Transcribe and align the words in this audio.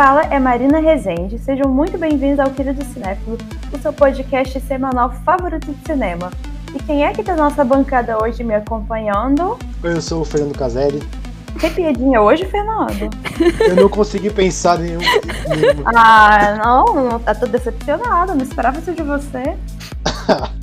Fala 0.00 0.22
é 0.30 0.38
Marina 0.38 0.80
Rezende. 0.80 1.38
Sejam 1.38 1.68
muito 1.68 1.98
bem-vindos 1.98 2.40
ao 2.40 2.50
Querido 2.52 2.82
Cinéfilo, 2.86 3.36
o 3.70 3.78
seu 3.78 3.92
podcast 3.92 4.58
semanal 4.60 5.12
favorito 5.26 5.70
de 5.70 5.86
cinema. 5.86 6.30
E 6.74 6.82
quem 6.84 7.04
é 7.04 7.12
que 7.12 7.22
tá 7.22 7.36
na 7.36 7.50
nossa 7.50 7.62
bancada 7.62 8.16
hoje 8.16 8.42
me 8.42 8.54
acompanhando? 8.54 9.58
Eu 9.82 10.00
sou 10.00 10.22
o 10.22 10.24
Fernando 10.24 10.56
Caselli. 10.56 11.02
Tem 11.60 11.70
piadinha 11.70 12.18
hoje, 12.22 12.46
Fernando? 12.46 13.10
Eu 13.60 13.76
não 13.76 13.90
consegui 13.90 14.30
pensar 14.30 14.80
em 14.80 14.84
nenhum. 14.84 15.00
nenhum. 15.50 15.82
Ah, 15.84 16.58
não, 16.64 17.18
tá 17.18 17.34
tô 17.34 17.44
decepcionado. 17.44 18.34
Não 18.34 18.42
esperava 18.42 18.78
isso 18.78 18.92
de 18.92 19.02
você. 19.02 19.54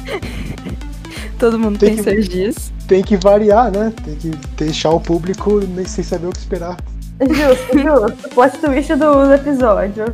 Todo 1.38 1.60
mundo 1.60 1.78
Tem 1.78 1.90
tem, 1.90 1.98
que- 1.98 2.04
seus 2.04 2.28
dias. 2.28 2.74
Tem 2.88 3.04
que 3.04 3.16
variar, 3.16 3.70
né? 3.70 3.94
Tem 4.04 4.16
que 4.16 4.30
deixar 4.58 4.90
o 4.90 5.00
público 5.00 5.60
nem 5.60 5.86
sem 5.86 6.04
saber 6.04 6.26
o 6.26 6.32
que 6.32 6.40
esperar. 6.40 6.76
Justo, 7.20 7.80
justo. 7.80 8.30
Plot 8.30 8.58
twist 8.60 8.96
do 8.96 9.34
episódio. 9.34 10.06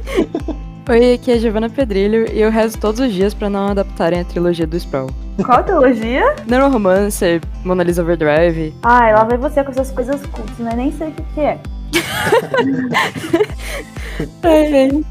Oi, 0.89 1.13
aqui 1.13 1.31
é 1.31 1.33
a 1.35 1.37
Giovanna 1.37 1.69
Pedrilho 1.69 2.31
e 2.31 2.41
eu 2.41 2.49
rezo 2.49 2.77
todos 2.77 2.99
os 2.99 3.11
dias 3.11 3.33
pra 3.33 3.49
não 3.49 3.67
adaptarem 3.67 4.21
a 4.21 4.25
trilogia 4.25 4.67
do 4.67 4.77
Sproul. 4.77 5.09
Qual 5.43 5.59
a 5.59 5.63
teologia? 5.63 6.35
Neuromancer, 6.45 7.41
Mona 7.63 7.83
Lisa 7.83 8.01
Overdrive. 8.01 8.73
Ai, 8.83 9.13
lá 9.13 9.23
vai 9.23 9.37
você 9.37 9.63
com 9.63 9.71
essas 9.71 9.91
coisas 9.91 10.25
cultas, 10.27 10.57
né? 10.59 10.73
Nem 10.75 10.91
sei 10.91 11.09
o 11.09 11.11
que, 11.11 11.23
que 11.33 11.41
é. 11.41 11.59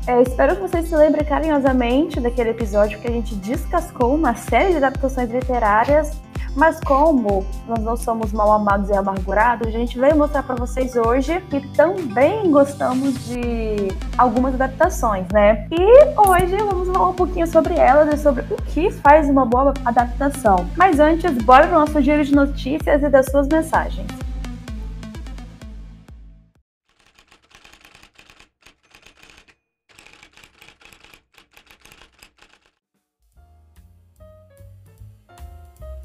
É, 0.06 0.22
espero 0.22 0.54
que 0.54 0.62
vocês 0.62 0.88
se 0.88 0.94
lembrem 0.94 1.24
carinhosamente 1.24 2.20
daquele 2.20 2.50
episódio 2.50 3.00
que 3.00 3.08
a 3.08 3.10
gente 3.10 3.34
descascou 3.34 4.14
uma 4.14 4.34
série 4.36 4.70
de 4.70 4.77
adaptações 4.77 5.28
literárias, 5.28 6.12
mas 6.55 6.78
como 6.81 7.45
nós 7.67 7.81
não 7.81 7.97
somos 7.97 8.33
mal 8.33 8.53
amados 8.53 8.89
e 8.91 8.92
amargurados, 8.92 9.69
a 9.69 9.70
gente 9.70 9.98
veio 9.98 10.17
mostrar 10.17 10.42
pra 10.42 10.55
vocês 10.55 10.97
hoje 10.97 11.41
que 11.50 11.61
também 11.69 12.50
gostamos 12.50 13.14
de 13.27 13.89
algumas 14.19 14.55
adaptações, 14.55 15.27
né? 15.33 15.67
E 15.70 16.20
hoje 16.28 16.56
vamos 16.56 16.89
falar 16.89 17.08
um 17.08 17.14
pouquinho 17.14 17.47
sobre 17.47 17.75
elas 17.75 18.12
e 18.12 18.23
sobre 18.23 18.42
o 18.50 18.56
que 18.62 18.91
faz 18.91 19.28
uma 19.28 19.47
boa 19.47 19.73
adaptação. 19.84 20.67
Mas 20.77 21.00
antes, 21.00 21.33
bora 21.42 21.67
pro 21.67 21.78
nosso 21.78 22.00
giro 22.00 22.25
de 22.25 22.34
notícias 22.34 23.03
e 23.03 23.08
das 23.08 23.27
suas 23.27 23.48
mensagens. 23.48 24.21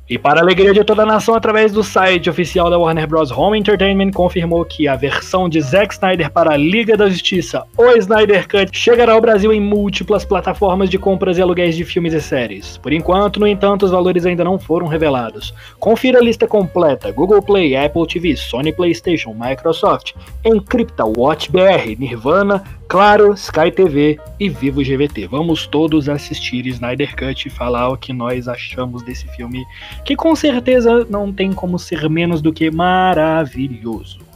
E 0.10 0.18
para 0.18 0.40
a 0.40 0.44
alegria 0.44 0.74
de 0.74 0.86
toda 0.86 1.04
a 1.04 1.06
nação, 1.06 1.36
através 1.36 1.74
do 1.74 1.84
site 1.84 2.30
oficial 2.30 2.70
da 2.70 2.78
Warner 2.78 3.06
Bros. 3.06 3.30
Home 3.30 3.60
Entertainment, 3.60 4.12
confirmou 4.12 4.64
que 4.64 4.88
a 4.88 4.96
versão 4.96 5.50
de 5.50 5.60
Zack 5.60 5.94
Snyder 5.94 6.32
para 6.32 6.54
a 6.54 6.58
Liga 6.58 6.96
da 6.96 7.10
Justiça, 7.10 7.66
o 7.78 7.92
Snyder 7.98 8.48
Cut, 8.48 8.70
chegará 8.72 9.12
ao 9.12 9.20
Brasil 9.20 9.52
em 9.52 9.60
múltiplas 9.60 10.24
plataformas 10.24 10.90
de 10.90 10.98
compras 10.98 11.38
e 11.38 11.42
aluguéis 11.42 11.76
de 11.76 11.84
filmes 11.84 12.14
e 12.14 12.22
séries. 12.22 12.78
Por 12.78 12.94
enquanto, 12.94 13.38
no 13.38 13.46
entanto, 13.46 13.84
os 13.84 13.92
valores 13.92 14.26
ainda 14.26 14.46
não 14.46 14.58
foram 14.58 14.88
revelados. 14.88 15.54
Confira 15.78 16.20
a 16.20 16.24
lista 16.24 16.48
completa: 16.48 17.12
Google 17.12 17.42
Play, 17.42 17.76
Apple 17.76 18.08
TV, 18.08 18.38
Sony 18.38 18.72
PlayStation, 18.72 19.36
Microsoft, 19.38 20.14
Encrypta, 20.46 21.04
WatchBR, 21.04 21.98
Nirvana, 22.00 22.64
Claro, 22.90 23.34
Sky 23.34 23.70
TV 23.70 24.18
e 24.40 24.48
Vivo 24.48 24.82
GVT. 24.82 25.28
Vamos 25.28 25.68
todos 25.68 26.08
assistir 26.08 26.66
Snyder 26.68 27.14
Cut 27.18 27.46
e 27.46 27.52
falar 27.52 27.90
o 27.90 27.98
que 27.98 28.14
nós 28.14 28.48
achamos 28.48 29.04
desse 29.04 29.28
filme 29.36 29.66
que 30.06 30.16
com 30.16 30.34
certeza 30.34 31.06
não 31.10 31.34
tem 31.34 31.52
como 31.52 31.78
ser 31.78 32.10
menos 32.10 32.42
do 32.42 32.54
que 32.54 32.72
maravilhoso. 32.72 34.27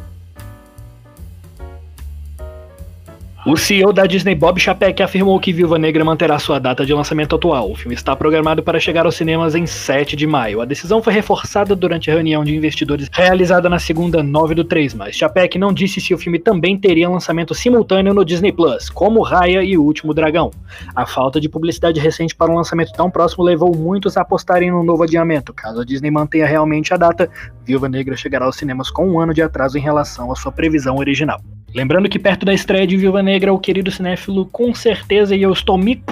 O 3.44 3.58
CEO 3.58 3.92
da 3.92 4.06
Disney, 4.06 4.36
Bob 4.36 4.60
Chapek, 4.60 5.02
afirmou 5.02 5.40
que 5.40 5.52
Viúva 5.52 5.80
Negra 5.80 6.06
manterá 6.06 6.38
sua 6.38 6.60
data 6.60 6.86
de 6.86 6.94
lançamento 6.94 7.36
atual. 7.36 7.72
O 7.72 7.76
filme 7.76 7.96
está 7.96 8.16
programado 8.16 8.62
para 8.62 8.80
chegar 8.80 9.04
aos 9.08 9.16
cinemas 9.16 9.56
em 9.56 9.66
7 9.66 10.16
de 10.16 10.28
maio. 10.28 10.62
A 10.62 10.66
decisão 10.66 11.02
foi 11.02 11.12
reforçada 11.12 11.76
durante 11.76 12.12
a 12.12 12.14
reunião 12.14 12.44
de 12.44 12.56
investidores 12.56 13.10
realizada 13.12 13.68
na 13.68 13.80
segunda 13.80 14.22
9 14.22 14.54
do 14.54 14.64
3, 14.64 14.94
mas 14.94 15.16
Chapek 15.16 15.58
não 15.58 15.74
disse 15.74 16.00
se 16.00 16.14
o 16.14 16.20
filme 16.20 16.38
também 16.38 16.78
teria 16.78 17.10
lançamento 17.10 17.56
simultâneo 17.56 18.14
no 18.14 18.24
Disney 18.24 18.52
Plus, 18.52 18.92
como 18.92 19.24
Raya 19.24 19.64
e 19.64 19.76
o 19.76 19.84
Último 19.84 20.14
Dragão. 20.14 20.52
A 20.96 21.08
falta 21.08 21.42
de 21.42 21.50
publicidade 21.50 22.00
recente 22.00 22.36
para 22.36 22.52
um 22.52 22.56
lançamento 22.56 22.94
tão 22.94 23.10
próximo 23.10 23.44
levou 23.44 23.76
muitos 23.76 24.18
a 24.18 24.22
apostarem 24.22 24.70
no 24.70 24.84
novo 24.84 25.02
adiamento. 25.02 25.52
Caso 25.52 25.82
a 25.82 25.84
Disney 25.84 26.12
mantenha 26.12 26.46
realmente 26.46 26.94
a 26.94 26.98
data, 26.98 27.28
Viúva 27.66 27.90
Negra 27.90 28.16
chegará 28.16 28.46
aos 28.46 28.56
cinemas 28.56 28.92
com 28.92 29.10
um 29.10 29.20
ano 29.20 29.34
de 29.34 29.42
atraso 29.42 29.80
em 29.80 29.82
relação 29.82 30.32
à 30.32 30.36
sua 30.36 30.52
previsão 30.52 30.98
original. 30.98 31.42
Lembrando 31.74 32.10
que 32.10 32.20
perto 32.20 32.46
da 32.46 32.54
estreia 32.54 32.86
de 32.86 32.98
Viúva 32.98 33.24
Negra, 33.24 33.54
o 33.54 33.60
querido 33.60 33.90
cinéfilo, 33.90 34.46
com 34.46 34.74
certeza, 34.76 35.36
e 35.36 35.42
eu 35.42 35.54
estou 35.54 35.78
me 35.78 36.04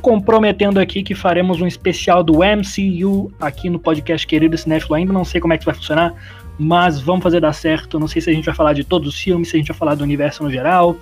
comprometendo 0.00 0.78
aqui 0.78 1.02
que 1.02 1.14
faremos 1.14 1.60
um 1.60 1.66
especial 1.66 2.22
do 2.22 2.38
MCU 2.38 3.32
aqui 3.40 3.68
no 3.68 3.78
podcast 3.78 4.26
Querido 4.26 4.56
Cinéfilo. 4.56 4.94
Ainda 4.94 5.12
não 5.12 5.24
sei 5.24 5.40
como 5.40 5.54
é 5.54 5.58
que 5.58 5.64
vai 5.64 5.74
funcionar, 5.74 6.14
mas 6.58 7.00
vamos 7.00 7.22
fazer 7.22 7.40
dar 7.40 7.52
certo. 7.52 7.98
Não 7.98 8.06
sei 8.06 8.22
se 8.22 8.30
a 8.30 8.32
gente 8.32 8.44
vai 8.44 8.54
falar 8.54 8.74
de 8.74 8.84
todos 8.84 9.08
os 9.08 9.20
filmes, 9.20 9.48
se 9.48 9.56
a 9.56 9.58
gente 9.58 9.68
vai 9.68 9.76
falar 9.76 9.96
do 9.96 10.04
universo 10.04 10.44
no 10.44 10.50
geral. 10.50 10.96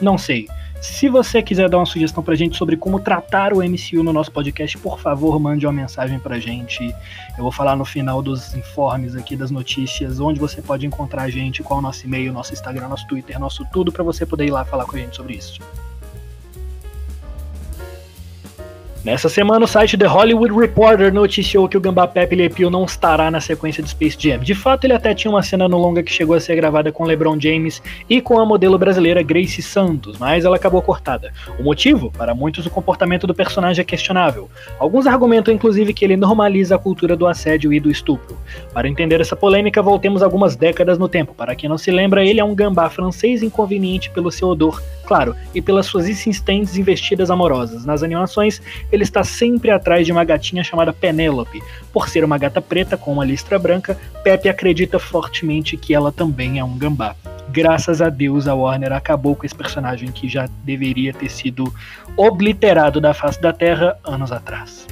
Não 0.00 0.18
sei. 0.18 0.46
Se 0.80 1.08
você 1.08 1.42
quiser 1.42 1.68
dar 1.68 1.78
uma 1.78 1.86
sugestão 1.86 2.22
pra 2.22 2.34
gente 2.34 2.56
sobre 2.56 2.76
como 2.76 3.00
tratar 3.00 3.52
o 3.52 3.58
MCU 3.58 4.02
no 4.02 4.12
nosso 4.12 4.30
podcast, 4.30 4.78
por 4.78 5.00
favor, 5.00 5.38
mande 5.40 5.66
uma 5.66 5.72
mensagem 5.72 6.18
pra 6.18 6.38
gente. 6.38 6.94
Eu 7.36 7.42
vou 7.42 7.52
falar 7.52 7.76
no 7.76 7.84
final 7.84 8.22
dos 8.22 8.54
informes 8.54 9.16
aqui, 9.16 9.36
das 9.36 9.50
notícias, 9.50 10.20
onde 10.20 10.38
você 10.38 10.62
pode 10.62 10.86
encontrar 10.86 11.22
a 11.22 11.30
gente, 11.30 11.62
qual 11.62 11.78
o 11.80 11.82
nosso 11.82 12.06
e-mail, 12.06 12.32
nosso 12.32 12.52
Instagram, 12.52 12.88
nosso 12.88 13.06
Twitter, 13.06 13.38
nosso 13.38 13.64
tudo, 13.72 13.90
pra 13.90 14.04
você 14.04 14.24
poder 14.24 14.46
ir 14.46 14.50
lá 14.50 14.64
falar 14.64 14.84
com 14.84 14.96
a 14.96 14.98
gente 14.98 15.16
sobre 15.16 15.34
isso. 15.34 15.60
Nessa 19.06 19.28
semana, 19.28 19.64
o 19.64 19.68
site 19.68 19.96
The 19.96 20.04
Hollywood 20.04 20.52
Reporter 20.52 21.14
noticiou 21.14 21.68
que 21.68 21.76
o 21.76 21.80
Gambá 21.80 22.08
Pepe 22.08 22.34
Le 22.34 22.50
Pew 22.50 22.68
não 22.68 22.84
estará 22.84 23.30
na 23.30 23.40
sequência 23.40 23.80
de 23.80 23.88
Space 23.88 24.16
Jam. 24.18 24.40
De 24.40 24.52
fato, 24.52 24.82
ele 24.82 24.94
até 24.94 25.14
tinha 25.14 25.30
uma 25.30 25.44
cena 25.44 25.68
no 25.68 25.78
longa 25.78 26.02
que 26.02 26.10
chegou 26.10 26.34
a 26.34 26.40
ser 26.40 26.56
gravada 26.56 26.90
com 26.90 27.04
LeBron 27.04 27.38
James 27.38 27.80
e 28.10 28.20
com 28.20 28.40
a 28.40 28.44
modelo 28.44 28.76
brasileira 28.76 29.22
Grace 29.22 29.62
Santos, 29.62 30.18
mas 30.18 30.44
ela 30.44 30.56
acabou 30.56 30.82
cortada. 30.82 31.32
O 31.56 31.62
motivo? 31.62 32.10
Para 32.10 32.34
muitos, 32.34 32.66
o 32.66 32.70
comportamento 32.70 33.28
do 33.28 33.34
personagem 33.34 33.80
é 33.80 33.84
questionável. 33.84 34.50
Alguns 34.76 35.06
argumentam, 35.06 35.54
inclusive, 35.54 35.94
que 35.94 36.04
ele 36.04 36.16
normaliza 36.16 36.74
a 36.74 36.78
cultura 36.78 37.14
do 37.14 37.28
assédio 37.28 37.72
e 37.72 37.78
do 37.78 37.88
estupro. 37.88 38.36
Para 38.74 38.88
entender 38.88 39.20
essa 39.20 39.36
polêmica, 39.36 39.80
voltemos 39.80 40.20
algumas 40.20 40.56
décadas 40.56 40.98
no 40.98 41.08
tempo. 41.08 41.32
Para 41.32 41.54
quem 41.54 41.70
não 41.70 41.78
se 41.78 41.92
lembra, 41.92 42.24
ele 42.24 42.40
é 42.40 42.44
um 42.44 42.56
gambá 42.56 42.90
francês 42.90 43.40
inconveniente 43.40 44.10
pelo 44.10 44.32
seu 44.32 44.48
odor, 44.48 44.82
claro, 45.06 45.36
e 45.54 45.62
pelas 45.62 45.86
suas 45.86 46.08
insistentes 46.08 46.76
investidas 46.76 47.30
amorosas. 47.30 47.86
Nas 47.86 48.02
animações, 48.02 48.60
ele 48.96 49.04
está 49.04 49.22
sempre 49.22 49.70
atrás 49.70 50.06
de 50.06 50.12
uma 50.12 50.24
gatinha 50.24 50.64
chamada 50.64 50.92
Penélope. 50.92 51.62
Por 51.92 52.08
ser 52.08 52.24
uma 52.24 52.38
gata 52.38 52.62
preta 52.62 52.96
com 52.96 53.12
uma 53.12 53.24
listra 53.24 53.58
branca, 53.58 53.96
Pepe 54.24 54.48
acredita 54.48 54.98
fortemente 54.98 55.76
que 55.76 55.94
ela 55.94 56.10
também 56.10 56.58
é 56.58 56.64
um 56.64 56.76
gambá. 56.76 57.14
Graças 57.50 58.02
a 58.02 58.08
Deus, 58.08 58.48
a 58.48 58.54
Warner 58.54 58.92
acabou 58.92 59.36
com 59.36 59.46
esse 59.46 59.54
personagem 59.54 60.10
que 60.10 60.28
já 60.28 60.48
deveria 60.64 61.12
ter 61.12 61.30
sido 61.30 61.72
obliterado 62.16 63.00
da 63.00 63.14
face 63.14 63.40
da 63.40 63.52
Terra 63.52 63.96
anos 64.02 64.32
atrás. 64.32 64.86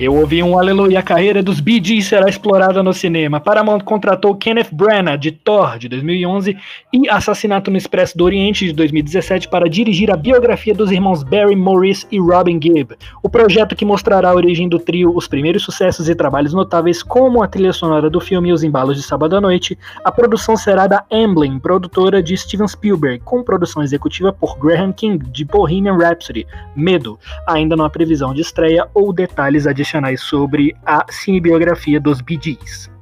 Eu 0.00 0.14
ouvi 0.14 0.42
um 0.42 0.58
aleluia, 0.58 1.00
a 1.00 1.02
carreira 1.02 1.42
dos 1.42 1.60
Bee 1.60 1.78
Gees 1.84 2.06
será 2.06 2.26
explorada 2.26 2.82
no 2.82 2.90
cinema. 2.90 3.38
Paramount 3.38 3.80
contratou 3.80 4.34
Kenneth 4.34 4.70
Branagh, 4.72 5.18
de 5.18 5.30
Thor, 5.30 5.78
de 5.78 5.90
2011, 5.90 6.56
e 6.90 7.06
Assassinato 7.10 7.70
no 7.70 7.76
Expresso 7.76 8.16
do 8.16 8.24
Oriente, 8.24 8.64
de 8.64 8.72
2017, 8.72 9.48
para 9.48 9.68
dirigir 9.68 10.10
a 10.10 10.16
biografia 10.16 10.72
dos 10.72 10.90
irmãos 10.90 11.22
Barry 11.22 11.54
Morris 11.54 12.06
e 12.10 12.18
Robin 12.18 12.58
Gibb. 12.58 12.96
O 13.22 13.28
projeto 13.28 13.76
que 13.76 13.84
mostrará 13.84 14.30
a 14.30 14.34
origem 14.34 14.70
do 14.70 14.78
trio, 14.78 15.14
os 15.14 15.28
primeiros 15.28 15.64
sucessos 15.64 16.08
e 16.08 16.14
trabalhos 16.14 16.54
notáveis, 16.54 17.02
como 17.02 17.42
a 17.42 17.46
trilha 17.46 17.74
sonora 17.74 18.08
do 18.08 18.22
filme 18.22 18.48
e 18.48 18.52
os 18.54 18.62
embalos 18.62 18.96
de 18.96 19.02
sábado 19.02 19.36
à 19.36 19.40
noite. 19.40 19.78
A 20.02 20.10
produção 20.10 20.56
será 20.56 20.86
da 20.86 21.04
Amblin, 21.12 21.58
produtora 21.58 22.22
de 22.22 22.34
Steven 22.38 22.68
Spielberg, 22.68 23.22
com 23.22 23.42
produção 23.42 23.82
executiva 23.82 24.32
por 24.32 24.58
Graham 24.58 24.94
King, 24.94 25.22
de 25.30 25.44
Bohemian 25.44 25.98
Rhapsody. 25.98 26.46
Medo. 26.74 27.18
Ainda 27.46 27.76
não 27.76 27.84
há 27.84 27.90
previsão 27.90 28.32
de 28.32 28.40
estreia 28.40 28.88
ou 28.94 29.12
detalhes 29.12 29.66
adicionais 29.66 29.89
sobre 30.20 30.76
a 30.84 31.04
cinebiografia 31.10 32.00
dos 32.00 32.20
Bee. 32.20 32.99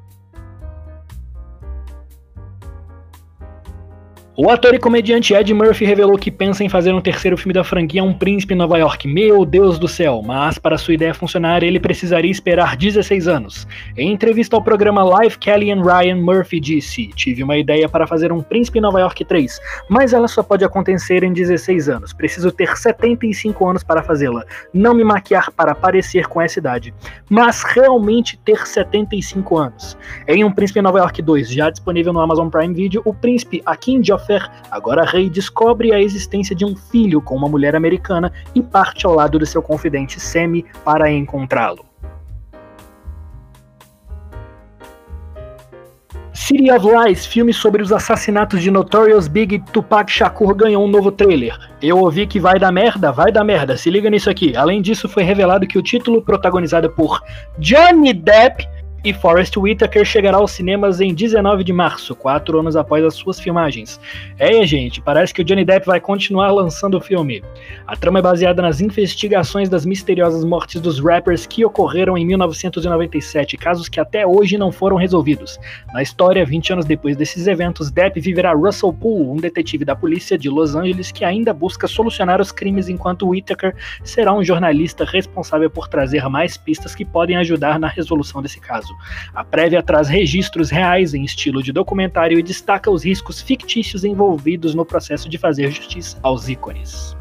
O 4.40 4.50
ator 4.50 4.72
e 4.72 4.78
comediante 4.78 5.34
Ed 5.34 5.52
Murphy 5.52 5.84
revelou 5.84 6.16
que 6.16 6.30
pensa 6.30 6.62
em 6.62 6.68
fazer 6.68 6.94
um 6.94 7.00
terceiro 7.00 7.36
filme 7.36 7.52
da 7.52 7.64
franquia 7.64 8.04
Um 8.04 8.14
Príncipe 8.14 8.54
em 8.54 8.56
Nova 8.56 8.78
York. 8.78 9.08
Meu 9.08 9.44
Deus 9.44 9.80
do 9.80 9.88
céu, 9.88 10.22
mas 10.24 10.60
para 10.60 10.78
sua 10.78 10.94
ideia 10.94 11.12
funcionar, 11.12 11.64
ele 11.64 11.80
precisaria 11.80 12.30
esperar 12.30 12.76
16 12.76 13.26
anos. 13.26 13.66
Em 13.96 14.12
entrevista 14.12 14.54
ao 14.54 14.62
programa 14.62 15.02
Live, 15.02 15.38
Kelly 15.38 15.72
and 15.72 15.82
Ryan 15.82 16.22
Murphy 16.22 16.60
disse: 16.60 17.08
Tive 17.08 17.42
uma 17.42 17.56
ideia 17.56 17.88
para 17.88 18.06
fazer 18.06 18.30
Um 18.30 18.40
Príncipe 18.40 18.78
em 18.78 18.82
Nova 18.82 19.00
York 19.00 19.24
3, 19.24 19.58
mas 19.88 20.12
ela 20.12 20.28
só 20.28 20.40
pode 20.40 20.64
acontecer 20.64 21.24
em 21.24 21.32
16 21.32 21.88
anos. 21.88 22.12
Preciso 22.12 22.52
ter 22.52 22.76
75 22.76 23.68
anos 23.68 23.82
para 23.82 24.04
fazê-la. 24.04 24.44
Não 24.72 24.94
me 24.94 25.02
maquiar 25.02 25.50
para 25.50 25.74
parecer 25.74 26.28
com 26.28 26.40
essa 26.40 26.60
idade, 26.60 26.94
mas 27.28 27.64
realmente 27.64 28.38
ter 28.44 28.64
75 28.64 29.58
anos. 29.58 29.98
Em 30.28 30.44
Um 30.44 30.52
Príncipe 30.52 30.78
em 30.78 30.82
Nova 30.82 31.00
York 31.00 31.20
2, 31.20 31.50
já 31.50 31.70
disponível 31.70 32.12
no 32.12 32.20
Amazon 32.20 32.48
Prime 32.48 32.72
Video, 32.72 33.02
o 33.04 33.12
príncipe 33.12 33.60
Akin 33.66 34.00
Joff 34.04 34.27
agora 34.70 35.04
rei, 35.04 35.30
descobre 35.30 35.92
a 35.92 36.00
existência 36.00 36.54
de 36.54 36.64
um 36.64 36.76
filho 36.76 37.20
com 37.22 37.36
uma 37.36 37.48
mulher 37.48 37.74
americana 37.74 38.32
e 38.54 38.62
parte 38.62 39.06
ao 39.06 39.14
lado 39.14 39.38
do 39.38 39.46
seu 39.46 39.62
confidente 39.62 40.20
Sammy 40.20 40.64
para 40.84 41.10
encontrá-lo. 41.10 41.88
City 46.48 46.70
of 46.70 46.86
Lies, 46.86 47.26
filme 47.26 47.52
sobre 47.52 47.82
os 47.82 47.92
assassinatos 47.92 48.62
de 48.62 48.70
Notorious 48.70 49.28
Big 49.28 49.58
Tupac 49.70 50.10
Shakur, 50.10 50.54
ganhou 50.54 50.82
um 50.82 50.88
novo 50.88 51.12
trailer. 51.12 51.54
Eu 51.82 51.98
ouvi 51.98 52.26
que 52.26 52.40
vai 52.40 52.58
dar 52.58 52.72
merda, 52.72 53.12
vai 53.12 53.30
dar 53.30 53.44
merda, 53.44 53.76
se 53.76 53.90
liga 53.90 54.08
nisso 54.08 54.30
aqui. 54.30 54.56
Além 54.56 54.80
disso, 54.80 55.10
foi 55.10 55.24
revelado 55.24 55.66
que 55.66 55.76
o 55.76 55.82
título, 55.82 56.22
protagonizado 56.22 56.88
por 56.88 57.20
Johnny 57.58 58.14
Depp, 58.14 58.66
e 59.04 59.12
Forrest 59.12 59.56
Whitaker 59.56 60.04
chegará 60.04 60.38
aos 60.38 60.50
cinemas 60.50 61.00
em 61.00 61.14
19 61.14 61.62
de 61.62 61.72
março, 61.72 62.16
quatro 62.16 62.58
anos 62.58 62.74
após 62.74 63.04
as 63.04 63.14
suas 63.14 63.38
filmagens. 63.38 64.00
É, 64.36 64.66
gente, 64.66 65.00
parece 65.00 65.32
que 65.32 65.40
o 65.40 65.44
Johnny 65.44 65.64
Depp 65.64 65.86
vai 65.86 66.00
continuar 66.00 66.50
lançando 66.50 66.96
o 66.96 67.00
filme. 67.00 67.42
A 67.86 67.96
trama 67.96 68.18
é 68.18 68.22
baseada 68.22 68.60
nas 68.60 68.80
investigações 68.80 69.68
das 69.68 69.86
misteriosas 69.86 70.44
mortes 70.44 70.80
dos 70.80 70.98
rappers 70.98 71.46
que 71.46 71.64
ocorreram 71.64 72.18
em 72.18 72.26
1997, 72.26 73.56
casos 73.56 73.88
que 73.88 74.00
até 74.00 74.26
hoje 74.26 74.58
não 74.58 74.72
foram 74.72 74.96
resolvidos. 74.96 75.60
Na 75.92 76.02
história, 76.02 76.44
20 76.44 76.72
anos 76.72 76.84
depois 76.84 77.16
desses 77.16 77.46
eventos, 77.46 77.92
Depp 77.92 78.20
viverá 78.20 78.52
Russell 78.52 78.92
Poole, 78.92 79.28
um 79.28 79.36
detetive 79.36 79.84
da 79.84 79.94
polícia 79.94 80.36
de 80.36 80.48
Los 80.48 80.74
Angeles 80.74 81.12
que 81.12 81.24
ainda 81.24 81.54
busca 81.54 81.86
solucionar 81.86 82.40
os 82.40 82.50
crimes, 82.50 82.88
enquanto 82.88 83.28
Whitaker 83.28 83.74
será 84.02 84.34
um 84.34 84.42
jornalista 84.42 85.04
responsável 85.04 85.70
por 85.70 85.86
trazer 85.86 86.28
mais 86.28 86.56
pistas 86.56 86.96
que 86.96 87.04
podem 87.04 87.36
ajudar 87.36 87.78
na 87.78 87.86
resolução 87.86 88.42
desse 88.42 88.60
caso 88.60 88.87
caso. 88.88 88.96
A 89.34 89.44
prévia 89.44 89.82
traz 89.82 90.08
registros 90.08 90.70
reais 90.70 91.14
em 91.14 91.24
estilo 91.24 91.62
de 91.62 91.72
documentário 91.72 92.38
e 92.38 92.42
destaca 92.42 92.90
os 92.90 93.04
riscos 93.04 93.40
fictícios 93.40 94.04
envolvidos 94.04 94.74
no 94.74 94.84
processo 94.84 95.28
de 95.28 95.38
fazer 95.38 95.70
justiça 95.70 96.18
aos 96.22 96.48
ícones. 96.48 97.17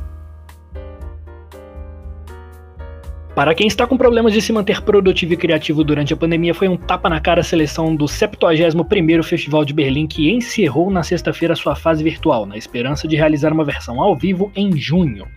Para 3.37 3.53
quem 3.53 3.67
está 3.67 3.85
com 3.85 3.95
problemas 3.95 4.33
de 4.33 4.41
se 4.41 4.51
manter 4.51 4.81
produtivo 4.81 5.33
e 5.33 5.37
criativo 5.37 5.83
durante 5.83 6.11
a 6.11 6.17
pandemia, 6.17 6.55
foi 6.55 6.67
um 6.67 6.75
tapa 6.75 7.07
na 7.07 7.21
cara 7.21 7.41
a 7.41 7.43
seleção 7.43 7.95
do 7.95 8.05
71º 8.05 9.21
Festival 9.21 9.63
de 9.63 9.75
Berlim 9.75 10.07
que 10.07 10.31
encerrou 10.31 10.89
na 10.89 11.03
sexta-feira 11.03 11.55
sua 11.55 11.75
fase 11.75 12.03
virtual, 12.03 12.47
na 12.47 12.57
esperança 12.57 13.07
de 13.07 13.15
realizar 13.15 13.53
uma 13.53 13.63
versão 13.63 14.01
ao 14.01 14.15
vivo 14.15 14.51
em 14.55 14.75
junho. 14.75 15.27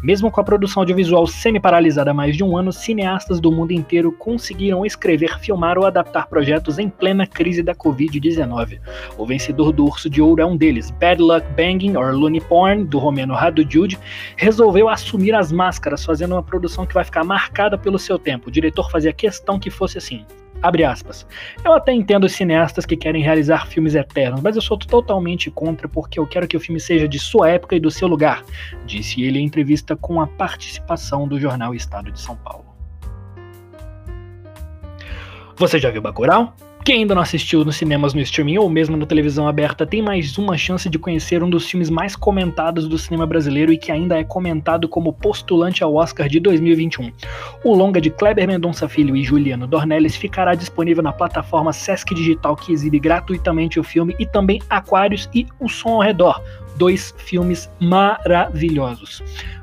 Mesmo 0.00 0.30
com 0.30 0.40
a 0.40 0.44
produção 0.44 0.82
audiovisual 0.82 1.26
semi-paralisada 1.26 2.12
há 2.12 2.14
mais 2.14 2.36
de 2.36 2.44
um 2.44 2.56
ano, 2.56 2.72
cineastas 2.72 3.40
do 3.40 3.50
mundo 3.50 3.72
inteiro 3.72 4.12
conseguiram 4.12 4.86
escrever, 4.86 5.40
filmar 5.40 5.76
ou 5.76 5.84
adaptar 5.84 6.28
projetos 6.28 6.78
em 6.78 6.88
plena 6.88 7.26
crise 7.26 7.60
da 7.60 7.74
Covid-19. 7.74 8.78
O 9.18 9.26
vencedor 9.26 9.72
do 9.72 9.84
Urso 9.84 10.08
de 10.08 10.22
Ouro 10.22 10.40
é 10.40 10.46
um 10.46 10.56
deles, 10.56 10.92
Bad 10.92 11.20
Luck 11.20 11.44
Banging, 11.56 11.96
or 11.96 12.14
Looney 12.14 12.40
Porn, 12.40 12.84
do 12.84 13.00
romeno 13.00 13.34
Radu 13.34 13.68
Jude, 13.68 13.98
resolveu 14.36 14.88
assumir 14.88 15.34
as 15.34 15.50
máscaras, 15.50 16.04
fazendo 16.04 16.36
uma 16.36 16.42
produção 16.44 16.86
que 16.86 16.94
vai 16.94 17.02
ficar 17.02 17.24
marcada 17.24 17.47
marcada 17.48 17.78
pelo 17.78 17.98
seu 17.98 18.18
tempo. 18.18 18.48
O 18.48 18.52
diretor 18.52 18.90
fazia 18.90 19.12
questão 19.12 19.58
que 19.58 19.70
fosse 19.70 19.96
assim. 19.98 20.24
Abre 20.60 20.84
aspas. 20.84 21.26
Eu 21.64 21.72
até 21.72 21.92
entendo 21.92 22.24
os 22.24 22.32
cineastas 22.32 22.84
que 22.84 22.96
querem 22.96 23.22
realizar 23.22 23.66
filmes 23.68 23.94
eternos, 23.94 24.40
mas 24.42 24.56
eu 24.56 24.62
sou 24.62 24.76
totalmente 24.76 25.50
contra 25.50 25.88
porque 25.88 26.18
eu 26.18 26.26
quero 26.26 26.48
que 26.48 26.56
o 26.56 26.60
filme 26.60 26.80
seja 26.80 27.08
de 27.08 27.18
sua 27.18 27.48
época 27.48 27.76
e 27.76 27.80
do 27.80 27.90
seu 27.90 28.08
lugar, 28.08 28.44
disse 28.84 29.22
ele 29.22 29.38
em 29.38 29.44
entrevista 29.44 29.96
com 29.96 30.20
a 30.20 30.26
participação 30.26 31.28
do 31.28 31.38
jornal 31.38 31.74
Estado 31.74 32.10
de 32.10 32.20
São 32.20 32.36
Paulo. 32.36 32.66
Você 35.56 35.78
já 35.78 35.90
viu 35.90 36.02
Bacurau? 36.02 36.54
Quem 36.88 37.00
ainda 37.00 37.14
não 37.14 37.20
assistiu 37.20 37.66
nos 37.66 37.76
cinemas, 37.76 38.14
no 38.14 38.20
streaming 38.22 38.56
ou 38.56 38.70
mesmo 38.70 38.96
na 38.96 39.04
televisão 39.04 39.46
aberta 39.46 39.86
tem 39.86 40.00
mais 40.00 40.38
uma 40.38 40.56
chance 40.56 40.88
de 40.88 40.98
conhecer 40.98 41.42
um 41.42 41.50
dos 41.50 41.68
filmes 41.68 41.90
mais 41.90 42.16
comentados 42.16 42.88
do 42.88 42.96
cinema 42.96 43.26
brasileiro 43.26 43.70
e 43.70 43.76
que 43.76 43.92
ainda 43.92 44.18
é 44.18 44.24
comentado 44.24 44.88
como 44.88 45.12
postulante 45.12 45.84
ao 45.84 45.96
Oscar 45.96 46.30
de 46.30 46.40
2021. 46.40 47.12
O 47.62 47.74
longa 47.74 48.00
de 48.00 48.08
Kleber 48.08 48.48
Mendonça 48.48 48.88
Filho 48.88 49.14
e 49.14 49.22
Juliano 49.22 49.66
Dornelles 49.66 50.16
ficará 50.16 50.54
disponível 50.54 51.02
na 51.02 51.12
plataforma 51.12 51.74
Sesc 51.74 52.14
Digital 52.14 52.56
que 52.56 52.72
exibe 52.72 52.98
gratuitamente 52.98 53.78
o 53.78 53.84
filme 53.84 54.16
e 54.18 54.24
também 54.24 54.62
Aquários 54.70 55.28
e 55.34 55.46
O 55.60 55.68
Som 55.68 55.90
ao 55.90 56.00
Redor, 56.00 56.42
dois 56.78 57.14
filmes 57.18 57.70
maravilhosos 57.78 59.22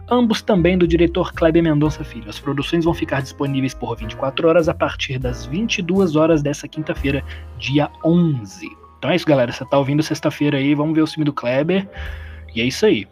ambos 0.09 0.41
também 0.41 0.77
do 0.77 0.87
diretor 0.87 1.33
Kleber 1.33 1.63
Mendonça 1.63 2.03
Filho. 2.03 2.29
As 2.29 2.39
produções 2.39 2.85
vão 2.85 2.93
ficar 2.93 3.21
disponíveis 3.21 3.73
por 3.73 3.95
24 3.95 4.47
horas 4.47 4.69
a 4.69 4.73
partir 4.73 5.17
das 5.17 5.45
22 5.45 6.15
horas 6.15 6.41
dessa 6.41 6.67
quinta-feira, 6.67 7.23
dia 7.57 7.89
11. 8.03 8.67
Então 8.97 9.11
é 9.11 9.15
isso, 9.15 9.25
galera. 9.25 9.51
Você 9.51 9.65
tá 9.65 9.77
ouvindo 9.77 10.01
sexta-feira 10.03 10.57
aí, 10.57 10.73
vamos 10.75 10.95
ver 10.95 11.01
o 11.01 11.07
filme 11.07 11.25
do 11.25 11.33
Kleber. 11.33 11.87
E 12.53 12.61
é 12.61 12.65
isso 12.65 12.85
aí. 12.85 13.07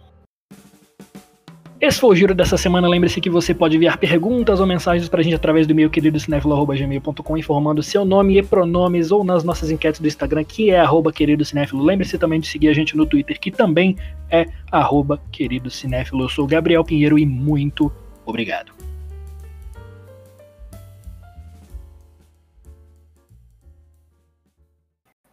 Esse 1.83 2.00
foi 2.00 2.12
o 2.12 2.15
giro 2.15 2.33
dessa 2.33 2.56
semana. 2.56 2.88
Lembre-se 2.88 3.19
que 3.19 3.30
você 3.30 3.53
pode 3.53 3.75
enviar 3.75 3.97
perguntas 3.97 4.62
ou 4.62 4.65
mensagens 4.65 5.09
pra 5.09 5.21
gente 5.21 5.35
através 5.35 5.68
do 5.68 5.71
e-mail 5.71 5.89
queridocinéfilo.gmail.com 5.89 7.38
informando 7.38 7.83
seu 7.83 8.06
nome 8.06 8.39
e 8.39 8.41
pronomes 8.41 9.12
ou 9.12 9.21
nas 9.21 9.44
nossas 9.44 9.69
enquetes 9.69 10.00
do 10.00 10.07
Instagram, 10.07 10.45
que 10.45 10.71
é 10.71 10.80
arroba 10.80 11.12
queridocinéfilo. 11.12 11.83
Lembre-se 11.83 12.18
também 12.18 12.39
de 12.39 12.47
seguir 12.47 12.69
a 12.69 12.74
gente 12.74 12.95
no 12.95 13.06
Twitter, 13.06 13.38
que 13.38 13.51
também 13.51 13.97
é 14.31 14.45
arroba 14.71 15.21
queridocinéfilo. 15.30 16.24
Eu 16.24 16.30
sou 16.30 16.45
o 16.45 16.47
Gabriel 16.47 16.85
Pinheiro 16.85 17.19
e 17.19 17.25
muito 17.25 17.91
obrigado. 18.25 18.71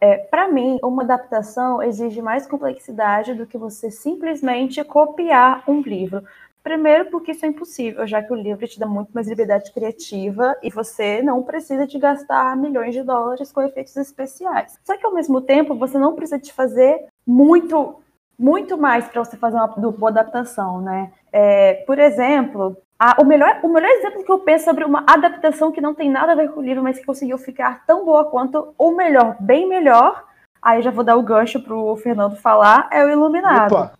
É, 0.03 0.17
para 0.17 0.47
mim, 0.47 0.79
uma 0.83 1.03
adaptação 1.03 1.81
exige 1.83 2.23
mais 2.23 2.47
complexidade 2.47 3.35
do 3.35 3.45
que 3.45 3.55
você 3.55 3.91
simplesmente 3.91 4.83
copiar 4.83 5.63
um 5.67 5.79
livro. 5.81 6.23
Primeiro, 6.63 7.11
porque 7.11 7.31
isso 7.31 7.45
é 7.45 7.49
impossível, 7.49 8.07
já 8.07 8.21
que 8.21 8.33
o 8.33 8.35
livro 8.35 8.67
te 8.67 8.79
dá 8.79 8.87
muito 8.87 9.11
mais 9.11 9.27
liberdade 9.27 9.71
criativa 9.71 10.55
e 10.63 10.71
você 10.71 11.21
não 11.21 11.43
precisa 11.43 11.85
de 11.85 11.99
gastar 11.99 12.57
milhões 12.57 12.95
de 12.95 13.03
dólares 13.03 13.51
com 13.51 13.61
efeitos 13.61 13.95
especiais. 13.95 14.79
Só 14.83 14.97
que, 14.97 15.05
ao 15.05 15.13
mesmo 15.13 15.39
tempo, 15.39 15.75
você 15.75 15.99
não 15.99 16.15
precisa 16.15 16.39
de 16.39 16.51
fazer 16.51 17.05
muito, 17.25 18.01
muito 18.37 18.79
mais 18.79 19.07
para 19.07 19.23
você 19.23 19.37
fazer 19.37 19.57
uma 19.57 19.67
boa 19.67 20.09
adaptação, 20.09 20.81
né? 20.81 21.11
É, 21.31 21.75
por 21.85 21.99
exemplo, 21.99 22.75
ah, 23.03 23.15
o, 23.19 23.25
melhor, 23.25 23.59
o 23.63 23.67
melhor 23.67 23.89
exemplo 23.89 24.23
que 24.23 24.31
eu 24.31 24.37
penso 24.37 24.65
sobre 24.65 24.85
uma 24.85 25.03
adaptação 25.07 25.71
que 25.71 25.81
não 25.81 25.95
tem 25.95 26.07
nada 26.07 26.33
a 26.33 26.35
ver 26.35 26.51
com 26.51 26.59
o 26.59 26.63
livro, 26.63 26.83
mas 26.83 26.99
que 26.99 27.05
conseguiu 27.05 27.35
ficar 27.35 27.83
tão 27.87 28.05
boa 28.05 28.25
quanto, 28.25 28.75
ou 28.77 28.95
melhor, 28.95 29.35
bem 29.39 29.67
melhor, 29.67 30.23
aí 30.61 30.83
já 30.83 30.91
vou 30.91 31.03
dar 31.03 31.15
o 31.15 31.23
gancho 31.23 31.59
pro 31.59 31.97
Fernando 31.97 32.35
falar, 32.35 32.87
é 32.91 33.03
o 33.03 33.09
Iluminado. 33.09 33.73
Opa! 33.73 33.93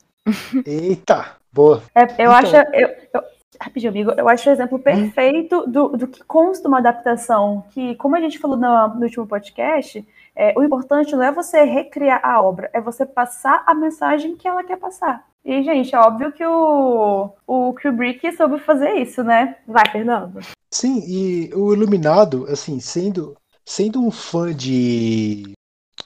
Eita! 0.64 1.36
Boa! 1.52 1.82
É, 1.96 2.04
eu 2.04 2.08
então. 2.10 2.32
acho. 2.32 2.56
Eu, 2.56 2.90
eu, 3.12 3.24
rapidinho, 3.60 3.92
amigo, 3.92 4.12
eu 4.12 4.30
acho 4.30 4.48
o 4.48 4.54
exemplo 4.54 4.78
perfeito 4.78 5.66
do, 5.66 5.90
do 5.90 6.08
que 6.08 6.24
consta 6.24 6.68
uma 6.68 6.78
adaptação, 6.78 7.64
que, 7.72 7.96
como 7.96 8.16
a 8.16 8.22
gente 8.22 8.38
falou 8.38 8.56
no, 8.56 8.88
no 8.90 9.02
último 9.02 9.26
podcast, 9.26 10.08
é, 10.36 10.54
o 10.58 10.64
importante 10.64 11.16
não 11.16 11.24
é 11.24 11.32
você 11.32 11.64
recriar 11.64 12.22
a 12.24 12.42
obra, 12.42 12.70
é 12.74 12.82
você 12.82 13.06
passar 13.06 13.64
a 13.68 13.74
mensagem 13.74 14.36
que 14.36 14.48
ela 14.48 14.64
quer 14.64 14.78
passar. 14.78 15.26
E, 15.44 15.64
gente, 15.64 15.94
é 15.94 16.00
óbvio 16.00 16.32
que 16.32 16.46
o, 16.46 17.34
o 17.48 17.74
Kubrick 17.74 18.32
soube 18.36 18.60
fazer 18.60 18.94
isso, 18.94 19.24
né? 19.24 19.58
Vai, 19.68 19.90
Fernando. 19.92 20.40
Sim, 20.70 21.04
e 21.06 21.54
o 21.54 21.74
Iluminado, 21.74 22.46
assim, 22.48 22.80
sendo, 22.80 23.36
sendo 23.66 24.00
um 24.00 24.12
fã 24.12 24.54
de, 24.54 25.54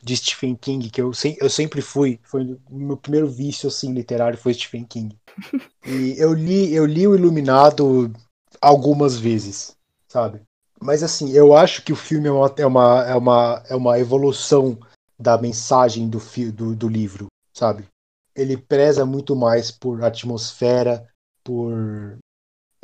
de 0.01 0.17
Stephen 0.17 0.55
King, 0.55 0.89
que 0.89 1.01
eu, 1.01 1.13
se, 1.13 1.37
eu 1.39 1.49
sempre 1.49 1.81
fui, 1.81 2.19
foi 2.23 2.43
o 2.43 2.75
meu 2.75 2.95
primeiro 2.95 3.27
vício, 3.27 3.67
assim, 3.67 3.93
literário 3.93 4.37
foi 4.37 4.53
Stephen 4.53 4.85
King. 4.85 5.17
E 5.85 6.15
eu 6.17 6.33
li, 6.33 6.73
eu 6.73 6.85
li 6.85 7.07
o 7.07 7.13
Iluminado 7.13 8.11
algumas 8.61 9.19
vezes, 9.19 9.75
sabe? 10.07 10.41
Mas, 10.81 11.03
assim, 11.03 11.31
eu 11.31 11.55
acho 11.55 11.83
que 11.83 11.93
o 11.93 11.95
filme 11.95 12.27
é 12.27 12.31
uma, 12.31 12.53
é 12.57 12.65
uma, 12.65 13.05
é 13.05 13.15
uma, 13.15 13.63
é 13.69 13.75
uma 13.75 13.99
evolução 13.99 14.77
da 15.17 15.37
mensagem 15.37 16.09
do, 16.09 16.19
do, 16.51 16.75
do 16.75 16.87
livro, 16.87 17.27
sabe? 17.53 17.87
ele 18.35 18.57
preza 18.57 19.05
muito 19.05 19.35
mais 19.35 19.71
por 19.71 20.03
atmosfera, 20.03 21.07
por 21.43 22.17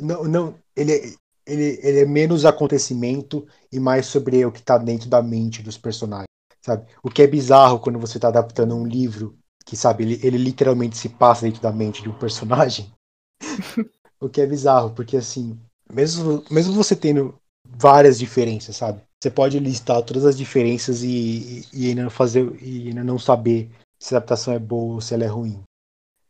não, 0.00 0.24
não 0.24 0.54
ele, 0.74 1.16
ele, 1.46 1.78
ele 1.82 2.00
é 2.00 2.06
menos 2.06 2.44
acontecimento 2.44 3.46
e 3.70 3.78
mais 3.78 4.06
sobre 4.06 4.44
o 4.44 4.50
que 4.50 4.60
está 4.60 4.78
dentro 4.78 5.08
da 5.08 5.22
mente 5.22 5.62
dos 5.62 5.76
personagens, 5.76 6.26
sabe? 6.62 6.86
O 7.02 7.10
que 7.10 7.22
é 7.22 7.26
bizarro 7.26 7.78
quando 7.78 7.98
você 7.98 8.16
está 8.16 8.28
adaptando 8.28 8.74
um 8.74 8.86
livro 8.86 9.36
que 9.64 9.76
sabe, 9.76 10.04
ele, 10.04 10.20
ele 10.26 10.38
literalmente 10.38 10.96
se 10.96 11.08
passa 11.08 11.44
dentro 11.44 11.60
da 11.60 11.70
mente 11.70 12.02
de 12.02 12.08
um 12.08 12.18
personagem. 12.18 12.92
o 14.18 14.28
que 14.28 14.40
é 14.40 14.46
bizarro, 14.46 14.92
porque 14.92 15.16
assim, 15.16 15.60
mesmo, 15.92 16.42
mesmo 16.50 16.72
você 16.72 16.96
tendo 16.96 17.38
várias 17.66 18.18
diferenças, 18.18 18.76
sabe? 18.76 19.02
Você 19.22 19.30
pode 19.30 19.58
listar 19.58 20.02
todas 20.02 20.24
as 20.24 20.36
diferenças 20.36 21.02
e, 21.02 21.66
e, 21.72 21.88
ainda 21.88 22.10
fazer 22.10 22.60
e 22.60 22.88
ainda 22.88 23.04
não 23.04 23.18
saber 23.18 23.70
se 23.98 24.14
a 24.14 24.18
adaptação 24.18 24.52
é 24.52 24.58
boa 24.58 24.94
ou 24.94 25.00
se 25.00 25.14
ela 25.14 25.24
é 25.24 25.28
ruim. 25.28 25.62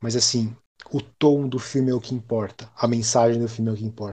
Mas 0.01 0.15
assim, 0.15 0.55
o 0.93 1.01
tom 1.01 1.49
do 1.49 1.59
filme 1.59 1.91
é 1.91 1.95
o 1.95 2.01
que 2.01 2.15
importa, 2.15 2.71
a 2.77 2.87
mensagem 2.87 3.41
do 3.41 3.49
filme 3.49 3.71
é 3.71 3.75
o 3.75 3.77
que 3.77 3.85
importa. 3.85 4.13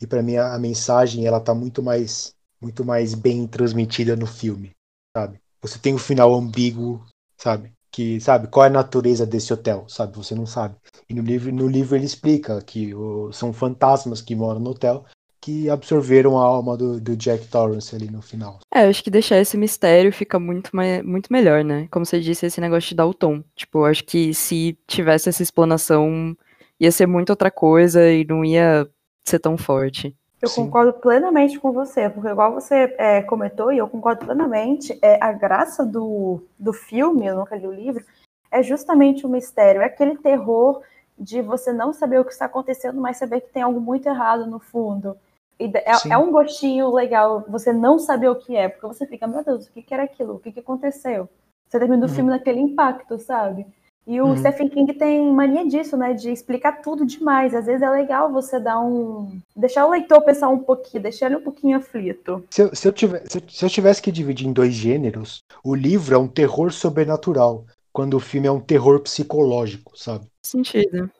E 0.00 0.06
para 0.06 0.22
mim 0.22 0.36
a, 0.36 0.54
a, 0.54 0.58
mensagem 0.58 1.26
ela 1.26 1.40
tá 1.40 1.54
muito 1.54 1.82
mais 1.82 2.34
muito 2.60 2.84
mais 2.84 3.14
bem 3.14 3.46
transmitida 3.46 4.16
no 4.16 4.26
filme, 4.26 4.72
sabe? 5.16 5.40
Você 5.62 5.78
tem 5.78 5.92
o 5.92 5.96
um 5.96 5.98
final 5.98 6.34
ambíguo, 6.34 7.04
sabe? 7.36 7.72
Que 7.90 8.20
sabe 8.20 8.48
qual 8.48 8.66
é 8.66 8.68
a 8.68 8.72
natureza 8.72 9.24
desse 9.24 9.52
hotel, 9.52 9.88
sabe? 9.88 10.16
Você 10.16 10.34
não 10.34 10.44
sabe. 10.44 10.76
E 11.08 11.14
no 11.14 11.22
livro 11.22 11.52
no 11.52 11.66
livro 11.66 11.96
ele 11.96 12.04
explica 12.04 12.60
que 12.60 12.94
o, 12.94 13.32
são 13.32 13.52
fantasmas 13.52 14.20
que 14.20 14.34
moram 14.34 14.60
no 14.60 14.70
hotel 14.70 15.06
que 15.40 15.70
absorveram 15.70 16.38
a 16.38 16.42
alma 16.42 16.76
do, 16.76 17.00
do, 17.00 17.16
Jack 17.16 17.46
Torrance 17.48 17.94
ali 17.94 18.10
no 18.10 18.20
final. 18.20 18.58
É, 18.74 18.80
acho 18.80 19.02
que 19.02 19.10
deixar 19.10 19.38
esse 19.38 19.56
mistério 19.56 20.12
fica 20.12 20.38
muito, 20.38 20.70
muito 21.04 21.32
melhor, 21.32 21.64
né? 21.64 21.88
Como 21.90 22.04
você 22.04 22.20
disse, 22.20 22.46
esse 22.46 22.60
negócio 22.60 22.88
de 22.88 22.96
dar 22.96 23.06
o 23.06 23.14
tom. 23.14 23.42
Tipo, 23.54 23.84
acho 23.84 24.04
que 24.04 24.34
se 24.34 24.76
tivesse 24.86 25.28
essa 25.28 25.42
explanação, 25.42 26.36
ia 26.78 26.90
ser 26.90 27.06
muito 27.06 27.30
outra 27.30 27.50
coisa 27.50 28.10
e 28.10 28.24
não 28.24 28.44
ia 28.44 28.88
ser 29.24 29.38
tão 29.38 29.56
forte. 29.56 30.16
Eu 30.40 30.48
Sim. 30.48 30.64
concordo 30.64 30.92
plenamente 30.92 31.58
com 31.58 31.72
você, 31.72 32.08
porque 32.08 32.28
igual 32.28 32.52
você 32.52 32.94
é, 32.96 33.22
comentou, 33.22 33.72
e 33.72 33.78
eu 33.78 33.88
concordo 33.88 34.24
plenamente, 34.24 34.96
é, 35.02 35.22
a 35.22 35.32
graça 35.32 35.84
do, 35.84 36.40
do 36.56 36.72
filme, 36.72 37.26
eu 37.26 37.36
nunca 37.36 37.56
li 37.56 37.66
o 37.66 37.72
livro, 37.72 38.04
é 38.50 38.62
justamente 38.62 39.26
o 39.26 39.28
mistério, 39.28 39.82
é 39.82 39.86
aquele 39.86 40.16
terror 40.16 40.80
de 41.18 41.42
você 41.42 41.72
não 41.72 41.92
saber 41.92 42.20
o 42.20 42.24
que 42.24 42.30
está 42.30 42.44
acontecendo, 42.44 43.00
mas 43.00 43.16
saber 43.16 43.40
que 43.40 43.52
tem 43.52 43.62
algo 43.62 43.80
muito 43.80 44.08
errado 44.08 44.46
no 44.46 44.60
fundo. 44.60 45.16
É, 45.58 46.12
é, 46.12 46.18
um 46.18 46.30
gostinho 46.30 46.92
legal 46.92 47.44
você 47.48 47.72
não 47.72 47.98
saber 47.98 48.28
o 48.28 48.36
que 48.36 48.54
é, 48.54 48.68
porque 48.68 48.86
você 48.86 49.06
fica, 49.06 49.26
meu 49.26 49.44
Deus, 49.44 49.66
o 49.66 49.72
que, 49.72 49.82
que 49.82 49.92
era 49.92 50.04
aquilo? 50.04 50.34
O 50.34 50.38
que, 50.38 50.52
que 50.52 50.60
aconteceu? 50.60 51.28
Você 51.68 51.78
termina 51.78 52.06
o 52.06 52.08
uhum. 52.08 52.14
filme 52.14 52.30
naquele 52.30 52.60
impacto, 52.60 53.18
sabe? 53.18 53.66
E 54.06 54.22
o 54.22 54.28
uhum. 54.28 54.36
Stephen 54.38 54.70
King 54.70 54.94
tem 54.94 55.30
mania 55.30 55.66
disso, 55.68 55.94
né? 55.94 56.14
De 56.14 56.30
explicar 56.30 56.80
tudo 56.80 57.04
demais. 57.04 57.54
Às 57.54 57.66
vezes 57.66 57.82
é 57.82 57.90
legal 57.90 58.32
você 58.32 58.58
dar 58.58 58.80
um. 58.80 59.38
deixar 59.54 59.84
o 59.84 59.90
leitor 59.90 60.22
pensar 60.22 60.48
um 60.48 60.60
pouquinho, 60.60 61.02
deixar 61.02 61.26
ele 61.26 61.36
um 61.36 61.42
pouquinho 61.42 61.76
aflito. 61.76 62.42
Se 62.48 62.62
eu, 62.62 62.74
se 62.74 62.88
eu, 62.88 62.92
tiver, 62.92 63.22
se, 63.28 63.42
se 63.46 63.64
eu 63.66 63.68
tivesse 63.68 64.00
que 64.00 64.10
dividir 64.10 64.48
em 64.48 64.52
dois 64.52 64.72
gêneros, 64.72 65.44
o 65.62 65.74
livro 65.74 66.14
é 66.14 66.18
um 66.18 66.26
terror 66.26 66.72
sobrenatural, 66.72 67.66
quando 67.92 68.14
o 68.14 68.20
filme 68.20 68.48
é 68.48 68.50
um 68.50 68.60
terror 68.60 68.98
psicológico, 69.00 69.92
sabe? 69.94 70.24
Sentido. 70.42 71.10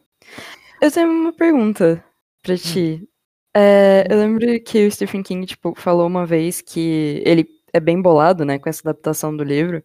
Eu 0.81 0.91
tenho 0.91 1.11
uma 1.11 1.33
pergunta 1.35 2.03
pra 2.43 2.57
ti. 2.57 3.03
Hum. 3.03 3.18
É, 3.55 4.07
eu 4.09 4.19
lembro 4.19 4.61
que 4.61 4.87
o 4.87 4.91
Stephen 4.91 5.23
King, 5.23 5.47
tipo, 5.47 5.75
falou 5.77 6.07
uma 6.07 6.27
vez 6.27 6.61
que 6.61 7.23
ele 7.25 7.49
é 7.73 7.81
bem 7.81 8.01
bolado, 8.01 8.45
né, 8.45 8.59
com 8.59 8.69
essa 8.69 8.89
adaptação 8.89 9.37
do 9.37 9.45
livro, 9.45 9.83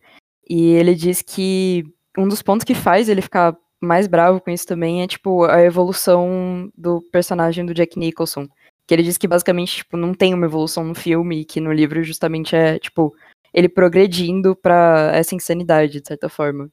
e 0.48 0.72
ele 0.72 0.96
diz 0.96 1.22
que 1.22 1.84
um 2.18 2.28
dos 2.28 2.42
pontos 2.42 2.64
que 2.64 2.76
faz 2.76 3.10
ele 3.10 3.22
ficar 3.22 3.56
mais 3.84 4.08
bravo 4.08 4.40
com 4.40 4.50
isso 4.50 4.66
também 4.66 5.02
é, 5.04 5.08
tipo, 5.08 5.44
a 5.44 5.62
evolução 5.62 6.72
do 6.76 7.02
personagem 7.12 7.66
do 7.66 7.74
Jack 7.74 8.00
Nicholson. 8.00 8.48
Que 8.86 8.94
ele 8.94 9.04
diz 9.04 9.18
que 9.18 9.28
basicamente, 9.28 9.78
tipo, 9.78 9.96
não 9.96 10.14
tem 10.14 10.34
uma 10.34 10.46
evolução 10.46 10.84
no 10.84 10.96
filme 10.96 11.42
e 11.42 11.46
que 11.46 11.62
no 11.62 11.72
livro 11.72 12.04
justamente 12.04 12.56
é, 12.56 12.80
tipo, 12.80 13.14
ele 13.54 13.70
progredindo 13.70 14.56
pra 14.56 15.12
essa 15.14 15.36
insanidade, 15.36 16.02
de 16.02 16.08
certa 16.08 16.28
forma. 16.28 16.70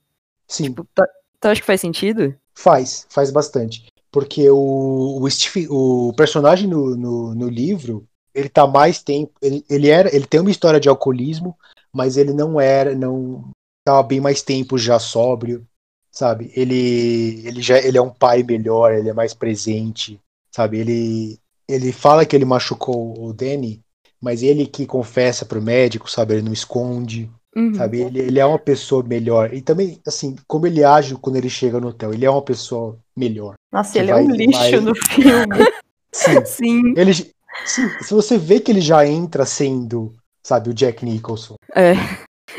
Sim. 0.46 0.64
Tipo, 0.64 0.84
tá, 0.94 1.06
tá, 1.38 1.50
acho 1.50 1.60
que 1.60 1.66
faz 1.66 1.80
sentido? 1.80 2.34
Faz, 2.54 3.06
faz 3.08 3.30
bastante. 3.30 3.86
Porque 4.10 4.48
o, 4.50 5.18
o, 5.20 5.30
Steve, 5.30 5.68
o 5.70 6.12
personagem 6.16 6.68
no, 6.68 6.96
no, 6.96 7.34
no, 7.34 7.48
livro, 7.48 8.04
ele 8.34 8.48
tá 8.48 8.66
mais 8.66 9.02
tempo. 9.02 9.32
Ele, 9.40 9.64
ele, 9.70 9.88
era, 9.88 10.14
ele 10.14 10.26
tem 10.26 10.40
uma 10.40 10.50
história 10.50 10.80
de 10.80 10.88
alcoolismo, 10.88 11.56
mas 11.92 12.16
ele 12.16 12.32
não 12.32 12.60
era, 12.60 12.94
não 12.94 13.50
tava 13.84 14.02
bem 14.02 14.20
mais 14.20 14.42
tempo 14.42 14.76
já 14.76 14.98
sóbrio, 14.98 15.64
sabe? 16.10 16.50
Ele, 16.54 17.42
ele 17.46 17.62
já 17.62 17.78
ele 17.78 17.98
é 17.98 18.02
um 18.02 18.10
pai 18.10 18.42
melhor, 18.42 18.92
ele 18.92 19.08
é 19.08 19.12
mais 19.12 19.32
presente, 19.32 20.20
sabe? 20.50 20.78
Ele, 20.78 21.38
ele 21.68 21.92
fala 21.92 22.26
que 22.26 22.34
ele 22.34 22.44
machucou 22.44 23.14
o 23.22 23.32
Danny, 23.32 23.80
mas 24.20 24.42
ele 24.42 24.66
que 24.66 24.86
confessa 24.86 25.46
pro 25.46 25.62
médico, 25.62 26.10
sabe? 26.10 26.34
Ele 26.34 26.42
não 26.42 26.52
esconde. 26.52 27.30
Uhum. 27.56 27.74
Sabe, 27.74 28.00
ele, 28.00 28.20
ele 28.20 28.38
é 28.38 28.46
uma 28.46 28.58
pessoa 28.58 29.02
melhor. 29.02 29.52
E 29.52 29.60
também, 29.60 30.00
assim, 30.06 30.36
como 30.46 30.66
ele 30.66 30.84
age 30.84 31.16
quando 31.16 31.36
ele 31.36 31.50
chega 31.50 31.80
no 31.80 31.88
hotel, 31.88 32.12
ele 32.12 32.24
é 32.24 32.30
uma 32.30 32.42
pessoa 32.42 32.96
melhor. 33.20 33.54
Nossa, 33.70 33.98
ele 33.98 34.12
vai, 34.12 34.22
é 34.22 34.24
um 34.24 34.30
lixo 34.30 34.58
vai... 34.58 34.80
no 34.80 34.94
filme. 35.06 35.72
sim. 36.12 36.44
sim. 36.46 36.94
Ele, 36.96 37.14
sim, 37.14 37.88
se 38.00 38.14
você 38.14 38.38
vê 38.38 38.58
que 38.58 38.72
ele 38.72 38.80
já 38.80 39.06
entra 39.06 39.44
sendo, 39.44 40.12
sabe, 40.42 40.70
o 40.70 40.74
Jack 40.74 41.04
Nicholson. 41.04 41.56
É. 41.74 41.92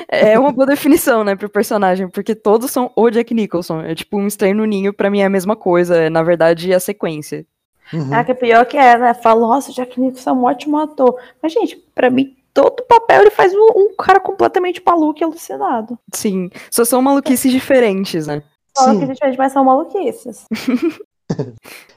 É 0.08 0.40
uma 0.40 0.54
boa 0.54 0.66
definição, 0.66 1.22
né, 1.22 1.36
pro 1.36 1.50
personagem, 1.50 2.08
porque 2.08 2.34
todos 2.34 2.72
são 2.72 2.92
o 2.96 3.10
Jack 3.10 3.34
Nicholson. 3.34 3.82
É 3.82 3.94
tipo 3.94 4.18
um 4.18 4.26
estranho 4.28 4.56
no 4.56 4.66
ninho, 4.66 4.94
pra 4.94 5.10
mim 5.10 5.20
é 5.20 5.26
a 5.26 5.30
mesma 5.30 5.56
coisa. 5.56 5.98
É, 5.98 6.10
na 6.10 6.24
verdade, 6.24 6.74
a 6.74 6.80
sequência. 6.80 7.46
Uhum. 7.94 8.16
É 8.16 8.24
que 8.24 8.32
é 8.32 8.36
pior 8.36 8.66
que 8.66 8.78
é, 8.78 8.98
né? 8.98 9.14
Fala, 9.14 9.42
nossa, 9.42 9.74
Jack 9.74 10.00
Nicholson 10.00 10.30
é 10.30 10.34
um 10.34 10.44
ótimo 10.46 10.78
ator. 10.78 11.20
Mas, 11.42 11.52
gente, 11.52 11.76
pra 11.94 12.10
mim, 12.10 12.38
todo 12.54 12.84
papel 12.84 13.22
ele 13.22 13.32
faz 13.32 13.54
um, 13.54 13.72
um 13.76 13.96
cara 13.96 14.20
completamente 14.20 14.82
maluco 14.86 15.20
e 15.20 15.24
alucinado. 15.24 15.98
Sim, 16.14 16.50
só 16.70 16.86
são 16.86 17.02
maluquices 17.02 17.52
diferentes, 17.52 18.28
né? 18.28 18.44
Maluquices 18.78 19.14
diferentes, 19.16 19.38
mas 19.38 19.52
são 19.52 19.64
maluquices. 19.64 20.46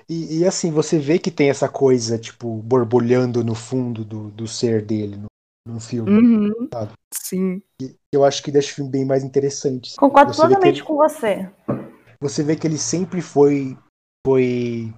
e, 0.09 0.39
e, 0.39 0.47
assim, 0.47 0.71
você 0.71 0.99
vê 0.99 1.19
que 1.19 1.31
tem 1.31 1.51
essa 1.51 1.69
coisa, 1.69 2.19
tipo, 2.19 2.57
borbulhando 2.63 3.45
no 3.45 3.55
fundo 3.55 4.05
do, 4.05 4.31
do 4.31 4.47
ser 4.47 4.83
dele 4.83 5.17
no, 5.17 5.27
no 5.75 5.81
filme. 5.81 6.11
Uhum, 6.11 6.69
sabe? 6.73 6.93
Sim. 7.13 7.63
E 7.81 7.95
eu 8.13 8.25
acho 8.25 8.43
que 8.43 8.51
deixa 8.51 8.73
o 8.73 8.75
filme 8.75 8.91
bem 8.91 9.05
mais 9.05 9.25
interessante. 9.25 9.97
Concordo 9.97 10.33
você 10.33 10.43
totalmente 10.43 10.79
ele, 10.79 10.87
com 10.87 10.97
você. 10.97 11.51
Você 12.21 12.43
vê 12.43 12.57
que 12.57 12.67
ele 12.67 12.79
sempre 12.79 13.21
foi, 13.21 13.77
foi 14.27 14.93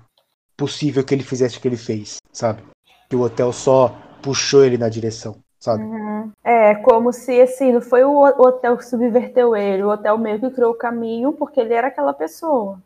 possível 0.57 1.05
que 1.05 1.15
ele 1.15 1.25
fizesse 1.25 1.59
o 1.59 1.61
que 1.61 1.69
ele 1.69 1.77
fez, 1.77 2.17
sabe? 2.33 2.63
Que 3.09 3.17
o 3.17 3.23
hotel 3.23 3.53
só 3.53 3.89
puxou 4.23 4.65
ele 4.65 4.79
na 4.79 4.89
direção 4.89 5.41
sabe? 5.67 5.83
Uhum. 5.83 6.31
É, 6.45 6.77
como 6.77 7.13
se 7.13 7.41
assim, 7.41 7.73
não 7.73 7.81
foi 7.81 8.05
o 8.05 8.21
hotel 8.21 8.77
que 8.77 8.85
subverteu 8.85 9.57
ele, 9.57 9.83
o 9.83 9.91
hotel 9.91 10.17
meio 10.17 10.39
que 10.39 10.51
criou 10.51 10.71
o 10.71 10.79
caminho 10.79 11.33
porque 11.33 11.61
ele 11.61 11.75
era 11.75 11.89
aquela 11.89 12.15
pessoa. 12.15 12.81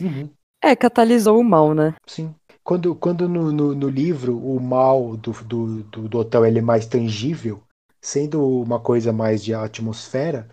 Uhum. 0.00 0.28
É, 0.62 0.76
catalisou 0.76 1.40
o 1.40 1.44
mal, 1.44 1.72
né? 1.72 1.94
Sim. 2.06 2.34
Quando, 2.62 2.94
quando 2.94 3.26
no, 3.28 3.50
no, 3.50 3.74
no 3.74 3.88
livro 3.88 4.36
o 4.36 4.60
mal 4.60 5.16
do, 5.16 5.32
do, 5.32 5.82
do, 5.84 6.08
do 6.08 6.18
hotel 6.18 6.44
ele 6.44 6.58
é 6.58 6.62
mais 6.62 6.86
tangível, 6.86 7.62
sendo 8.00 8.46
uma 8.46 8.78
coisa 8.78 9.10
mais 9.10 9.42
de 9.42 9.54
atmosfera, 9.54 10.46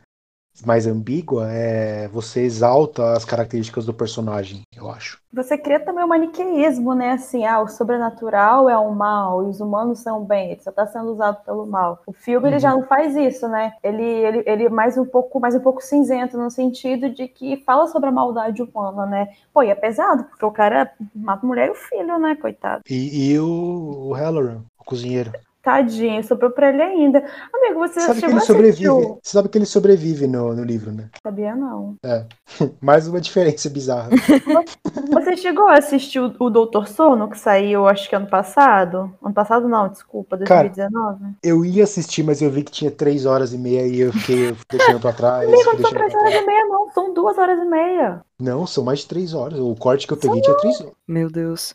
mais 0.64 0.88
ambígua, 0.88 1.52
é, 1.52 2.08
você 2.08 2.42
exalta 2.42 3.14
as 3.14 3.26
características 3.26 3.86
do 3.86 3.94
personagem, 3.94 4.62
eu 4.76 4.90
acho. 4.90 5.20
Você 5.34 5.58
cria 5.58 5.80
também 5.80 6.04
o 6.04 6.06
um 6.06 6.10
maniqueísmo, 6.10 6.94
né? 6.94 7.12
Assim, 7.12 7.46
ah, 7.46 7.60
o 7.60 7.68
sobrenatural 7.68 8.70
é 8.70 8.78
o 8.78 8.94
mal 8.94 9.44
e 9.44 9.50
os 9.50 9.60
humanos 9.60 10.00
são 10.00 10.22
o 10.22 10.26
bem, 10.26 10.52
ele 10.52 10.62
só 10.62 10.70
está 10.70 10.88
sendo 10.88 11.12
usado 11.12 11.44
pelo 11.44 11.66
mal. 11.66 12.02
O 12.06 12.14
filme 12.14 12.48
uhum. 12.48 12.54
ele 12.54 12.60
já 12.60 12.72
não 12.72 12.84
faz 12.84 13.16
isso, 13.16 13.48
né? 13.48 13.74
Ele, 13.84 14.04
ele, 14.04 14.44
ele 14.46 14.66
é 14.66 14.70
mais 14.70 14.98
um 14.98 15.06
pouco 15.06 15.40
mais 15.40 15.56
um 15.56 15.60
pouco 15.60 15.82
cinzento 15.82 16.38
no 16.38 16.50
sentido 16.50 17.10
de 17.10 17.28
que 17.28 17.58
fala 17.66 17.88
sobre 17.88 18.10
a 18.10 18.12
maldade 18.14 18.62
humana, 18.62 19.06
né? 19.06 19.30
Pô, 19.54 19.62
e 19.62 19.70
é 19.70 19.76
pesado, 19.76 20.24
porque 20.26 20.46
o 20.46 20.52
cara 20.52 20.92
mata 21.14 21.46
a 21.46 21.48
mulher 21.48 21.68
e 21.68 21.72
o 21.72 21.76
filho, 21.76 22.18
né, 22.18 22.36
coitado. 22.36 22.82
E, 22.90 23.32
e 23.32 23.40
o, 23.40 24.10
o 24.10 24.14
Halloran, 24.14 24.62
o 24.80 24.84
cozinheiro. 24.84 25.32
Tadinho, 25.66 26.24
sobrou 26.24 26.52
pra 26.52 26.70
ele 26.70 26.80
ainda. 26.80 27.26
Amigo, 27.52 27.80
você 27.80 28.00
sabe 28.00 28.22
que 28.22 28.28
ele 28.28 28.40
sobrevive. 28.40 28.88
Você 28.88 29.20
sabe 29.24 29.50
que 29.50 29.58
ele 29.58 29.66
sobrevive 29.66 30.28
no, 30.28 30.54
no 30.54 30.64
livro, 30.64 30.92
né? 30.92 31.10
Sabia 31.24 31.56
não. 31.56 31.96
É. 32.06 32.24
Mais 32.80 33.08
uma 33.08 33.20
diferença 33.20 33.68
bizarra. 33.68 34.12
Você 35.12 35.38
chegou 35.38 35.68
a 35.68 35.78
assistir 35.78 36.20
o, 36.20 36.36
o 36.40 36.50
Doutor 36.52 36.88
Sono, 36.88 37.30
que 37.30 37.38
saiu, 37.38 37.88
acho 37.88 38.08
que 38.08 38.16
ano 38.16 38.28
passado? 38.28 39.12
Ano 39.24 39.34
passado 39.34 39.68
não, 39.68 39.88
desculpa, 39.88 40.38
2019. 40.38 41.20
Cara, 41.20 41.36
eu 41.42 41.66
ia 41.66 41.84
assistir, 41.84 42.22
mas 42.22 42.42
eu 42.42 42.52
vi 42.52 42.64
que 42.64 42.72
tinha 42.72 42.92
três 42.92 43.26
horas 43.26 43.52
e 43.52 43.58
meia 43.58 43.88
e 43.88 44.02
eu 44.02 44.14
fiquei 44.14 44.56
deixando 44.70 45.00
pra 45.00 45.14
trás. 45.14 45.48
Amigo, 45.48 45.72
não 45.74 45.82
são 45.82 45.92
três 45.92 46.14
horas 46.14 46.34
e 46.34 46.46
meia, 46.46 46.66
não. 46.66 46.92
São 46.92 47.14
duas 47.14 47.38
horas 47.38 47.60
e 47.60 47.66
meia. 47.66 48.22
Não, 48.40 48.68
são 48.68 48.84
mais 48.84 49.00
de 49.00 49.08
três 49.08 49.34
horas. 49.34 49.60
O 49.60 49.76
corte 49.76 50.06
que 50.06 50.14
eu 50.14 50.18
peguei 50.18 50.42
tinha 50.42 50.58
três 50.58 50.80
horas. 50.80 50.94
Meu 51.08 51.30
Deus. 51.30 51.74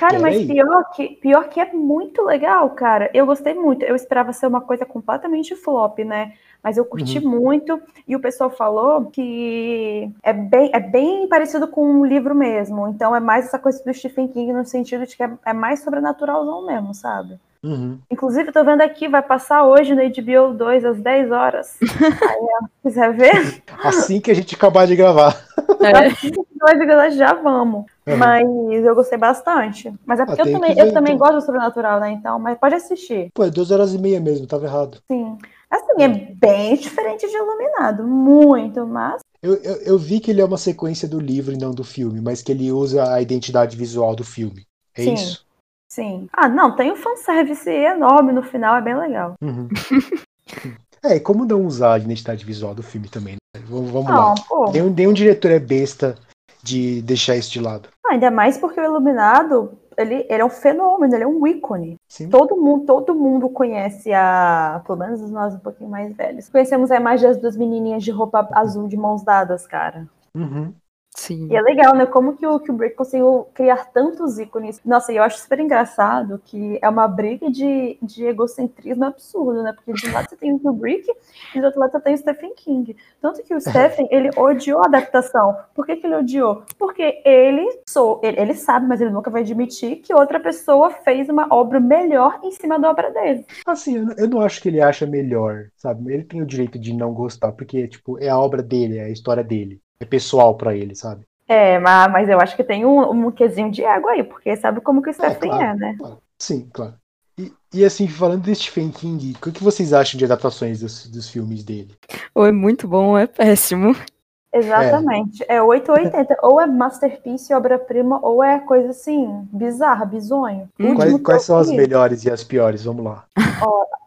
Cara, 0.00 0.18
mas 0.18 0.46
pior 0.46 0.90
que, 0.92 1.08
pior 1.16 1.48
que 1.50 1.60
é 1.60 1.70
muito 1.74 2.22
legal, 2.24 2.70
cara. 2.70 3.10
Eu 3.12 3.26
gostei 3.26 3.52
muito. 3.52 3.84
Eu 3.84 3.94
esperava 3.94 4.32
ser 4.32 4.46
uma 4.46 4.62
coisa 4.62 4.86
completamente 4.86 5.54
flop, 5.54 5.98
né? 5.98 6.32
Mas 6.62 6.78
eu 6.78 6.86
curti 6.86 7.18
uhum. 7.18 7.38
muito. 7.38 7.78
E 8.08 8.16
o 8.16 8.20
pessoal 8.20 8.48
falou 8.48 9.10
que 9.10 10.10
é 10.22 10.32
bem, 10.32 10.70
é 10.72 10.80
bem 10.80 11.28
parecido 11.28 11.68
com 11.68 11.84
um 11.84 12.06
livro 12.06 12.34
mesmo. 12.34 12.88
Então 12.88 13.14
é 13.14 13.20
mais 13.20 13.44
essa 13.44 13.58
coisa 13.58 13.84
do 13.84 13.92
Stephen 13.92 14.28
King 14.28 14.54
no 14.54 14.64
sentido 14.64 15.06
de 15.06 15.14
que 15.14 15.22
é, 15.22 15.30
é 15.44 15.52
mais 15.52 15.82
sobrenaturalzão 15.82 16.64
mesmo, 16.64 16.94
sabe? 16.94 17.38
Uhum. 17.62 17.98
Inclusive, 18.10 18.52
tô 18.52 18.64
vendo 18.64 18.80
aqui, 18.80 19.06
vai 19.06 19.20
passar 19.20 19.64
hoje 19.64 19.94
no 19.94 20.00
HBO 20.00 20.54
2 20.54 20.82
às 20.82 20.98
10 20.98 21.30
horas. 21.30 21.76
Aí, 21.82 22.46
ó, 22.62 22.66
quiser 22.82 23.12
ver, 23.12 23.62
Assim 23.84 24.18
que 24.18 24.30
a 24.30 24.34
gente 24.34 24.54
acabar 24.54 24.86
de 24.86 24.96
gravar. 24.96 25.36
É, 25.78 26.06
assim 26.06 26.30
que 26.30 26.86
nós 26.86 27.14
já 27.16 27.34
vamos. 27.34 27.84
Uhum. 28.12 28.18
Mas 28.18 28.84
eu 28.84 28.94
gostei 28.94 29.18
bastante. 29.18 29.92
Mas 30.04 30.20
é 30.20 30.26
porque 30.26 30.42
Ah, 30.42 30.44
eu 30.46 30.52
também, 30.52 30.74
ver, 30.74 30.80
eu 30.86 30.92
também 30.92 31.14
então. 31.14 31.26
gosto 31.26 31.40
do 31.40 31.46
sobrenatural, 31.46 32.00
né? 32.00 32.12
Então, 32.12 32.38
mas 32.38 32.58
pode 32.58 32.74
assistir. 32.74 33.30
Pô, 33.34 33.44
é 33.44 33.50
duas 33.50 33.70
horas 33.70 33.94
e 33.94 33.98
meia 33.98 34.20
mesmo, 34.20 34.46
tava 34.46 34.66
errado. 34.66 34.98
Sim. 35.10 35.38
Assim, 35.70 36.02
é 36.02 36.08
bem 36.08 36.74
diferente 36.76 37.28
de 37.28 37.36
Iluminado. 37.36 38.04
Muito, 38.04 38.86
mas. 38.86 39.20
Eu, 39.42 39.54
eu, 39.54 39.76
eu 39.82 39.98
vi 39.98 40.20
que 40.20 40.30
ele 40.30 40.40
é 40.40 40.44
uma 40.44 40.58
sequência 40.58 41.08
do 41.08 41.18
livro 41.20 41.52
e 41.54 41.58
não 41.58 41.70
do 41.70 41.84
filme, 41.84 42.20
mas 42.20 42.42
que 42.42 42.52
ele 42.52 42.70
usa 42.70 43.12
a 43.14 43.22
identidade 43.22 43.76
visual 43.76 44.14
do 44.14 44.24
filme. 44.24 44.66
É 44.96 45.04
Sim. 45.04 45.14
isso? 45.14 45.46
Sim. 45.88 46.28
Ah, 46.32 46.48
não, 46.48 46.76
tem 46.76 46.92
um 46.92 46.96
fanservice 46.96 47.68
enorme 47.68 48.32
no 48.32 48.42
final, 48.42 48.76
é 48.76 48.82
bem 48.82 48.96
legal. 48.96 49.34
Uhum. 49.42 49.68
é, 51.02 51.16
e 51.16 51.20
como 51.20 51.44
não 51.44 51.64
usar 51.64 51.94
a 51.94 51.98
identidade 51.98 52.44
visual 52.44 52.74
do 52.74 52.82
filme 52.82 53.08
também? 53.08 53.34
Né? 53.34 53.62
Vamos, 53.66 53.90
vamos 53.90 54.08
Não, 54.10 54.16
lá. 54.16 54.34
pô. 54.48 54.70
Nenhum, 54.70 54.90
nenhum 54.90 55.12
diretor 55.12 55.50
é 55.50 55.58
besta 55.58 56.16
de 56.62 57.02
deixar 57.02 57.36
isso 57.36 57.50
de 57.50 57.60
lado. 57.60 57.88
Ah, 58.04 58.12
Ainda 58.12 58.30
mais 58.30 58.58
porque 58.58 58.80
o 58.80 58.84
Iluminado, 58.84 59.72
ele, 59.96 60.26
ele 60.28 60.42
é 60.42 60.44
um 60.44 60.50
fenômeno, 60.50 61.14
ele 61.14 61.24
é 61.24 61.26
um 61.26 61.46
ícone. 61.46 61.96
Sim. 62.08 62.28
Todo 62.28 62.56
mundo, 62.56 62.84
todo 62.86 63.14
mundo 63.14 63.48
conhece 63.48 64.12
a. 64.12 64.82
Pelo 64.86 64.98
menos 64.98 65.30
nós 65.30 65.54
um 65.54 65.58
pouquinho 65.58 65.90
mais 65.90 66.14
velhos. 66.16 66.48
Conhecemos 66.48 66.90
a 66.90 66.96
imagem 66.96 67.28
das 67.28 67.36
duas 67.36 67.56
menininhas 67.56 68.02
de 68.02 68.10
roupa 68.10 68.48
azul 68.52 68.88
de 68.88 68.96
mãos 68.96 69.22
dadas, 69.22 69.66
cara. 69.66 70.08
Uhum. 70.34 70.72
Sim. 71.20 71.48
E 71.48 71.56
é 71.56 71.60
legal, 71.60 71.96
né? 71.96 72.06
Como 72.06 72.36
que 72.36 72.46
o 72.46 72.60
Kubrick 72.60 72.94
conseguiu 72.94 73.48
criar 73.52 73.86
tantos 73.92 74.38
ícones. 74.38 74.80
Nossa, 74.84 75.12
e 75.12 75.16
eu 75.16 75.22
acho 75.24 75.38
super 75.38 75.58
engraçado 75.58 76.40
que 76.44 76.78
é 76.80 76.88
uma 76.88 77.08
briga 77.08 77.50
de, 77.50 77.98
de 78.00 78.24
egocentrismo 78.24 79.04
absurdo, 79.04 79.60
né? 79.62 79.72
Porque 79.72 79.92
de 79.92 80.08
um 80.08 80.12
lado 80.12 80.28
você 80.28 80.36
tem 80.36 80.52
o 80.52 80.60
Kubrick 80.60 81.08
e 81.54 81.60
do 81.60 81.66
outro 81.66 81.80
lado 81.80 81.90
você 81.90 82.00
tem 82.00 82.14
o 82.14 82.18
Stephen 82.18 82.54
King. 82.54 82.96
Tanto 83.20 83.42
que 83.42 83.52
o 83.52 83.60
Stephen, 83.60 84.06
ele 84.12 84.30
odiou 84.36 84.80
a 84.80 84.86
adaptação. 84.86 85.56
Por 85.74 85.84
que, 85.84 85.96
que 85.96 86.06
ele 86.06 86.14
odiou? 86.16 86.62
Porque 86.78 87.20
ele, 87.24 87.66
sou, 87.88 88.20
ele, 88.22 88.40
ele 88.40 88.54
sabe, 88.54 88.86
mas 88.86 89.00
ele 89.00 89.10
nunca 89.10 89.28
vai 89.30 89.42
admitir 89.42 89.96
que 89.96 90.14
outra 90.14 90.38
pessoa 90.38 90.90
fez 90.90 91.28
uma 91.28 91.48
obra 91.52 91.80
melhor 91.80 92.38
em 92.44 92.52
cima 92.52 92.78
da 92.78 92.90
obra 92.90 93.10
dele. 93.10 93.44
Assim, 93.66 93.96
eu, 93.96 94.04
não- 94.04 94.14
eu 94.16 94.28
não 94.28 94.40
acho 94.40 94.60
que 94.60 94.68
ele 94.68 94.80
acha 94.82 95.06
melhor, 95.06 95.70
sabe? 95.76 96.12
Ele 96.12 96.24
tem 96.24 96.42
o 96.42 96.46
direito 96.46 96.78
de 96.78 96.92
não 96.94 97.12
gostar, 97.14 97.52
porque, 97.52 97.88
tipo, 97.88 98.18
é 98.18 98.28
a 98.28 98.38
obra 98.38 98.62
dele, 98.62 98.98
é 98.98 99.04
a 99.04 99.10
história 99.10 99.42
dele. 99.44 99.80
É 100.00 100.04
pessoal 100.04 100.54
pra 100.54 100.74
ele, 100.74 100.94
sabe? 100.94 101.24
É, 101.46 101.78
mas, 101.78 102.12
mas 102.12 102.28
eu 102.28 102.40
acho 102.40 102.56
que 102.56 102.64
tem 102.64 102.86
um, 102.86 103.26
um 103.26 103.30
quesinho 103.30 103.70
de 103.70 103.84
ego 103.84 104.08
aí, 104.08 104.22
porque 104.22 104.56
sabe 104.56 104.80
como 104.80 105.02
que 105.02 105.10
o 105.10 105.12
Stephen 105.12 105.50
claro. 105.50 105.64
é, 105.64 105.74
né? 105.74 105.98
Sim, 106.38 106.68
claro. 106.72 106.94
E, 107.36 107.52
e 107.74 107.84
assim, 107.84 108.06
falando 108.06 108.42
de 108.42 108.54
Stephen 108.54 108.90
King, 108.90 109.34
o 109.44 109.52
que 109.52 109.64
vocês 109.64 109.92
acham 109.92 110.16
de 110.16 110.24
adaptações 110.24 110.80
dos, 110.80 111.06
dos 111.08 111.28
filmes 111.28 111.64
dele? 111.64 111.94
Ou 112.34 112.46
é 112.46 112.52
muito 112.52 112.86
bom 112.86 113.08
ou 113.08 113.18
é 113.18 113.26
péssimo. 113.26 113.96
Exatamente. 114.52 115.44
É 115.48 115.62
880. 115.62 116.36
ou 116.42 116.60
é 116.60 116.66
masterpiece, 116.66 117.54
obra-prima, 117.54 118.18
ou 118.22 118.42
é 118.42 118.58
coisa 118.60 118.90
assim, 118.90 119.48
bizarra, 119.52 120.04
bizonho. 120.04 120.68
Hum. 120.78 120.94
Quais, 120.94 121.22
quais 121.22 121.42
são 121.42 121.56
as 121.56 121.70
melhores 121.70 122.24
e 122.24 122.30
as 122.30 122.42
piores? 122.42 122.84
Vamos 122.84 123.04
lá. 123.04 123.24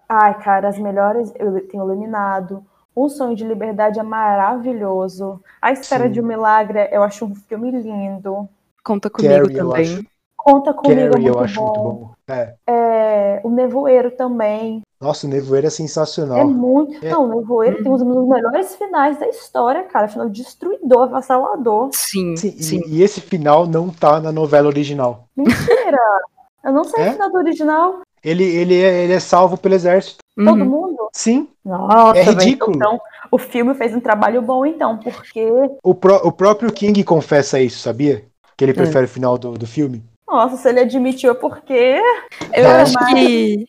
Ai, 0.08 0.38
cara, 0.40 0.68
as 0.68 0.78
melhores. 0.78 1.32
Eu 1.40 1.66
tenho 1.68 1.84
Iluminado. 1.84 2.64
Um 2.96 3.10
Sonho 3.10 3.36
de 3.36 3.44
Liberdade 3.44 4.00
é 4.00 4.04
maravilhoso. 4.04 5.42
A 5.62 5.72
Espera 5.72 6.06
Sim. 6.06 6.12
de 6.12 6.22
um 6.22 6.26
Milagre, 6.26 6.90
eu 6.92 7.02
acho 7.04 7.26
um 7.26 7.34
filme 7.36 7.72
lindo. 7.72 8.48
Conta 8.84 9.10
comigo 9.10 9.34
Carrie, 9.34 9.58
também. 9.58 10.08
Conta 10.38 10.74
comigo, 10.74 11.00
é 11.00 11.10
Carrie 11.10 11.24
muito 11.24 11.38
eu 11.38 11.44
acho 11.44 11.56
bom. 11.60 11.66
muito 11.66 11.80
bom. 11.82 12.12
É. 12.28 12.54
É, 12.68 13.42
o 13.44 13.50
Nevoeiro 13.50 14.12
também. 14.12 14.82
Nossa, 15.02 15.26
o 15.26 15.30
Nevoeiro 15.30 15.66
é 15.66 15.70
É 15.70 15.72
sensacional. 15.72 16.48
muito. 16.48 17.04
É. 17.06 17.10
Não, 17.10 17.26
o 17.30 17.40
Nevoeiro 17.40 17.82
tem 17.84 17.92
um 17.92 17.98
dos 17.98 18.28
melhores 18.28 18.76
finais 18.76 19.18
da 19.20 19.28
história, 19.28 19.84
cara. 19.84 20.08
Final 20.08 20.30
destruidor, 20.30 21.04
avassalador. 21.04 21.90
Sim, 21.94 22.36
Sim, 22.38 22.52
sim. 22.52 22.82
E, 22.88 22.98
e 23.00 23.04
esse 23.04 23.22
final 23.22 23.66
não 23.66 23.90
tá 23.90 24.20
na 24.20 24.32
novela 24.32 24.68
original. 24.68 25.26
Mentira! 25.36 25.98
Eu 26.64 26.72
não 26.72 26.84
sei 26.84 27.04
É? 27.06 27.10
o 27.10 27.14
final 27.14 27.30
do 27.32 27.38
original. 27.38 28.02
Ele, 28.24 28.44
ele, 28.44 28.82
é, 28.82 29.04
ele 29.04 29.14
é 29.14 29.20
salvo 29.20 29.58
pelo 29.58 29.76
exército. 29.76 30.20
Todo 30.36 30.60
Uhum. 30.62 30.66
mundo? 30.66 31.10
Sim. 31.14 31.48
Nossa, 31.64 32.18
É 32.20 32.24
ridículo. 32.24 32.76
Então, 32.76 33.00
o 33.32 33.38
filme 33.38 33.74
fez 33.76 33.94
um 33.94 34.00
trabalho 34.00 34.42
bom, 34.42 34.66
então, 34.66 34.98
porque. 34.98 35.46
O, 35.84 35.94
pró- 35.94 36.22
o 36.24 36.32
próprio 36.32 36.72
King 36.72 37.04
confessa 37.04 37.60
isso, 37.62 37.80
sabia? 37.80 38.26
Que 38.58 38.66
ele 38.66 38.72
É. 38.72 38.76
prefere 38.76 39.06
o 39.06 39.10
final 39.10 39.38
do, 39.38 39.52
do 39.54 39.68
filme. 39.68 40.04
Nossa, 40.28 40.58
se 40.58 40.68
ele 40.70 40.80
admitiu 40.80 41.32
é 41.32 41.36
porque. 41.36 41.74
Eu 42.54 42.64
É. 42.66 42.82
acho 42.82 42.98
que. 43.14 43.66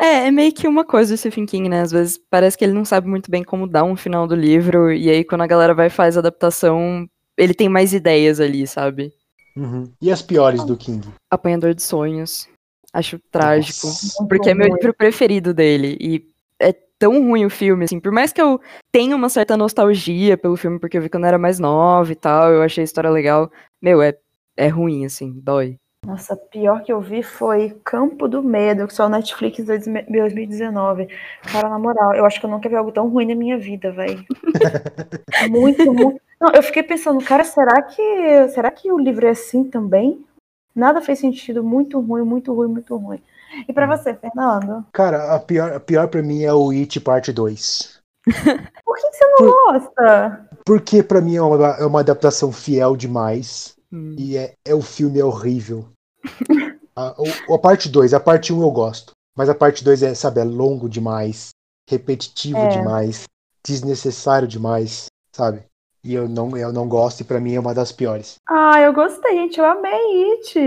É, 0.00 0.26
é 0.26 0.30
meio 0.30 0.52
que 0.52 0.66
uma 0.68 0.84
coisa 0.84 1.12
do 1.12 1.18
Stephen 1.18 1.44
King, 1.46 1.68
né? 1.68 1.80
Às 1.82 1.90
vezes 1.92 2.20
parece 2.30 2.56
que 2.56 2.64
ele 2.64 2.72
não 2.72 2.84
sabe 2.84 3.08
muito 3.08 3.30
bem 3.30 3.42
como 3.42 3.66
dar 3.66 3.82
um 3.84 3.96
final 3.96 4.26
do 4.28 4.34
livro, 4.34 4.92
e 4.92 5.10
aí 5.10 5.24
quando 5.24 5.42
a 5.42 5.46
galera 5.46 5.74
vai 5.74 5.88
e 5.88 5.90
faz 5.90 6.16
a 6.16 6.20
adaptação, 6.20 7.04
ele 7.36 7.52
tem 7.54 7.68
mais 7.68 7.92
ideias 7.92 8.38
ali, 8.40 8.64
sabe? 8.66 9.12
Uhum. 9.56 9.84
E 10.00 10.10
as 10.12 10.22
piores 10.22 10.62
do 10.64 10.76
King? 10.76 11.08
Apanhador 11.28 11.74
de 11.74 11.82
Sonhos. 11.82 12.48
Acho 12.92 13.18
trágico. 13.30 13.86
Nossa. 13.86 14.26
Porque 14.28 14.50
é 14.50 14.54
meu 14.54 14.68
livro 14.68 14.94
preferido 14.94 15.52
dele. 15.52 15.96
E 16.00 16.26
é 16.60 16.74
tão 16.98 17.22
ruim 17.28 17.44
o 17.44 17.50
filme, 17.50 17.84
assim. 17.84 18.00
Por 18.00 18.12
mais 18.12 18.32
que 18.32 18.40
eu 18.40 18.60
tenha 18.90 19.14
uma 19.14 19.28
certa 19.28 19.56
nostalgia 19.56 20.36
pelo 20.36 20.56
filme, 20.56 20.78
porque 20.78 20.98
eu 20.98 21.02
vi 21.02 21.08
quando 21.08 21.24
eu 21.24 21.28
era 21.28 21.38
mais 21.38 21.58
nova 21.58 22.10
e 22.10 22.16
tal, 22.16 22.50
eu 22.52 22.62
achei 22.62 22.82
a 22.82 22.84
história 22.84 23.10
legal. 23.10 23.50
Meu, 23.80 24.02
é, 24.02 24.16
é 24.56 24.68
ruim, 24.68 25.04
assim, 25.04 25.32
dói. 25.40 25.76
Nossa, 26.06 26.36
pior 26.36 26.82
que 26.82 26.92
eu 26.92 27.00
vi 27.00 27.22
foi 27.22 27.76
Campo 27.84 28.28
do 28.28 28.42
Medo, 28.42 28.86
que 28.86 28.98
na 28.98 29.08
Netflix 29.08 29.58
em 29.58 29.64
2019. 29.64 31.08
Cara, 31.42 31.68
na 31.68 31.78
moral, 31.78 32.14
eu 32.14 32.24
acho 32.24 32.38
que 32.40 32.46
eu 32.46 32.50
nunca 32.50 32.68
vi 32.68 32.76
algo 32.76 32.92
tão 32.92 33.08
ruim 33.08 33.26
na 33.26 33.34
minha 33.34 33.58
vida, 33.58 33.90
velho. 33.92 34.24
muito, 35.50 35.92
muito. 35.92 36.20
Não, 36.40 36.52
eu 36.52 36.62
fiquei 36.62 36.84
pensando, 36.84 37.22
cara, 37.24 37.42
será 37.42 37.82
que, 37.82 38.48
será 38.48 38.70
que 38.70 38.92
o 38.92 38.98
livro 38.98 39.26
é 39.26 39.30
assim 39.30 39.64
também? 39.64 40.24
Nada 40.74 41.00
fez 41.00 41.18
sentido, 41.18 41.62
muito 41.64 42.00
ruim, 42.00 42.22
muito 42.22 42.54
ruim, 42.54 42.68
muito 42.68 42.96
ruim. 42.96 43.20
E 43.68 43.72
pra 43.72 43.86
você, 43.86 44.14
Fernando? 44.14 44.84
Cara, 44.92 45.34
a 45.34 45.40
pior, 45.40 45.72
a 45.72 45.80
pior 45.80 46.08
pra 46.08 46.22
mim 46.22 46.42
é 46.44 46.52
o 46.52 46.70
It 46.70 47.00
Parte 47.00 47.32
2. 47.32 47.98
Por 48.84 48.96
que, 48.96 49.10
que 49.10 49.16
você 49.16 49.26
não 49.40 49.50
gosta? 49.50 50.48
Porque 50.64 51.02
pra 51.02 51.20
mim 51.20 51.36
é 51.36 51.42
uma, 51.42 51.66
é 51.76 51.86
uma 51.86 52.00
adaptação 52.00 52.52
fiel 52.52 52.96
demais. 52.96 53.74
Hum. 53.92 54.14
E 54.18 54.36
é, 54.36 54.54
é 54.66 54.74
o 54.74 54.82
filme 54.82 55.18
é 55.18 55.24
horrível. 55.24 55.88
a, 56.94 57.14
o- 57.48 57.54
a 57.54 57.58
parte 57.58 57.88
2, 57.88 58.12
a 58.12 58.20
parte 58.20 58.52
1 58.52 58.58
um 58.58 58.62
eu 58.62 58.70
gosto. 58.70 59.12
Mas 59.36 59.48
a 59.48 59.54
parte 59.54 59.82
2 59.82 60.02
é, 60.02 60.14
sabe, 60.14 60.40
é 60.40 60.44
longo 60.44 60.88
demais, 60.88 61.50
repetitivo 61.88 62.58
É. 62.58 62.68
demais, 62.68 63.24
desnecessário 63.64 64.48
demais, 64.48 65.06
sabe? 65.32 65.62
E 66.08 66.14
eu 66.14 66.26
não, 66.26 66.56
eu 66.56 66.72
não 66.72 66.88
gosto, 66.88 67.20
e 67.20 67.24
pra 67.24 67.38
mim 67.38 67.54
é 67.54 67.60
uma 67.60 67.74
das 67.74 67.92
piores. 67.92 68.36
Ah, 68.48 68.80
eu 68.80 68.94
gostei, 68.94 69.30
gente, 69.32 69.58
eu 69.58 69.66
amei 69.66 70.32
It. 70.38 70.58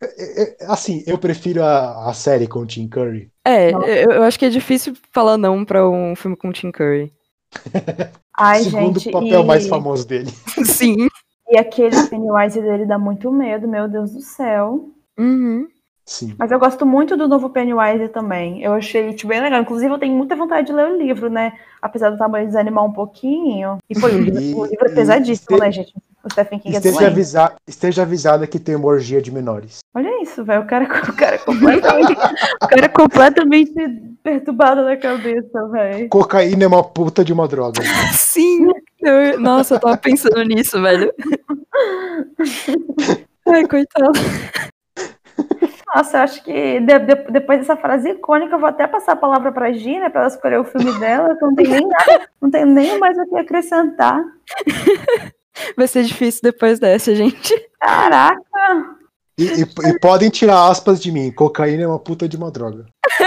É- 0.00 0.42
é- 0.42 0.56
assim, 0.68 1.02
eu 1.04 1.18
prefiro 1.18 1.64
a, 1.64 2.08
a 2.08 2.14
série 2.14 2.46
com 2.46 2.60
o 2.60 2.66
Tim 2.66 2.86
Curry. 2.86 3.28
É, 3.44 3.72
eu, 3.72 4.12
eu 4.12 4.22
acho 4.22 4.38
que 4.38 4.44
é 4.44 4.48
difícil 4.48 4.94
falar 5.10 5.36
não 5.36 5.64
pra 5.64 5.88
um 5.88 6.14
filme 6.14 6.36
com 6.36 6.52
Tim 6.52 6.70
Curry. 6.70 7.12
Ai, 8.38 8.62
segundo 8.62 9.00
gente, 9.00 9.10
papel 9.10 9.40
e... 9.40 9.44
mais 9.44 9.66
famoso 9.66 10.06
dele. 10.06 10.30
Sim. 10.64 11.08
E 11.48 11.58
aquele 11.58 12.06
Pennywise 12.06 12.62
dele 12.62 12.86
dá 12.86 13.00
muito 13.00 13.32
medo, 13.32 13.66
meu 13.66 13.88
Deus 13.88 14.12
do 14.12 14.20
céu. 14.20 14.90
Uhum. 15.18 15.66
Sim. 16.08 16.36
Mas 16.38 16.52
eu 16.52 16.58
gosto 16.60 16.86
muito 16.86 17.16
do 17.16 17.26
novo 17.26 17.50
Pennywise 17.50 18.08
também. 18.10 18.62
Eu 18.62 18.74
achei 18.74 19.12
tipo, 19.12 19.28
bem 19.28 19.40
legal. 19.40 19.60
Inclusive, 19.60 19.92
eu 19.92 19.98
tenho 19.98 20.14
muita 20.16 20.36
vontade 20.36 20.68
de 20.68 20.72
ler 20.72 20.86
o 20.88 20.96
livro, 20.96 21.28
né? 21.28 21.54
Apesar 21.82 22.10
do 22.10 22.16
tamanho 22.16 22.46
desanimar 22.46 22.84
um 22.84 22.92
pouquinho. 22.92 23.78
E 23.90 23.98
pô, 23.98 24.06
o 24.06 24.10
livro, 24.10 24.40
E- 24.40 24.54
o 24.54 24.64
livro 24.66 24.86
é 24.86 24.94
pesadíssimo, 24.94 25.56
este- 25.56 25.60
né, 25.66 25.72
gente? 25.72 25.92
O 26.22 26.30
Stephen 26.30 26.58
King 26.60 26.74
é 26.74 26.78
Esteja, 26.78 26.94
doente. 26.98 27.10
avisa, 27.10 27.52
esteja 27.66 28.02
avisada 28.02 28.46
que 28.46 28.58
tem 28.60 28.76
uma 28.76 28.86
orgia 28.86 29.20
de 29.20 29.32
menores. 29.32 29.78
Olha 29.94 30.22
isso, 30.22 30.44
velho. 30.44 30.62
O 30.62 30.66
cara, 30.66 30.84
o 31.10 31.16
cara 31.16 31.34
é 31.36 31.38
completamente, 31.38 32.12
o 32.62 32.68
cara 32.68 32.84
é 32.84 32.88
completamente 32.88 33.72
perturbado 34.22 34.82
na 34.84 34.96
cabeça, 34.96 35.68
velho. 35.68 36.08
Cocaína 36.08 36.64
é 36.64 36.68
uma 36.68 36.84
puta 36.84 37.24
de 37.24 37.32
uma 37.32 37.48
droga. 37.48 37.82
Sim. 38.12 38.68
Eu- 39.00 39.40
nossa, 39.40 39.74
eu 39.74 39.80
tava 39.80 39.96
pensando 39.96 40.40
nisso, 40.44 40.80
velho. 40.80 41.12
Ai, 43.48 43.66
coitado. 43.68 44.12
Nossa, 45.94 46.18
eu 46.18 46.22
acho 46.22 46.42
que 46.42 46.80
de- 46.80 46.98
de- 46.98 47.30
depois 47.30 47.60
dessa 47.60 47.76
frase 47.76 48.10
icônica, 48.10 48.54
eu 48.54 48.58
vou 48.58 48.68
até 48.68 48.86
passar 48.86 49.12
a 49.12 49.16
palavra 49.16 49.52
pra 49.52 49.72
Gina, 49.72 50.10
pra 50.10 50.22
ela 50.22 50.28
escolher 50.28 50.58
o 50.60 50.64
filme 50.64 50.92
dela, 50.98 51.34
que 51.36 51.44
eu 51.44 51.48
não 51.48 51.54
tem 51.54 51.68
nem 51.68 51.86
nada, 51.88 52.28
não 52.42 52.50
tem 52.50 52.64
nem 52.66 52.98
mais 52.98 53.16
o 53.18 53.26
que 53.26 53.36
acrescentar. 53.36 54.20
Vai 55.76 55.86
ser 55.88 56.02
difícil 56.04 56.40
depois 56.42 56.78
dessa, 56.78 57.14
gente. 57.14 57.54
Caraca! 57.80 58.96
E, 59.38 59.44
e- 59.62 59.88
e 59.90 59.98
podem 60.00 60.28
tirar 60.28 60.68
aspas 60.68 61.00
de 61.00 61.10
mim. 61.12 61.30
Cocaína 61.30 61.84
é 61.84 61.86
uma 61.86 61.98
puta 61.98 62.28
de 62.28 62.36
uma 62.36 62.50
droga. 62.50 62.86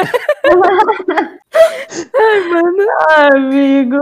Ai, 2.16 2.40
mano. 2.50 2.88
Ai, 3.10 3.30
amigo. 3.36 3.98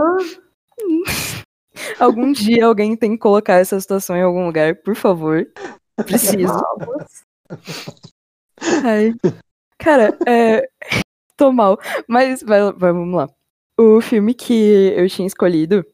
Algum 1.98 2.32
dia 2.32 2.66
alguém 2.66 2.96
tem 2.96 3.12
que 3.12 3.18
colocar 3.18 3.54
essa 3.54 3.78
situação 3.80 4.16
em 4.16 4.22
algum 4.22 4.44
lugar, 4.46 4.74
por 4.76 4.94
favor. 4.94 5.46
Preciso. 6.04 6.52
Ai. 8.84 9.14
Cara, 9.78 10.16
é. 10.26 10.68
Tô 11.36 11.52
mal. 11.52 11.78
Mas 12.08 12.42
vai, 12.42 12.60
vamos 12.72 13.14
lá. 13.16 13.28
O 13.78 14.00
filme 14.00 14.34
que 14.34 14.92
eu 14.96 15.08
tinha 15.08 15.26
escolhido 15.26 15.84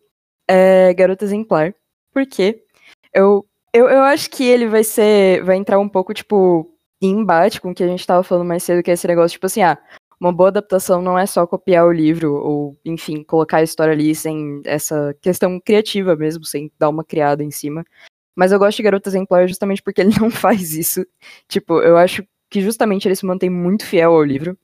é 0.48 0.94
Garota 0.94 1.24
Exemplar. 1.24 1.74
Por 2.12 2.26
quê? 2.26 2.64
Eu, 3.12 3.46
eu, 3.72 3.88
eu 3.88 4.02
acho 4.02 4.30
que 4.30 4.44
ele 4.44 4.66
vai 4.66 4.82
ser. 4.82 5.42
Vai 5.44 5.56
entrar 5.56 5.78
um 5.78 5.88
pouco, 5.88 6.14
tipo, 6.14 6.74
em 7.02 7.10
embate 7.10 7.60
com 7.60 7.70
o 7.70 7.74
que 7.74 7.84
a 7.84 7.88
gente 7.88 8.06
tava 8.06 8.22
falando 8.22 8.46
mais 8.46 8.62
cedo, 8.62 8.82
que 8.82 8.90
é 8.90 8.94
esse 8.94 9.06
negócio, 9.06 9.32
tipo 9.32 9.46
assim, 9.46 9.62
ah, 9.62 9.78
uma 10.20 10.32
boa 10.32 10.48
adaptação 10.48 11.02
não 11.02 11.18
é 11.18 11.26
só 11.26 11.46
copiar 11.46 11.86
o 11.86 11.92
livro, 11.92 12.34
ou, 12.34 12.78
enfim, 12.84 13.22
colocar 13.22 13.58
a 13.58 13.62
história 13.62 13.92
ali 13.92 14.14
sem 14.14 14.62
essa 14.64 15.14
questão 15.20 15.60
criativa 15.60 16.16
mesmo, 16.16 16.44
sem 16.44 16.72
dar 16.78 16.88
uma 16.88 17.04
criada 17.04 17.42
em 17.44 17.50
cima. 17.50 17.84
Mas 18.34 18.50
eu 18.52 18.58
gosto 18.58 18.78
de 18.78 18.82
Garota 18.82 19.08
Exemplar 19.08 19.46
justamente 19.46 19.82
porque 19.82 20.00
ele 20.00 20.14
não 20.18 20.30
faz 20.30 20.74
isso. 20.74 21.06
Tipo, 21.48 21.80
eu 21.82 21.96
acho 21.96 22.24
que 22.54 22.60
justamente 22.60 23.08
ele 23.08 23.16
se 23.16 23.26
mantém 23.26 23.50
muito 23.50 23.84
fiel 23.84 24.12
ao 24.12 24.22
livro. 24.22 24.56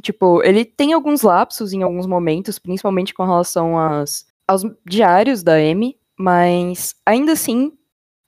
Tipo, 0.00 0.42
ele 0.42 0.64
tem 0.64 0.94
alguns 0.94 1.20
lapsos 1.20 1.74
em 1.74 1.82
alguns 1.82 2.06
momentos, 2.06 2.58
principalmente 2.58 3.12
com 3.12 3.22
relação 3.22 3.78
às, 3.78 4.24
aos 4.48 4.62
diários 4.88 5.42
da 5.42 5.56
Amy, 5.56 5.94
mas 6.18 6.94
ainda 7.04 7.32
assim 7.32 7.70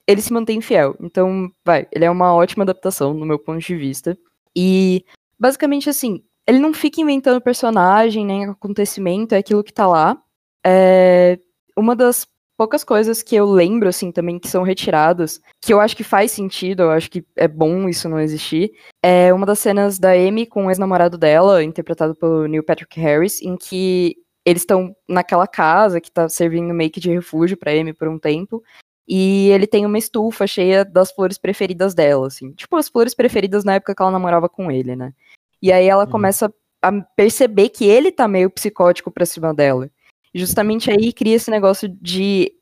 ele 0.05 0.21
se 0.21 0.31
mantém 0.31 0.61
fiel. 0.61 0.95
Então, 1.01 1.51
vai, 1.65 1.87
ele 1.91 2.05
é 2.05 2.11
uma 2.11 2.31
ótima 2.31 2.63
adaptação 2.63 3.11
no 3.11 3.25
meu 3.25 3.39
ponto 3.39 3.57
de 3.57 3.75
vista. 3.75 4.15
E 4.55 5.03
basicamente 5.39 5.89
assim, 5.89 6.23
ele 6.45 6.59
não 6.59 6.71
fica 6.71 7.01
inventando 7.01 7.41
personagem, 7.41 8.23
nem 8.23 8.45
acontecimento, 8.45 9.33
é 9.33 9.39
aquilo 9.39 9.63
que 9.63 9.73
tá 9.73 9.87
lá. 9.87 10.21
É 10.63 11.39
uma 11.75 11.95
das 11.95 12.27
poucas 12.57 12.83
coisas 12.83 13.21
que 13.21 13.35
eu 13.35 13.45
lembro, 13.45 13.87
assim, 13.87 14.11
também, 14.11 14.39
que 14.39 14.49
são 14.49 14.63
retiradas, 14.63 15.39
que 15.61 15.71
eu 15.71 15.79
acho 15.79 15.95
que 15.95 16.03
faz 16.03 16.31
sentido, 16.31 16.83
eu 16.83 16.91
acho 16.91 17.09
que 17.09 17.23
é 17.35 17.47
bom 17.47 17.87
isso 17.87 18.09
não 18.09 18.19
existir, 18.19 18.71
é 19.03 19.31
uma 19.31 19.45
das 19.45 19.59
cenas 19.59 19.99
da 19.99 20.11
Amy 20.11 20.47
com 20.47 20.65
o 20.65 20.71
ex-namorado 20.71 21.17
dela, 21.17 21.63
interpretado 21.63 22.15
pelo 22.15 22.47
Neil 22.47 22.63
Patrick 22.63 22.99
Harris, 22.99 23.41
em 23.41 23.55
que 23.55 24.15
eles 24.43 24.63
estão 24.63 24.95
naquela 25.07 25.45
casa 25.45 26.01
que 26.01 26.11
tá 26.11 26.27
servindo 26.27 26.73
meio 26.73 26.89
que 26.89 26.99
de 26.99 27.11
refúgio 27.11 27.55
pra 27.55 27.71
Amy 27.71 27.93
por 27.93 28.07
um 28.07 28.17
tempo, 28.17 28.63
e 29.07 29.49
ele 29.51 29.67
tem 29.67 29.85
uma 29.85 29.97
estufa 29.97 30.45
cheia 30.47 30.83
das 30.83 31.11
flores 31.11 31.37
preferidas 31.37 31.93
dela, 31.93 32.27
assim. 32.27 32.51
Tipo, 32.51 32.75
as 32.75 32.89
flores 32.89 33.13
preferidas 33.13 33.63
na 33.63 33.75
época 33.75 33.95
que 33.95 34.01
ela 34.01 34.11
namorava 34.11 34.49
com 34.49 34.69
ele, 34.69 34.95
né? 34.95 35.13
E 35.61 35.71
aí 35.71 35.87
ela 35.87 36.05
uhum. 36.05 36.11
começa 36.11 36.53
a 36.81 36.91
perceber 37.15 37.69
que 37.69 37.85
ele 37.85 38.11
tá 38.11 38.27
meio 38.27 38.49
psicótico 38.49 39.09
pra 39.09 39.25
cima 39.25 39.53
dela. 39.53 39.89
Justamente 40.37 40.91
aí 40.91 41.11
cria 41.11 41.35
esse 41.35 41.49
negócio 41.49 41.89
de 42.01 42.53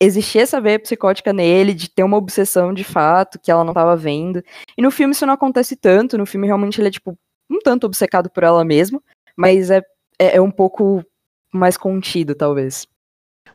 existir 0.00 0.38
essa 0.38 0.60
veia 0.60 0.78
psicótica 0.78 1.32
nele, 1.32 1.74
de 1.74 1.88
ter 1.88 2.02
uma 2.02 2.16
obsessão 2.16 2.72
de 2.72 2.84
fato 2.84 3.38
que 3.38 3.50
ela 3.50 3.64
não 3.64 3.72
tava 3.72 3.96
vendo. 3.96 4.42
E 4.76 4.82
no 4.82 4.90
filme 4.90 5.12
isso 5.12 5.26
não 5.26 5.34
acontece 5.34 5.76
tanto, 5.76 6.18
no 6.18 6.26
filme 6.26 6.46
realmente 6.46 6.80
ele 6.80 6.88
é, 6.88 6.90
tipo, 6.90 7.16
um 7.50 7.58
tanto 7.58 7.86
obcecado 7.86 8.30
por 8.30 8.42
ela 8.42 8.64
mesmo, 8.64 9.02
mas 9.36 9.70
é, 9.70 9.82
é, 10.18 10.36
é 10.36 10.40
um 10.40 10.50
pouco 10.50 11.04
mais 11.52 11.76
contido, 11.76 12.34
talvez. 12.34 12.86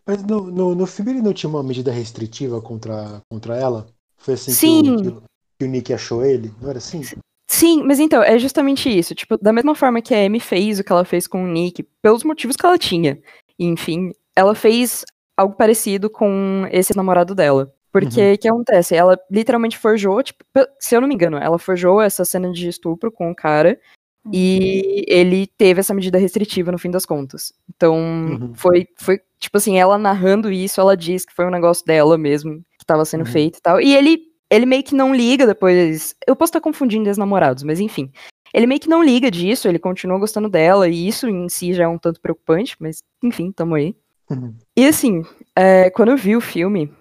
Mas 0.05 0.23
no, 0.23 0.49
no, 0.49 0.75
no, 0.75 0.87
filme 0.87 1.11
ele 1.11 1.21
não 1.21 1.33
tinha 1.33 1.49
uma 1.49 1.61
medida 1.61 1.91
restritiva 1.91 2.61
contra, 2.61 3.21
contra 3.29 3.55
ela? 3.55 3.87
Foi 4.17 4.33
assim 4.33 4.51
Sim. 4.51 5.01
Que, 5.01 5.07
o, 5.09 5.23
que 5.59 5.65
o 5.65 5.67
Nick 5.67 5.93
achou 5.93 6.23
ele? 6.25 6.53
Não 6.61 6.69
era 6.69 6.79
assim? 6.79 7.01
Sim, 7.47 7.83
mas 7.83 7.99
então, 7.99 8.23
é 8.23 8.37
justamente 8.39 8.89
isso. 8.89 9.13
Tipo, 9.13 9.37
da 9.37 9.51
mesma 9.51 9.75
forma 9.75 10.01
que 10.01 10.13
a 10.13 10.25
Amy 10.25 10.39
fez 10.39 10.79
o 10.79 10.83
que 10.83 10.91
ela 10.91 11.05
fez 11.05 11.27
com 11.27 11.43
o 11.43 11.47
Nick, 11.47 11.83
pelos 12.01 12.23
motivos 12.23 12.55
que 12.55 12.65
ela 12.65 12.77
tinha. 12.77 13.21
Enfim, 13.59 14.13
ela 14.35 14.55
fez 14.55 15.03
algo 15.35 15.55
parecido 15.55 16.09
com 16.09 16.67
esse 16.71 16.95
namorado 16.95 17.35
dela. 17.35 17.73
Porque 17.91 18.21
o 18.21 18.31
uhum. 18.31 18.37
que 18.37 18.47
acontece? 18.47 18.95
Ela 18.95 19.17
literalmente 19.31 19.77
forjou, 19.77 20.21
tipo, 20.21 20.43
se 20.79 20.95
eu 20.95 21.01
não 21.01 21.07
me 21.07 21.15
engano, 21.15 21.37
ela 21.37 21.57
forjou 21.57 21.99
essa 22.01 22.23
cena 22.23 22.51
de 22.51 22.67
estupro 22.67 23.11
com 23.11 23.31
o 23.31 23.35
cara 23.35 23.79
uhum. 24.23 24.31
e 24.33 25.03
ele 25.07 25.47
teve 25.47 25.79
essa 25.79 25.93
medida 25.93 26.19
restritiva 26.19 26.71
no 26.71 26.77
fim 26.77 26.91
das 26.91 27.05
contas. 27.05 27.51
Então, 27.75 27.95
uhum. 27.97 28.53
foi, 28.53 28.87
foi, 28.95 29.19
tipo 29.39 29.57
assim, 29.57 29.79
ela 29.79 29.97
narrando 29.97 30.51
isso, 30.51 30.79
ela 30.79 30.95
diz 30.95 31.25
que 31.25 31.33
foi 31.33 31.45
um 31.45 31.51
negócio 31.51 31.83
dela 31.83 32.15
mesmo, 32.15 32.57
que 32.77 32.83
estava 32.83 33.03
sendo 33.05 33.25
uhum. 33.25 33.31
feito 33.31 33.57
e 33.57 33.61
tal. 33.61 33.81
E 33.81 33.95
ele 33.95 34.29
ele 34.51 34.65
meio 34.65 34.83
que 34.83 34.95
não 34.95 35.13
liga 35.13 35.45
depois. 35.45 36.15
Eu 36.27 36.35
posso 36.35 36.49
estar 36.49 36.61
confundindo 36.61 37.09
os 37.09 37.17
namorados, 37.17 37.63
mas 37.63 37.79
enfim. 37.79 38.11
Ele 38.53 38.67
meio 38.67 38.79
que 38.79 38.89
não 38.89 39.03
liga 39.03 39.29
disso, 39.29 39.67
ele 39.67 39.79
continua 39.79 40.19
gostando 40.19 40.49
dela, 40.49 40.87
e 40.87 41.07
isso 41.07 41.27
em 41.27 41.47
si 41.49 41.73
já 41.73 41.83
é 41.83 41.87
um 41.87 41.97
tanto 41.97 42.19
preocupante, 42.19 42.75
mas 42.79 43.03
enfim, 43.23 43.51
tamo 43.51 43.75
aí. 43.75 43.95
Uhum. 44.29 44.55
E 44.77 44.85
assim, 44.85 45.23
é, 45.55 45.89
quando 45.89 46.09
eu 46.09 46.17
vi 46.17 46.35
o 46.35 46.41
filme, 46.41 46.91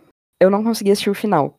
eu 0.41 0.51
não 0.51 0.63
consegui 0.63 0.91
assistir 0.91 1.11
o 1.11 1.15
final. 1.15 1.59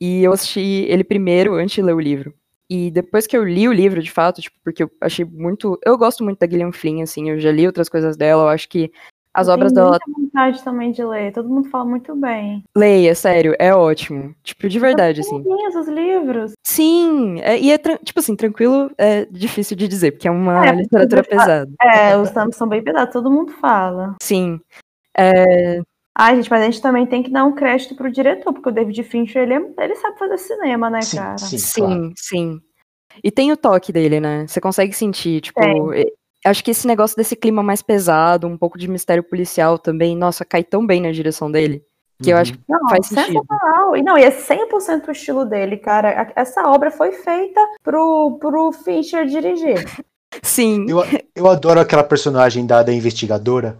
E 0.00 0.22
eu 0.22 0.32
assisti 0.32 0.60
ele 0.60 1.04
primeiro 1.04 1.54
antes 1.54 1.74
de 1.74 1.82
ler 1.82 1.94
o 1.94 2.00
livro. 2.00 2.34
E 2.68 2.90
depois 2.90 3.26
que 3.26 3.36
eu 3.36 3.44
li 3.44 3.68
o 3.68 3.72
livro, 3.72 4.02
de 4.02 4.10
fato, 4.10 4.42
tipo, 4.42 4.56
porque 4.62 4.82
eu 4.82 4.90
achei 5.00 5.24
muito. 5.24 5.78
Eu 5.84 5.96
gosto 5.96 6.24
muito 6.24 6.38
da 6.38 6.48
Gillian 6.48 6.72
Flynn, 6.72 7.00
assim, 7.02 7.30
eu 7.30 7.38
já 7.38 7.52
li 7.52 7.66
outras 7.66 7.88
coisas 7.88 8.16
dela, 8.16 8.42
eu 8.42 8.48
acho 8.48 8.68
que 8.68 8.90
as 9.36 9.48
obras 9.48 9.70
dela. 9.70 9.98
Tenho 9.98 10.16
muita 10.16 10.32
vontade 10.32 10.64
também 10.64 10.90
de 10.92 11.04
ler. 11.04 11.30
Todo 11.30 11.48
mundo 11.48 11.68
fala 11.68 11.84
muito 11.84 12.16
bem. 12.16 12.64
Leia, 12.74 13.14
sério, 13.14 13.54
é 13.58 13.74
ótimo. 13.74 14.34
Tipo, 14.42 14.66
de 14.66 14.78
verdade, 14.78 15.20
assim. 15.20 15.44
os 15.78 15.88
livros. 15.88 16.52
Sim, 16.66 17.38
é, 17.42 17.58
e 17.58 17.70
é, 17.70 17.76
tipo 17.76 18.18
assim, 18.18 18.34
tranquilo 18.34 18.90
é 18.96 19.26
difícil 19.26 19.76
de 19.76 19.86
dizer, 19.86 20.12
porque 20.12 20.26
é 20.26 20.30
uma 20.30 20.66
é, 20.66 20.72
literatura 20.72 21.22
pesada. 21.22 21.70
É, 21.82 22.16
os 22.16 22.32
nomes 22.32 22.56
são 22.56 22.66
bem 22.66 22.82
pesados, 22.82 23.12
todo 23.12 23.30
mundo 23.30 23.52
fala. 23.52 24.14
Sim. 24.22 24.58
É... 25.16 25.82
Ah, 26.18 26.34
gente, 26.34 26.50
mas 26.50 26.62
a 26.62 26.64
gente 26.64 26.80
também 26.80 27.04
tem 27.04 27.22
que 27.22 27.30
dar 27.30 27.44
um 27.44 27.54
crédito 27.54 27.94
pro 27.94 28.10
diretor, 28.10 28.50
porque 28.54 28.70
o 28.70 28.72
David 28.72 29.02
Fincher, 29.02 29.42
ele, 29.42 29.52
é, 29.52 29.84
ele 29.84 29.96
sabe 29.96 30.18
fazer 30.18 30.38
cinema, 30.38 30.88
né, 30.88 31.02
sim, 31.02 31.16
cara? 31.18 31.36
Sim, 31.36 31.58
sim, 31.58 31.80
claro. 31.82 32.12
sim. 32.16 32.60
E 33.22 33.30
tem 33.30 33.52
o 33.52 33.56
toque 33.56 33.92
dele, 33.92 34.18
né? 34.18 34.46
Você 34.46 34.60
consegue 34.60 34.94
sentir, 34.94 35.42
tipo, 35.42 35.60
acho 36.50 36.64
que 36.64 36.70
esse 36.70 36.86
negócio 36.86 37.16
desse 37.16 37.36
clima 37.36 37.62
mais 37.62 37.82
pesado, 37.82 38.46
um 38.46 38.56
pouco 38.56 38.78
de 38.78 38.88
mistério 38.88 39.22
policial 39.22 39.78
também, 39.78 40.16
nossa, 40.16 40.44
cai 40.44 40.62
tão 40.62 40.86
bem 40.86 41.00
na 41.00 41.10
direção 41.10 41.50
dele. 41.50 41.84
Que 42.22 42.30
uhum. 42.30 42.36
eu 42.36 42.40
acho 42.40 42.52
que 42.54 42.60
não, 42.68 42.88
faz 42.88 43.06
sentido. 43.06 43.44
E 43.96 44.02
não, 44.02 44.16
e 44.16 44.22
é 44.22 44.30
100% 44.30 45.08
o 45.08 45.12
estilo 45.12 45.44
dele, 45.44 45.76
cara. 45.76 46.32
Essa 46.34 46.68
obra 46.68 46.90
foi 46.90 47.12
feita 47.12 47.60
pro, 47.82 48.38
pro 48.40 48.72
Fincher 48.72 49.26
dirigir. 49.26 49.84
Sim. 50.42 50.86
Eu, 50.88 51.04
eu 51.34 51.48
adoro 51.48 51.80
aquela 51.80 52.04
personagem 52.04 52.66
da, 52.66 52.82
da 52.82 52.92
investigadora. 52.92 53.78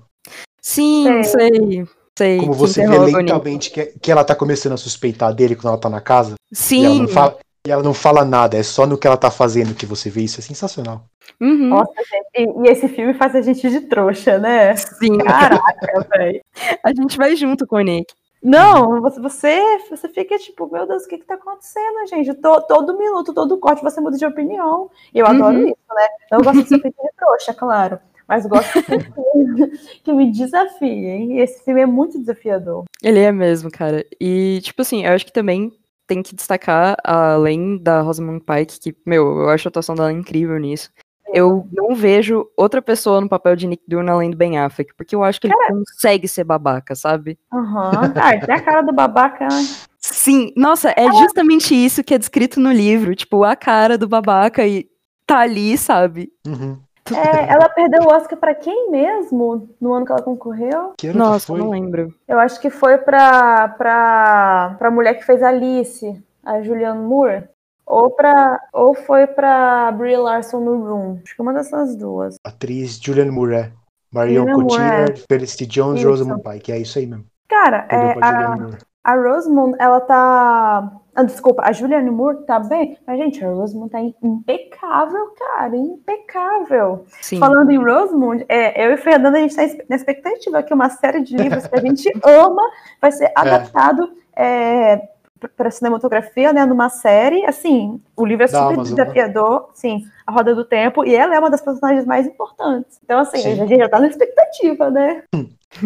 Sim, 0.60 1.22
sei. 1.22 1.50
sei. 1.50 1.86
sei 2.16 2.38
Como 2.38 2.52
você 2.52 2.86
vê 2.86 2.98
lentamente 2.98 3.70
que, 3.70 3.86
que 4.00 4.10
ela 4.10 4.24
tá 4.24 4.34
começando 4.34 4.72
a 4.72 4.78
suspeitar 4.78 5.32
dele 5.34 5.54
quando 5.54 5.68
ela 5.68 5.78
tá 5.78 5.88
na 5.88 6.00
casa. 6.00 6.34
Sim. 6.52 6.82
E 6.82 6.84
ela 6.84 6.98
não 6.98 7.08
fala, 7.08 7.38
e 7.66 7.70
ela 7.70 7.82
não 7.82 7.94
fala 7.94 8.24
nada, 8.24 8.56
é 8.56 8.62
só 8.62 8.86
no 8.86 8.98
que 8.98 9.06
ela 9.06 9.16
tá 9.16 9.30
fazendo 9.30 9.74
que 9.74 9.86
você 9.86 10.10
vê 10.10 10.22
isso. 10.22 10.40
É 10.40 10.42
sensacional. 10.42 11.04
Uhum. 11.40 11.68
Nossa, 11.68 11.92
gente, 11.94 12.50
e, 12.64 12.70
esse 12.70 12.88
filme 12.88 13.14
faz 13.14 13.34
a 13.34 13.40
gente 13.42 13.68
de 13.68 13.80
trouxa, 13.82 14.38
né? 14.38 14.74
Sim. 14.76 15.18
Caraca, 15.18 16.06
velho. 16.16 16.42
A 16.82 16.88
gente 16.94 17.16
vai 17.16 17.36
junto 17.36 17.66
com 17.66 17.76
o 17.76 17.80
Nick. 17.80 18.14
Não, 18.42 19.00
você, 19.00 19.60
você 19.90 20.08
fica 20.08 20.38
tipo, 20.38 20.70
meu 20.70 20.86
Deus, 20.86 21.04
o 21.04 21.08
que 21.08 21.18
que 21.18 21.24
tá 21.24 21.34
acontecendo, 21.34 22.06
gente? 22.08 22.32
Todo, 22.34 22.66
todo 22.66 22.96
minuto, 22.96 23.34
todo 23.34 23.58
corte 23.58 23.82
você 23.82 24.00
muda 24.00 24.16
de 24.16 24.24
opinião. 24.24 24.90
E 25.12 25.18
eu 25.18 25.26
adoro 25.26 25.58
uhum. 25.58 25.66
isso, 25.66 25.94
né? 25.94 26.06
Não 26.30 26.38
gosto 26.40 26.62
de 26.62 26.68
ser 26.68 26.80
feito 26.80 26.96
de 26.96 27.10
trouxa, 27.16 27.52
claro. 27.52 27.98
Mas 28.28 28.46
gosto 28.46 28.82
que, 28.82 30.00
que 30.04 30.12
me 30.12 30.30
desafiem. 30.30 31.36
E 31.36 31.40
esse 31.40 31.64
filme 31.64 31.80
é 31.80 31.86
muito 31.86 32.18
desafiador. 32.18 32.84
Ele 33.02 33.20
é 33.20 33.32
mesmo, 33.32 33.70
cara. 33.70 34.04
E, 34.20 34.60
tipo 34.62 34.82
assim, 34.82 35.04
eu 35.04 35.12
acho 35.12 35.24
que 35.24 35.32
também 35.32 35.72
tem 36.06 36.22
que 36.22 36.34
destacar, 36.34 36.96
além 37.02 37.78
da 37.78 38.00
Rosamund 38.00 38.44
Pike, 38.44 38.80
que, 38.80 38.96
meu, 39.04 39.40
eu 39.40 39.48
acho 39.48 39.66
a 39.66 39.70
atuação 39.70 39.94
dela 39.94 40.12
incrível 40.12 40.58
nisso. 40.58 40.90
Eu 41.36 41.68
não 41.70 41.94
vejo 41.94 42.48
outra 42.56 42.80
pessoa 42.80 43.20
no 43.20 43.28
papel 43.28 43.54
de 43.54 43.66
Nick 43.66 43.82
Dunn 43.86 44.08
além 44.08 44.30
do 44.30 44.36
Ben 44.38 44.58
Affleck, 44.58 44.94
porque 44.96 45.14
eu 45.14 45.22
acho 45.22 45.38
que 45.38 45.46
ele 45.46 45.54
consegue 45.68 46.26
ser 46.26 46.44
babaca, 46.44 46.94
sabe? 46.94 47.38
Aham. 47.52 47.90
Uhum. 47.90 48.12
Ah, 48.16 48.38
tem 48.38 48.54
a 48.54 48.62
cara 48.62 48.80
do 48.80 48.92
babaca, 48.92 49.46
né? 49.46 49.66
Sim, 49.98 50.50
nossa, 50.56 50.94
é 50.96 51.12
justamente 51.12 51.74
isso 51.74 52.02
que 52.02 52.14
é 52.14 52.18
descrito 52.18 52.58
no 52.58 52.72
livro. 52.72 53.14
Tipo, 53.14 53.44
a 53.44 53.54
cara 53.54 53.98
do 53.98 54.08
babaca 54.08 54.66
e 54.66 54.88
tá 55.26 55.40
ali, 55.40 55.76
sabe? 55.76 56.32
Uhum. 56.46 56.78
É, 57.14 57.52
ela 57.52 57.68
perdeu 57.68 58.02
o 58.04 58.12
Oscar 58.12 58.38
para 58.38 58.54
quem 58.54 58.90
mesmo 58.90 59.68
no 59.80 59.92
ano 59.92 60.06
que 60.06 60.12
ela 60.12 60.22
concorreu? 60.22 60.94
Que 60.96 61.12
Nossa, 61.12 61.52
que 61.52 61.58
não 61.58 61.70
lembro. 61.70 62.14
Eu 62.26 62.38
acho 62.38 62.58
que 62.60 62.70
foi 62.70 62.98
pra, 62.98 63.68
pra, 63.68 64.74
pra 64.78 64.90
mulher 64.90 65.14
que 65.14 65.24
fez 65.24 65.42
Alice, 65.42 66.18
a 66.42 66.62
Julianne 66.62 67.02
Moore. 67.02 67.44
Ou, 67.86 68.10
pra, 68.10 68.60
ou 68.72 68.94
foi 68.94 69.26
pra 69.26 69.92
Brie 69.92 70.16
Larson 70.16 70.60
no 70.60 70.84
Room. 70.84 71.20
Acho 71.24 71.36
que 71.36 71.42
uma 71.42 71.52
dessas 71.52 71.94
duas. 71.94 72.36
Atriz 72.44 72.98
Julianne 73.00 73.30
Moore, 73.30 73.54
é. 73.54 73.72
Marion 74.12 74.46
Cotillard, 74.46 75.12
é. 75.12 75.24
Felicity 75.32 75.66
Jones, 75.66 76.00
isso. 76.00 76.08
Rosamund 76.08 76.42
Pike. 76.42 76.72
É 76.72 76.78
isso 76.78 76.98
aí 76.98 77.06
mesmo. 77.06 77.24
Cara, 77.48 77.86
é, 77.88 78.16
a, 78.20 78.56
a 79.04 79.14
Rosamund, 79.14 79.76
ela 79.78 80.00
tá. 80.00 80.92
Ah, 81.14 81.22
desculpa, 81.22 81.62
a 81.64 81.72
Julianne 81.72 82.10
Moore 82.10 82.44
tá 82.44 82.58
bem, 82.58 82.98
mas, 83.06 83.18
gente, 83.18 83.42
a 83.42 83.48
Rosamund 83.48 83.90
tá 83.90 84.00
impecável, 84.00 85.28
cara, 85.38 85.74
impecável. 85.76 87.06
Sim. 87.22 87.38
Falando 87.38 87.70
em 87.70 87.78
Rosamund, 87.78 88.44
é, 88.48 88.86
eu 88.86 88.92
e 88.92 88.96
Fernanda, 88.96 89.38
a 89.38 89.40
gente 89.40 89.54
tá 89.54 89.62
na 89.88 89.96
expectativa 89.96 90.62
que 90.62 90.74
uma 90.74 90.90
série 90.90 91.22
de 91.22 91.36
livros 91.36 91.66
que 91.66 91.74
a 91.74 91.80
gente 91.80 92.10
ama 92.22 92.62
vai 93.00 93.12
ser 93.12 93.26
é. 93.26 93.32
adaptado 93.34 94.12
é. 94.36 95.08
Para 95.56 95.70
cinematografia, 95.70 96.52
né, 96.52 96.64
numa 96.64 96.88
série, 96.88 97.44
assim, 97.44 98.00
o 98.16 98.24
livro 98.24 98.44
é 98.44 98.46
super 98.46 98.74
Amazon, 98.74 98.96
né? 98.96 99.04
desafiador, 99.04 99.70
sim, 99.74 100.04
a 100.26 100.32
Roda 100.32 100.54
do 100.54 100.64
Tempo, 100.64 101.04
e 101.04 101.14
ela 101.14 101.34
é 101.34 101.38
uma 101.38 101.50
das 101.50 101.60
personagens 101.60 102.06
mais 102.06 102.26
importantes. 102.26 102.98
Então, 103.04 103.18
assim, 103.18 103.38
Sim. 103.38 103.52
a 103.52 103.54
gente 103.66 103.76
já 103.76 103.88
tá 103.88 104.00
na 104.00 104.08
expectativa, 104.08 104.90
né? 104.90 105.22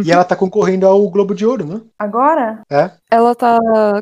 E 0.04 0.12
ela 0.12 0.24
tá 0.24 0.36
concorrendo 0.36 0.86
ao 0.86 1.08
Globo 1.10 1.34
de 1.34 1.44
Ouro, 1.44 1.64
né? 1.64 1.80
Agora, 1.98 2.62
Ela 3.10 3.34
tá 3.34 3.58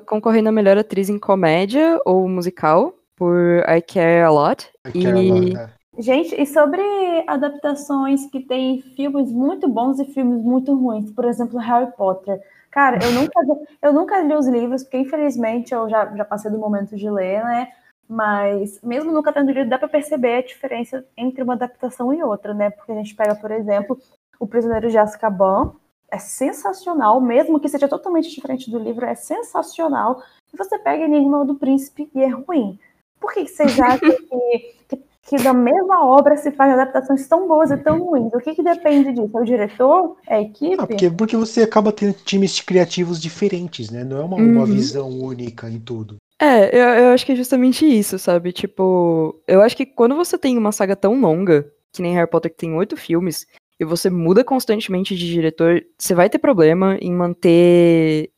concorrendo 0.07 0.51
a 0.51 0.53
melhor 0.53 0.77
atriz 0.77 1.09
em 1.09 1.19
comédia 1.19 1.99
ou 2.05 2.29
musical 2.29 2.93
por 3.17 3.65
I 3.67 3.81
Care 3.81 4.23
a 4.23 4.31
Lot. 4.31 4.69
E 4.95 5.07
Aquela, 5.07 5.65
é. 5.65 5.71
gente, 5.99 6.41
e 6.41 6.47
sobre 6.47 6.83
adaptações 7.27 8.27
que 8.31 8.41
tem 8.41 8.83
filmes 8.95 9.33
muito 9.33 9.69
bons 9.69 9.99
e 9.99 10.05
filmes 10.07 10.43
muito 10.43 10.75
ruins, 10.75 11.11
por 11.11 11.25
exemplo, 11.25 11.59
Harry 11.59 11.91
Potter. 11.97 12.39
Cara, 12.71 12.99
eu 13.03 13.13
nunca, 13.13 13.41
eu 13.83 13.93
nunca 13.93 14.21
li 14.21 14.35
os 14.35 14.47
livros, 14.47 14.83
porque 14.83 14.99
infelizmente 14.99 15.73
eu 15.73 15.89
já, 15.89 16.15
já 16.15 16.25
passei 16.25 16.51
do 16.51 16.59
momento 16.59 16.97
de 16.97 17.11
ler, 17.11 17.43
né? 17.45 17.73
Mas 18.09 18.81
mesmo 18.83 19.13
nunca 19.13 19.33
tendo 19.33 19.53
lido, 19.53 19.69
dá 19.69 19.79
pra 19.79 19.89
perceber 19.89 20.35
a 20.37 20.43
diferença 20.43 21.05
entre 21.17 21.43
uma 21.43 21.55
adaptação 21.55 22.13
e 22.13 22.23
outra, 22.23 22.55
né? 22.55 22.71
Porque 22.71 22.93
a 22.93 22.95
gente 22.97 23.15
pega, 23.15 23.35
por 23.35 23.51
exemplo, 23.51 23.99
O 24.39 24.47
Prisioneiro 24.47 24.91
de 24.91 24.99
Azkaban, 24.99 25.75
é 26.11 26.19
sensacional, 26.19 27.21
mesmo 27.21 27.61
que 27.61 27.69
seja 27.69 27.89
totalmente 27.89 28.31
diferente 28.31 28.71
do 28.71 28.79
livro, 28.79 29.05
é 29.05 29.15
sensacional. 29.15 30.23
E 30.53 30.57
você 30.57 30.79
pega 30.79 31.05
Enigma 31.05 31.45
do 31.45 31.55
Príncipe 31.55 32.11
e 32.15 32.23
é 32.23 32.29
ruim. 32.29 32.79
Por 33.21 33.33
que 33.33 33.45
que 33.45 33.51
vocês 33.51 33.79
acham 33.81 33.99
que, 33.99 34.77
que, 34.89 34.97
que 35.29 35.37
da 35.37 35.53
mesma 35.53 36.05
obra 36.07 36.37
se 36.37 36.51
faz 36.53 36.73
adaptações 36.73 37.27
tão 37.29 37.47
boas 37.47 37.71
e 37.71 37.77
tão 37.77 38.03
ruins? 38.03 38.33
O 38.33 38.39
que, 38.39 38.55
que 38.55 38.63
depende 38.63 39.13
disso? 39.13 39.37
É 39.37 39.41
o 39.41 39.45
diretor? 39.45 40.17
É 40.27 40.37
a 40.37 40.41
equipe? 40.41 40.77
Ah, 40.79 40.87
porque, 40.87 41.11
porque 41.11 41.37
você 41.37 41.63
acaba 41.63 41.93
tendo 41.93 42.15
times 42.15 42.61
criativos 42.61 43.21
diferentes, 43.21 43.91
né? 43.91 44.05
Não 44.05 44.17
é 44.17 44.25
uma, 44.25 44.37
uma 44.37 44.61
Uhum. 44.61 44.67
visão 44.67 45.09
única 45.11 45.69
em 45.69 45.79
tudo. 45.79 46.17
É, 46.41 46.75
eu, 46.75 46.85
eu 47.05 47.13
acho 47.13 47.27
que 47.27 47.33
é 47.33 47.37
justamente 47.37 47.85
isso, 47.85 48.19
sabe? 48.19 48.53
Tipo, 48.53 49.43
eu 49.47 49.61
acho 49.61 49.77
que 49.77 49.85
quando 49.85 50.15
você 50.17 50.39
tem 50.39 50.57
uma 50.57 50.73
saga 50.73 50.97
tão 50.97 51.21
longa, 51.21 51.71
que 51.93 52.01
nem 52.01 52.15
Harry 52.15 52.31
Potter, 52.31 52.51
que 52.51 52.57
tem 52.57 52.75
oito 52.75 52.97
filmes, 52.97 53.47
e 53.79 53.85
você 53.85 54.09
muda 54.09 54.43
constantemente 54.43 55.15
de 55.15 55.29
diretor, 55.31 55.85
você 55.99 56.15
vai 56.15 56.31
ter 56.31 56.39
problema 56.39 56.97
em 57.01 57.13
manter 57.13 58.31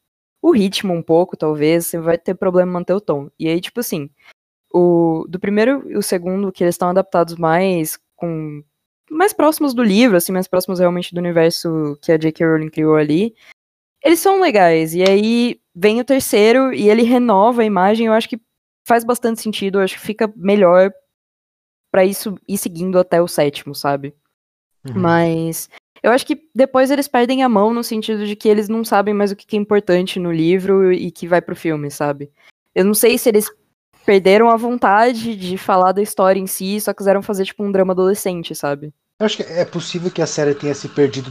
o 0.42 0.50
ritmo 0.50 0.94
um 0.94 1.02
pouco, 1.02 1.36
talvez, 1.36 1.86
você 1.86 1.98
vai 1.98 2.16
ter 2.18 2.34
problema 2.34 2.70
em 2.70 2.74
manter 2.74 2.94
o 2.94 3.00
tom. 3.00 3.28
E 3.38 3.46
aí, 3.48 3.60
tipo 3.60 3.80
assim, 3.80 4.08
o 4.72 5.26
do 5.28 5.38
primeiro 5.40 5.84
e 5.90 5.96
o 5.96 6.02
segundo, 6.02 6.52
que 6.52 6.62
eles 6.64 6.74
estão 6.74 6.90
adaptados 6.90 7.36
mais 7.36 7.98
com. 8.16 8.62
mais 9.10 9.32
próximos 9.32 9.74
do 9.74 9.82
livro, 9.82 10.16
assim, 10.16 10.32
mais 10.32 10.48
próximos 10.48 10.78
realmente 10.78 11.14
do 11.14 11.18
universo 11.18 11.98
que 12.02 12.12
a 12.12 12.16
J.K. 12.16 12.46
Rowling 12.46 12.70
criou 12.70 12.96
ali, 12.96 13.34
eles 14.02 14.20
são 14.20 14.40
legais. 14.40 14.94
E 14.94 15.02
aí 15.02 15.60
vem 15.74 16.00
o 16.00 16.04
terceiro 16.04 16.72
e 16.72 16.88
ele 16.88 17.02
renova 17.02 17.62
a 17.62 17.66
imagem. 17.66 18.06
Eu 18.06 18.12
acho 18.12 18.28
que 18.28 18.40
faz 18.86 19.04
bastante 19.04 19.40
sentido. 19.40 19.78
Eu 19.78 19.82
acho 19.82 19.94
que 19.94 20.00
fica 20.00 20.32
melhor 20.36 20.92
pra 21.90 22.04
isso 22.04 22.36
ir 22.48 22.58
seguindo 22.58 22.98
até 22.98 23.20
o 23.20 23.28
sétimo, 23.28 23.74
sabe? 23.74 24.14
Uhum. 24.86 25.00
Mas 25.00 25.68
eu 26.02 26.10
acho 26.12 26.26
que 26.26 26.48
depois 26.54 26.90
eles 26.90 27.08
perdem 27.08 27.42
a 27.42 27.48
mão 27.48 27.74
no 27.74 27.84
sentido 27.84 28.26
de 28.26 28.34
que 28.34 28.48
eles 28.48 28.68
não 28.68 28.84
sabem 28.84 29.12
mais 29.12 29.30
o 29.30 29.36
que 29.36 29.46
que 29.46 29.56
é 29.56 29.60
importante 29.60 30.18
no 30.18 30.32
livro 30.32 30.92
e 30.92 31.10
que 31.10 31.26
vai 31.26 31.42
pro 31.42 31.56
filme, 31.56 31.90
sabe? 31.90 32.30
Eu 32.74 32.84
não 32.84 32.94
sei 32.94 33.18
se 33.18 33.28
eles 33.28 33.50
perderam 34.10 34.50
a 34.50 34.56
vontade 34.56 35.36
de 35.36 35.56
falar 35.56 35.92
da 35.92 36.02
história 36.02 36.40
em 36.40 36.46
si 36.48 36.74
e 36.74 36.80
só 36.80 36.92
quiseram 36.92 37.22
fazer 37.22 37.44
tipo 37.44 37.62
um 37.62 37.70
drama 37.70 37.92
adolescente, 37.92 38.56
sabe? 38.56 38.92
Eu 39.20 39.24
acho 39.24 39.36
que 39.36 39.44
é 39.44 39.64
possível 39.64 40.10
que 40.10 40.20
a 40.20 40.26
série 40.26 40.52
tenha 40.52 40.74
se 40.74 40.88
perdido 40.88 41.30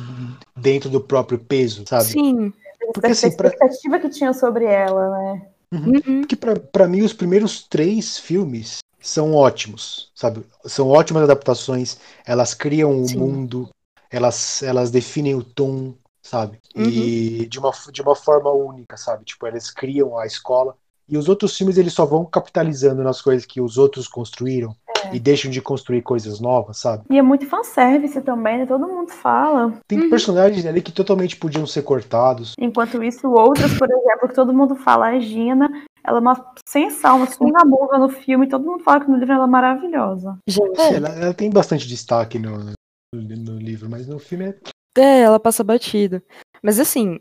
dentro 0.55 0.89
do 0.89 1.01
próprio 1.01 1.37
peso, 1.37 1.83
sabe? 1.85 2.05
Sim. 2.05 2.53
Porque, 2.93 3.01
da 3.01 3.09
assim, 3.09 3.35
pra- 3.35 3.49
expectativa 3.49 3.99
que 3.99 4.09
tinha 4.09 4.31
sobre 4.31 4.63
ela, 4.63 5.09
né? 5.09 5.47
Uhum. 5.73 6.21
Porque 6.21 6.37
pra, 6.37 6.57
pra 6.57 6.87
mim 6.87 7.01
os 7.01 7.11
primeiros 7.11 7.67
três 7.67 8.17
filmes 8.17 8.77
são 9.01 9.35
ótimos, 9.35 10.09
sabe? 10.15 10.45
São 10.63 10.87
ótimas 10.87 11.23
adaptações, 11.23 11.97
elas 12.25 12.53
criam 12.53 13.01
o 13.01 13.09
Sim. 13.09 13.17
mundo, 13.17 13.69
elas, 14.09 14.63
elas 14.63 14.89
definem 14.89 15.35
o 15.35 15.43
tom, 15.43 15.95
sabe? 16.21 16.59
E 16.73 17.45
de 17.45 17.59
uma, 17.59 17.73
de 17.91 18.01
uma 18.01 18.15
forma 18.15 18.49
única, 18.51 18.95
sabe? 18.95 19.25
Tipo, 19.25 19.47
eles 19.47 19.69
criam 19.69 20.17
a 20.17 20.25
escola. 20.25 20.77
E 21.09 21.17
os 21.17 21.27
outros 21.27 21.57
filmes 21.57 21.77
eles 21.77 21.93
só 21.93 22.05
vão 22.05 22.23
capitalizando 22.25 23.03
nas 23.03 23.21
coisas 23.21 23.45
que 23.45 23.59
os 23.59 23.77
outros 23.77 24.07
construíram 24.07 24.75
e 25.11 25.19
deixam 25.19 25.49
de 25.49 25.61
construir 25.61 26.01
coisas 26.01 26.39
novas, 26.39 26.77
sabe? 26.77 27.03
E 27.09 27.17
é 27.17 27.21
muito 27.21 27.45
fanservice 27.47 28.21
também, 28.21 28.59
né? 28.59 28.65
Todo 28.65 28.87
mundo 28.87 29.09
fala. 29.11 29.73
Tem 29.87 29.99
Uhum. 29.99 30.09
personagens 30.09 30.65
ali 30.65 30.81
que 30.81 30.91
totalmente 30.91 31.35
podiam 31.37 31.65
ser 31.65 31.81
cortados. 31.83 32.53
Enquanto 32.59 33.01
isso, 33.03 33.27
outras, 33.31 33.73
por 33.77 33.89
exemplo, 33.89 34.27
que 34.27 34.35
todo 34.35 34.53
mundo 34.53 34.75
fala, 34.75 35.07
a 35.07 35.19
Gina, 35.19 35.67
ela 36.03 36.17
é 36.17 36.21
uma 36.21 36.53
sensal, 36.67 37.17
uma 37.17 37.25
sungamurra 37.27 37.97
no 37.97 38.09
filme, 38.09 38.47
todo 38.47 38.65
mundo 38.65 38.83
fala 38.83 38.99
que 39.03 39.09
no 39.09 39.17
livro 39.17 39.33
ela 39.33 39.45
é 39.45 39.47
maravilhosa. 39.47 40.37
Gente, 40.47 40.79
É, 40.79 40.93
ela, 40.95 41.09
ela 41.09 41.33
tem 41.33 41.49
bastante 41.49 41.87
destaque 41.87 42.37
no, 42.37 42.59
no, 42.59 42.73
no 43.13 43.57
livro, 43.57 43.89
mas 43.89 44.05
no 44.07 44.19
filme 44.19 44.49
é 44.49 45.01
É, 45.01 45.21
ela 45.21 45.39
passa 45.39 45.63
batida. 45.63 46.21
Mas 46.61 46.79
assim, 46.79 47.19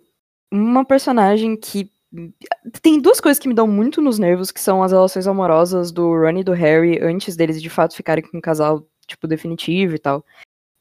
uma 0.52 0.84
personagem 0.84 1.56
que. 1.56 1.90
Tem 2.80 3.00
duas 3.00 3.20
coisas 3.20 3.38
que 3.38 3.48
me 3.48 3.54
dão 3.54 3.66
muito 3.66 4.00
nos 4.00 4.18
nervos, 4.18 4.50
que 4.50 4.60
são 4.60 4.82
as 4.82 4.92
relações 4.92 5.26
amorosas 5.26 5.92
do 5.92 6.08
Ron 6.08 6.38
e 6.38 6.44
do 6.44 6.52
Harry 6.52 6.98
antes 7.02 7.36
deles 7.36 7.60
de 7.60 7.68
fato 7.68 7.94
ficarem 7.94 8.24
com 8.24 8.38
um 8.38 8.40
casal, 8.40 8.86
tipo, 9.06 9.26
definitivo 9.26 9.94
e 9.94 9.98
tal. 9.98 10.24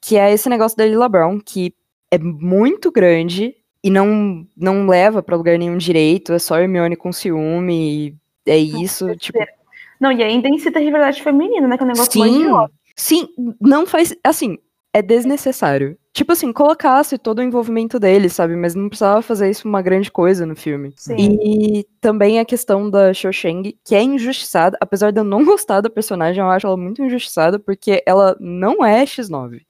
Que 0.02 0.18
é 0.18 0.32
esse 0.32 0.48
negócio 0.48 0.78
da 0.78 0.86
Lila 0.86 1.10
Brown, 1.10 1.40
que 1.40 1.74
é 2.10 2.18
muito 2.18 2.92
grande 2.92 3.56
e 3.84 3.90
não, 3.90 4.48
não 4.56 4.88
leva 4.88 5.22
pra 5.22 5.36
lugar 5.36 5.58
nenhum 5.58 5.78
direito, 5.78 6.34
é 6.34 6.40
só 6.40 6.60
Hermione 6.60 6.96
com 6.96 7.12
ciúme, 7.12 8.10
e 8.46 8.52
é 8.52 8.58
isso, 8.58 9.16
tipo. 9.16 9.40
Não, 10.00 10.12
e 10.12 10.24
ainda 10.24 10.48
incita 10.48 10.80
a 10.80 10.82
rivalidade 10.82 11.22
feminina, 11.22 11.68
né? 11.68 11.78
Que 11.78 11.84
é 11.84 11.86
um 11.86 11.90
negócio 11.90 12.12
Sim, 12.12 12.48
sim, 12.96 13.56
não 13.60 13.86
faz. 13.86 14.16
Assim, 14.24 14.58
é 14.94 15.02
desnecessário. 15.02 15.98
Tipo 16.18 16.32
assim, 16.32 16.52
colocasse 16.52 17.16
todo 17.16 17.38
o 17.38 17.44
envolvimento 17.44 18.00
deles, 18.00 18.34
sabe? 18.34 18.56
Mas 18.56 18.74
não 18.74 18.90
precisava 18.90 19.22
fazer 19.22 19.52
isso 19.52 19.68
uma 19.68 19.84
grande 19.84 20.12
coisa 20.12 20.48
no 20.48 20.56
filme. 20.56 20.92
Sim. 20.96 21.16
E 21.16 21.86
também 22.02 22.40
a 22.40 22.46
questão 22.46 22.90
da 22.90 23.14
Cho 23.14 23.32
Chang, 23.32 23.78
que 23.86 23.94
é 23.94 24.02
injustiçada, 24.02 24.76
apesar 24.82 25.12
de 25.12 25.20
eu 25.20 25.24
não 25.24 25.46
gostar 25.46 25.80
da 25.80 25.92
personagem, 25.92 26.42
eu 26.42 26.50
acho 26.50 26.66
ela 26.66 26.76
muito 26.76 27.04
injustiçada, 27.04 27.60
porque 27.60 28.02
ela 28.04 28.36
não 28.40 28.84
é 28.84 29.06
X9. 29.06 29.62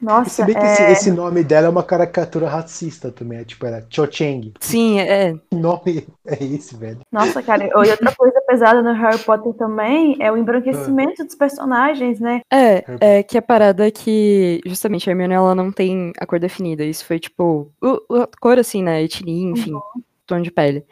Nossa, 0.00 0.30
se 0.30 0.44
bem 0.44 0.54
que 0.54 0.60
é... 0.60 0.72
esse, 0.72 0.82
esse 0.82 1.10
nome 1.10 1.44
dela 1.44 1.66
é 1.66 1.70
uma 1.70 1.82
caricatura 1.82 2.48
racista 2.48 3.10
também. 3.10 3.38
É 3.38 3.44
tipo, 3.44 3.66
era 3.66 3.84
Cho 3.88 4.08
Chang. 4.10 4.52
Sim, 4.60 5.00
é. 5.00 5.34
Que 5.34 5.56
nome 5.56 6.06
é 6.26 6.44
esse, 6.44 6.76
velho? 6.76 7.00
Nossa, 7.12 7.42
cara, 7.42 7.64
e 7.64 7.72
outra 7.74 8.14
coisa 8.14 8.40
pesada 8.46 8.82
no 8.82 8.92
Harry 8.92 9.18
Potter 9.18 9.52
também 9.54 10.16
é 10.20 10.30
o 10.30 10.36
embranquecimento 10.36 11.24
dos 11.24 11.34
personagens, 11.34 12.20
né? 12.20 12.40
É, 12.52 12.84
é 13.00 13.22
que 13.22 13.36
a 13.38 13.42
parada 13.42 13.86
é 13.86 13.90
que, 13.90 14.60
justamente, 14.64 15.08
a 15.08 15.12
Hermione, 15.12 15.34
ela 15.34 15.54
não 15.54 15.70
tem 15.70 16.12
a 16.18 16.26
cor 16.26 16.38
definida. 16.38 16.84
Isso 16.84 17.04
foi, 17.04 17.18
tipo, 17.18 17.70
o, 17.80 18.16
a 18.16 18.28
cor, 18.40 18.58
assim, 18.58 18.82
né, 18.82 19.02
etnia, 19.02 19.50
enfim, 19.50 19.74
tom 20.26 20.40
de 20.40 20.50
pele. 20.50 20.84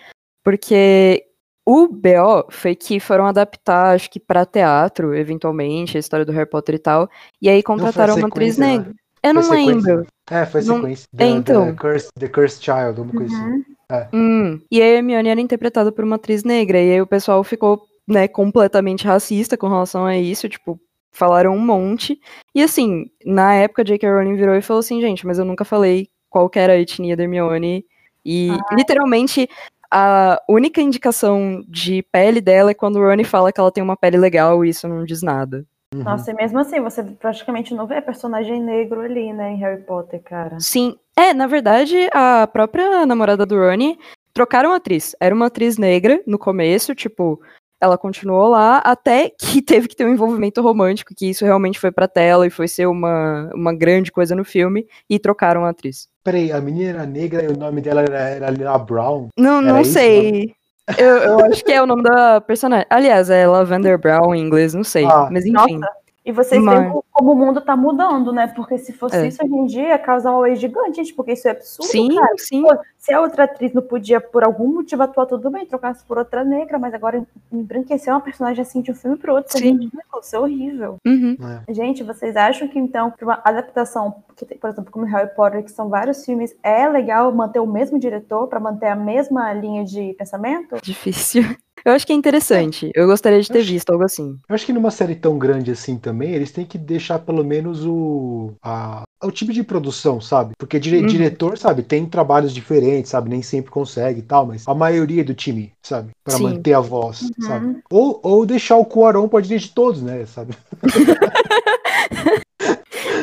Porque 0.44 1.27
o 1.70 1.86
BO 1.86 2.46
foi 2.50 2.74
que 2.74 2.98
foram 2.98 3.26
adaptar, 3.26 3.94
acho 3.94 4.10
que 4.10 4.18
pra 4.18 4.46
teatro, 4.46 5.14
eventualmente, 5.14 5.98
a 5.98 6.00
história 6.00 6.24
do 6.24 6.32
Harry 6.32 6.48
Potter 6.48 6.76
e 6.76 6.78
tal, 6.78 7.10
e 7.42 7.48
aí 7.48 7.62
contrataram 7.62 8.16
uma 8.16 8.26
atriz 8.28 8.54
sequência, 8.54 8.78
né? 8.78 8.78
negra. 8.84 8.94
Eu 9.22 9.34
não 9.34 9.42
Foi 9.42 9.58
sequência? 9.58 9.94
lembro. 9.94 10.06
É, 10.30 10.46
foi 10.46 10.60
a 10.60 10.64
Não- 10.64 10.74
sequência. 10.76 11.06
é, 11.18 11.26
então. 11.26 11.66
The, 11.66 11.72
Cursed, 11.74 12.10
The 12.18 12.28
Cursed 12.28 12.64
Child, 12.64 13.00
uma 13.02 13.12
coisa 13.12 13.34
Uhum. 13.36 13.64
assim. 13.90 14.08
Hum, 14.16 14.60
e 14.70 14.80
a 14.80 14.86
Hermione 14.86 15.28
era 15.28 15.40
interpretada 15.40 15.92
por 15.92 16.04
uma 16.04 16.16
atriz 16.16 16.42
negra, 16.42 16.80
e 16.80 16.92
aí 16.92 17.00
o 17.02 17.06
pessoal 17.06 17.44
ficou, 17.44 17.82
né, 18.06 18.26
completamente 18.28 19.06
racista 19.06 19.54
com 19.56 19.68
relação 19.68 20.06
a 20.06 20.16
isso, 20.16 20.48
tipo, 20.48 20.80
falaram 21.12 21.54
um 21.54 21.60
monte. 21.60 22.18
E 22.54 22.62
assim, 22.62 23.10
na 23.26 23.52
época, 23.54 23.84
J.K. 23.84 24.08
Rowling 24.10 24.36
virou 24.36 24.54
e 24.54 24.62
falou 24.62 24.80
assim, 24.80 25.00
gente, 25.02 25.26
mas 25.26 25.38
eu 25.38 25.44
nunca 25.44 25.66
falei 25.66 26.08
qual 26.30 26.48
que 26.48 26.58
era 26.58 26.72
a 26.72 26.78
etnia 26.78 27.14
da 27.14 27.24
Hermione. 27.24 27.84
E 28.24 28.56
literalmente 28.72 29.48
a 29.90 30.40
única 30.48 30.80
indicação 30.80 31.64
de 31.68 32.02
pele 32.12 32.40
dela 32.40 32.70
é 32.70 32.74
quando 32.74 32.96
o 32.96 33.02
Rony 33.02 33.24
fala 33.24 33.52
que 33.52 33.60
ela 33.60 33.72
tem 33.72 33.82
uma 33.82 33.96
pele 33.96 34.16
legal 34.16 34.64
e 34.64 34.70
isso 34.70 34.86
não 34.86 35.04
diz 35.04 35.22
nada. 35.22 35.64
Uhum. 35.94 36.02
Nossa, 36.02 36.30
e 36.30 36.34
mesmo 36.34 36.58
assim, 36.58 36.80
você 36.80 37.02
praticamente 37.02 37.74
não 37.74 37.86
vê 37.86 38.00
personagem 38.02 38.62
negro 38.62 39.00
ali, 39.00 39.32
né, 39.32 39.52
em 39.52 39.56
Harry 39.56 39.82
Potter, 39.82 40.20
cara. 40.22 40.60
Sim, 40.60 40.96
é, 41.16 41.32
na 41.32 41.46
verdade, 41.46 41.96
a 42.12 42.46
própria 42.46 43.06
namorada 43.06 43.46
do 43.46 43.56
Rony 43.56 43.98
trocaram 44.34 44.72
a 44.72 44.76
atriz. 44.76 45.16
Era 45.18 45.34
uma 45.34 45.46
atriz 45.46 45.78
negra 45.78 46.22
no 46.26 46.38
começo, 46.38 46.94
tipo, 46.94 47.40
ela 47.80 47.96
continuou 47.96 48.48
lá 48.48 48.78
até 48.78 49.30
que 49.30 49.60
teve 49.62 49.88
que 49.88 49.96
ter 49.96 50.04
um 50.04 50.12
envolvimento 50.12 50.60
romântico, 50.60 51.14
que 51.14 51.30
isso 51.30 51.44
realmente 51.44 51.78
foi 51.78 51.90
pra 51.90 52.08
tela 52.08 52.46
e 52.46 52.50
foi 52.50 52.68
ser 52.68 52.86
uma, 52.86 53.50
uma 53.54 53.74
grande 53.74 54.10
coisa 54.10 54.34
no 54.34 54.44
filme, 54.44 54.86
e 55.08 55.18
trocaram 55.18 55.64
a 55.64 55.70
atriz. 55.70 56.08
Peraí, 56.24 56.52
a 56.52 56.60
menina 56.60 56.90
era 56.90 57.06
negra 57.06 57.44
e 57.44 57.48
o 57.48 57.56
nome 57.56 57.80
dela 57.80 58.02
era, 58.02 58.18
era 58.18 58.50
Lila 58.50 58.78
Brown? 58.78 59.28
Não, 59.38 59.62
Era 59.62 59.72
não 59.72 59.80
isso, 59.80 59.92
sei. 59.92 60.54
Eu, 60.96 61.16
eu 61.16 61.44
acho 61.44 61.64
que 61.64 61.72
é 61.72 61.82
o 61.82 61.86
nome 61.86 62.02
da 62.02 62.40
personagem. 62.40 62.86
Aliás, 62.88 63.28
é 63.28 63.46
Lavender 63.46 63.98
Brown 63.98 64.34
em 64.34 64.40
inglês, 64.40 64.72
não 64.74 64.84
sei. 64.84 65.04
Ah. 65.04 65.28
Mas 65.30 65.44
enfim. 65.44 65.78
Nossa, 65.78 65.88
E 66.28 66.32
vocês 66.32 66.62
Mas- 66.62 66.78
veem 66.80 66.90
como, 67.10 67.32
o 67.32 67.34
mundo 67.34 67.58
tá 67.62 67.74
mudando, 67.74 68.34
né? 68.34 68.48
Porque 68.48 68.76
se 68.76 68.92
fosse 68.92 69.16
É. 69.16 69.26
isso 69.28 69.42
hoje 69.42 69.54
em 69.54 69.64
dia, 69.64 69.88
ia 69.88 69.98
causar 69.98 70.30
uma 70.32 70.40
wave 70.42 70.56
gigante, 70.56 70.96
gente, 70.96 71.14
porque 71.14 71.32
isso 71.32 71.48
é 71.48 71.52
absurdo, 71.52 71.90
Sim, 71.90 72.14
cara. 72.14 72.32
sim. 72.36 72.60
Pô, 72.60 72.76
se 72.98 73.14
a 73.14 73.20
outra 73.22 73.44
atriz 73.44 73.72
não 73.72 73.80
podia, 73.80 74.20
por 74.20 74.44
algum 74.44 74.68
motivo, 74.74 75.02
atuar 75.02 75.24
tudo 75.24 75.48
bem, 75.50 75.64
trocasse 75.64 76.04
por 76.04 76.18
outra 76.18 76.44
negra, 76.44 76.78
mas 76.78 76.92
agora 76.92 77.26
embranquecer 77.50 78.12
uma 78.12 78.20
personagem 78.20 78.60
assim 78.60 78.82
de 78.82 78.90
um 78.90 78.94
filme 78.94 79.16
pro 79.16 79.32
outro, 79.36 79.48
isso 79.48 79.56
é 79.56 79.60
Sim. 79.68 79.72
ridículo, 79.78 80.02
isso 80.22 80.36
é 80.36 80.38
horrível. 80.38 80.96
Uhum. 81.06 81.36
É. 81.66 81.72
Gente, 81.72 82.02
vocês 82.02 82.36
acham 82.36 82.68
que 82.68 82.78
então, 82.78 83.10
uma 83.22 83.40
adaptação, 83.42 84.16
que 84.36 84.44
tem, 84.44 84.58
por 84.58 84.68
exemplo, 84.68 84.92
como 84.92 85.06
Harry 85.06 85.34
Potter, 85.34 85.64
que 85.64 85.72
são 85.72 85.88
vários 85.88 86.26
filmes, 86.26 86.54
é 86.62 86.86
legal 86.86 87.32
manter 87.32 87.60
o 87.60 87.66
mesmo 87.66 87.98
diretor 87.98 88.48
pra 88.48 88.60
manter 88.60 88.88
a 88.88 88.94
mesma 88.94 89.50
linha 89.54 89.82
de 89.82 90.12
pensamento? 90.18 90.76
Difícil. 90.82 91.42
Eu 91.84 91.92
acho 91.92 92.06
que 92.06 92.12
é 92.12 92.16
interessante. 92.16 92.90
Eu 92.94 93.06
gostaria 93.06 93.40
de 93.40 93.48
ter 93.48 93.58
Acho- 93.60 93.70
visto 93.72 93.90
algo 93.90 94.04
assim. 94.04 94.36
Eu 94.48 94.54
acho 94.54 94.66
que 94.66 94.72
numa 94.72 94.90
série 94.90 95.14
tão 95.14 95.38
grande 95.38 95.70
assim 95.70 95.96
também, 95.96 96.30
eles 96.32 96.50
têm 96.50 96.64
que 96.64 96.76
deixar 96.78 97.18
pelo 97.20 97.44
menos 97.44 97.84
o, 97.86 98.52
a- 98.62 99.02
o 99.22 99.30
tipo 99.30 99.52
de 99.52 99.62
produção, 99.62 100.20
sabe? 100.20 100.52
Porque 100.58 100.78
dire- 100.78 101.00
Uhum. 101.00 101.06
diretor, 101.06 101.56
sabe, 101.58 101.82
tem 101.82 102.06
trabalhos 102.06 102.52
diferentes, 102.52 103.10
sabe? 103.10 103.30
Nem 103.30 103.42
sempre 103.42 103.70
consegue 103.70 104.20
e 104.20 104.22
tal, 104.22 104.46
mas 104.46 104.66
a 104.66 104.74
maioria 104.74 105.24
do 105.24 105.34
time, 105.34 105.72
sabe? 105.82 106.10
Pra 106.24 106.34
Sim. 106.36 106.42
manter 106.44 106.72
a 106.74 106.80
voz, 106.80 107.22
Uhum. 107.22 107.46
sabe? 107.46 107.76
Ou, 107.90 108.20
ou 108.22 108.46
deixar 108.46 108.76
o 108.76 108.84
Cuarón 108.84 109.28
pra 109.28 109.40
dirigir 109.40 109.72
todos, 109.74 110.02
né? 110.02 110.24
Sabe? 110.26 110.54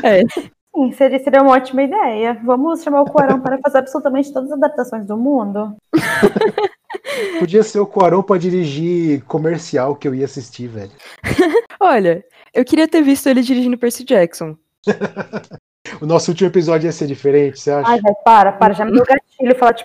É, 0.03 0.21
Sim, 0.75 0.91
seria, 0.91 1.19
seria 1.19 1.41
uma 1.41 1.53
ótima 1.53 1.83
ideia. 1.83 2.38
Vamos 2.43 2.83
chamar 2.83 3.01
o 3.01 3.05
Cuarón 3.05 3.39
para 3.39 3.57
fazer 3.59 3.77
absolutamente 3.77 4.33
todas 4.33 4.51
as 4.51 4.57
adaptações 4.57 5.05
do 5.05 5.15
mundo. 5.15 5.73
Podia 7.39 7.63
ser 7.63 7.79
o 7.79 7.88
Cuarón 7.88 8.21
pra 8.21 8.38
dirigir 8.38 9.23
comercial 9.23 9.95
que 9.95 10.05
eu 10.05 10.13
ia 10.13 10.25
assistir, 10.25 10.67
velho. 10.67 10.91
olha, 11.79 12.25
eu 12.53 12.65
queria 12.65 12.89
ter 12.89 13.01
visto 13.01 13.27
ele 13.27 13.41
dirigindo 13.41 13.77
Percy 13.77 14.03
Jackson. 14.03 14.57
O 16.01 16.05
nosso 16.05 16.31
último 16.31 16.49
episódio 16.49 16.88
ia 16.88 16.91
ser 16.91 17.05
diferente, 17.05 17.59
você 17.59 17.71
acha? 17.71 17.91
Ai, 17.91 18.01
vai, 18.01 18.13
para, 18.25 18.51
para, 18.51 18.73
já 18.73 18.83
me 18.83 18.91
deu 18.91 19.05
gatilho 19.39 19.55
falar 19.55 19.71
de 19.73 19.83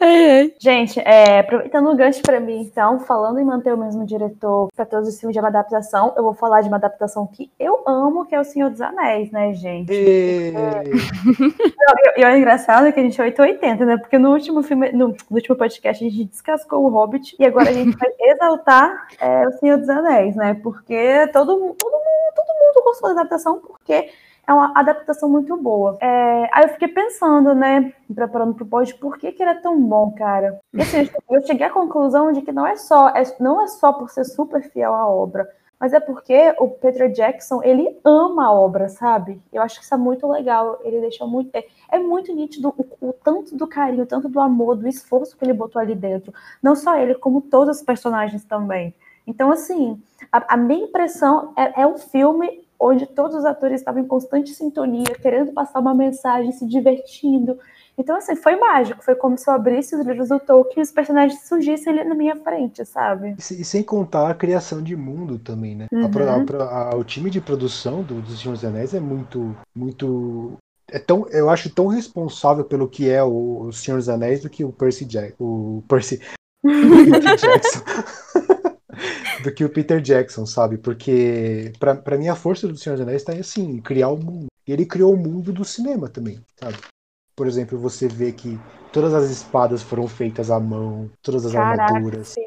ai. 0.00 0.52
Gente, 0.58 1.00
é, 1.00 1.40
aproveitando 1.40 1.88
o 1.90 1.96
gancho 1.96 2.22
pra 2.22 2.40
mim, 2.40 2.60
então, 2.62 3.00
falando 3.00 3.38
em 3.38 3.44
manter 3.44 3.72
o 3.72 3.78
mesmo 3.78 4.04
diretor 4.04 4.68
pra 4.74 4.84
todos 4.84 5.08
os 5.08 5.18
filmes 5.18 5.34
de 5.34 5.40
uma 5.40 5.48
adaptação, 5.48 6.12
eu 6.16 6.22
vou 6.22 6.34
falar 6.34 6.60
de 6.62 6.68
uma 6.68 6.76
adaptação 6.76 7.26
que 7.26 7.50
eu 7.58 7.82
amo, 7.86 8.24
que 8.26 8.34
é 8.34 8.40
O 8.40 8.44
Senhor 8.44 8.70
dos 8.70 8.80
Anéis, 8.80 9.30
né, 9.30 9.54
gente? 9.54 9.92
E... 9.92 10.52
E 12.16 12.20
e 12.20 12.24
é 12.24 12.38
engraçado 12.38 12.92
que 12.92 13.00
a 13.00 13.02
gente 13.02 13.20
é 13.20 13.24
880, 13.24 13.84
né? 13.84 13.96
Porque 13.96 14.18
no 14.18 14.32
último 14.32 14.62
filme, 14.62 14.92
no, 14.92 15.08
no 15.08 15.16
último 15.30 15.56
podcast, 15.56 16.04
a 16.04 16.08
gente 16.08 16.24
descascou 16.24 16.84
o 16.84 16.88
Hobbit 16.88 17.36
e 17.38 17.44
agora 17.44 17.70
a 17.70 17.72
gente 17.72 17.96
vai 17.96 18.10
exaltar 18.20 19.08
é, 19.20 19.46
O 19.46 19.52
Senhor 19.52 19.78
dos 19.78 19.88
Anéis, 19.88 20.36
né? 20.36 20.54
Porque 20.62 21.28
todo, 21.32 21.46
todo, 21.46 21.92
mundo, 21.92 22.34
todo 22.34 22.58
mundo 22.58 22.84
gostou 22.84 23.14
da 23.14 23.20
adaptação, 23.20 23.60
porque 23.60 24.10
é 24.46 24.52
uma 24.52 24.72
adaptação 24.74 25.28
muito 25.28 25.56
boa. 25.56 25.96
É, 26.00 26.48
aí 26.52 26.64
eu 26.64 26.68
fiquei 26.70 26.88
pensando, 26.88 27.54
né, 27.54 27.92
preparando 28.14 28.54
pro 28.54 28.66
pod, 28.66 28.94
por 28.94 29.18
que, 29.18 29.32
que 29.32 29.42
ele 29.42 29.52
é 29.52 29.60
tão 29.60 29.80
bom, 29.80 30.12
cara? 30.12 30.60
E 30.72 30.82
assim, 30.82 31.08
eu 31.30 31.46
cheguei 31.46 31.66
à 31.66 31.70
conclusão 31.70 32.32
de 32.32 32.42
que 32.42 32.52
não 32.52 32.66
é 32.66 32.76
só, 32.76 33.08
é, 33.10 33.22
não 33.38 33.62
é 33.62 33.68
só 33.68 33.92
por 33.92 34.10
ser 34.10 34.24
super 34.24 34.62
fiel 34.62 34.94
à 34.94 35.08
obra, 35.08 35.48
mas 35.82 35.92
é 35.92 35.98
porque 35.98 36.54
o 36.60 36.68
Peter 36.68 37.10
Jackson, 37.10 37.60
ele 37.64 37.98
ama 38.04 38.46
a 38.46 38.52
obra, 38.52 38.88
sabe? 38.88 39.42
Eu 39.52 39.62
acho 39.62 39.80
que 39.80 39.84
isso 39.84 39.92
é 39.92 39.96
muito 39.96 40.28
legal. 40.28 40.78
Ele 40.84 41.00
deixou 41.00 41.26
muito. 41.26 41.50
É, 41.52 41.66
é 41.90 41.98
muito 41.98 42.32
nítido 42.32 42.72
o, 42.78 43.08
o 43.08 43.12
tanto 43.12 43.56
do 43.56 43.66
carinho, 43.66 44.06
tanto 44.06 44.28
do 44.28 44.38
amor, 44.38 44.76
do 44.76 44.86
esforço 44.86 45.36
que 45.36 45.44
ele 45.44 45.52
botou 45.52 45.82
ali 45.82 45.96
dentro. 45.96 46.32
Não 46.62 46.76
só 46.76 46.96
ele, 46.96 47.16
como 47.16 47.40
todos 47.40 47.78
os 47.78 47.82
personagens 47.82 48.44
também. 48.44 48.94
Então, 49.26 49.50
assim, 49.50 50.00
a, 50.30 50.54
a 50.54 50.56
minha 50.56 50.84
impressão 50.84 51.52
é, 51.56 51.82
é 51.82 51.86
um 51.86 51.98
filme 51.98 52.61
onde 52.84 53.06
todos 53.06 53.36
os 53.36 53.44
atores 53.44 53.80
estavam 53.80 54.02
em 54.02 54.06
constante 54.06 54.52
sintonia, 54.54 55.04
querendo 55.20 55.52
passar 55.52 55.78
uma 55.80 55.94
mensagem, 55.94 56.50
se 56.52 56.66
divertindo. 56.66 57.58
Então, 57.96 58.16
assim, 58.16 58.34
foi 58.34 58.56
mágico. 58.56 59.04
Foi 59.04 59.14
como 59.14 59.36
se 59.36 59.48
eu 59.48 59.52
abrisse 59.54 59.94
os 59.94 60.04
livros 60.06 60.30
do 60.30 60.40
Tolkien 60.40 60.78
e 60.78 60.82
os 60.82 60.90
personagens 60.90 61.46
surgissem 61.46 61.92
ali 61.92 62.08
na 62.08 62.14
minha 62.14 62.34
frente, 62.36 62.84
sabe? 62.86 63.34
E 63.38 63.42
se- 63.42 63.62
sem 63.64 63.82
contar 63.82 64.30
a 64.30 64.34
criação 64.34 64.82
de 64.82 64.96
mundo 64.96 65.38
também, 65.38 65.76
né? 65.76 65.86
A 65.92 65.96
Uhum. 65.96 66.06
a 66.42 66.44
pro- 66.44 66.62
a- 66.62 66.96
o 66.96 67.04
time 67.04 67.28
de 67.30 67.40
produção 67.40 68.02
do, 68.02 68.22
dos 68.22 68.40
Senhor 68.40 68.54
dos 68.54 68.64
Anéis 68.64 68.94
é 68.94 69.00
muito, 69.00 69.54
muito. 69.76 70.54
É 70.90 70.98
tão, 70.98 71.26
eu 71.28 71.48
acho 71.50 71.68
tão 71.74 71.86
responsável 71.86 72.64
pelo 72.64 72.88
que 72.88 73.08
é 73.10 73.22
o, 73.22 73.64
o 73.68 73.72
Senhor 73.72 73.98
dos 73.98 74.08
Anéis 74.08 74.40
do 74.42 74.48
que 74.50 74.64
o 74.64 74.72
Percy 74.72 75.04
Jackson. 75.04 75.36
O 75.44 75.84
Percy 75.86 76.18
o 76.64 77.04
Peter 77.04 77.36
Jackson. 77.36 77.80
do 79.42 79.52
que 79.52 79.64
o 79.64 79.68
Peter 79.68 80.00
Jackson, 80.00 80.46
sabe? 80.46 80.78
Porque 80.78 81.72
pra, 81.78 81.94
pra 81.94 82.16
mim 82.16 82.28
a 82.28 82.36
força 82.36 82.68
do 82.68 82.76
Senhor 82.76 82.96
dos 82.96 83.06
Anéis 83.06 83.24
tá 83.24 83.34
em 83.34 83.40
assim, 83.40 83.80
criar 83.80 84.08
o 84.08 84.16
mundo. 84.16 84.46
E 84.66 84.72
ele 84.72 84.86
criou 84.86 85.12
o 85.12 85.16
mundo 85.16 85.52
do 85.52 85.64
cinema 85.64 86.08
também, 86.08 86.40
sabe? 86.58 86.78
Por 87.34 87.46
exemplo, 87.46 87.78
você 87.78 88.06
vê 88.06 88.30
que 88.32 88.58
todas 88.92 89.12
as 89.14 89.30
espadas 89.30 89.82
foram 89.82 90.06
feitas 90.06 90.50
à 90.50 90.60
mão, 90.60 91.10
todas 91.22 91.44
as 91.46 91.52
Caraca, 91.52 91.94
armaduras, 91.94 92.28
sim. 92.28 92.42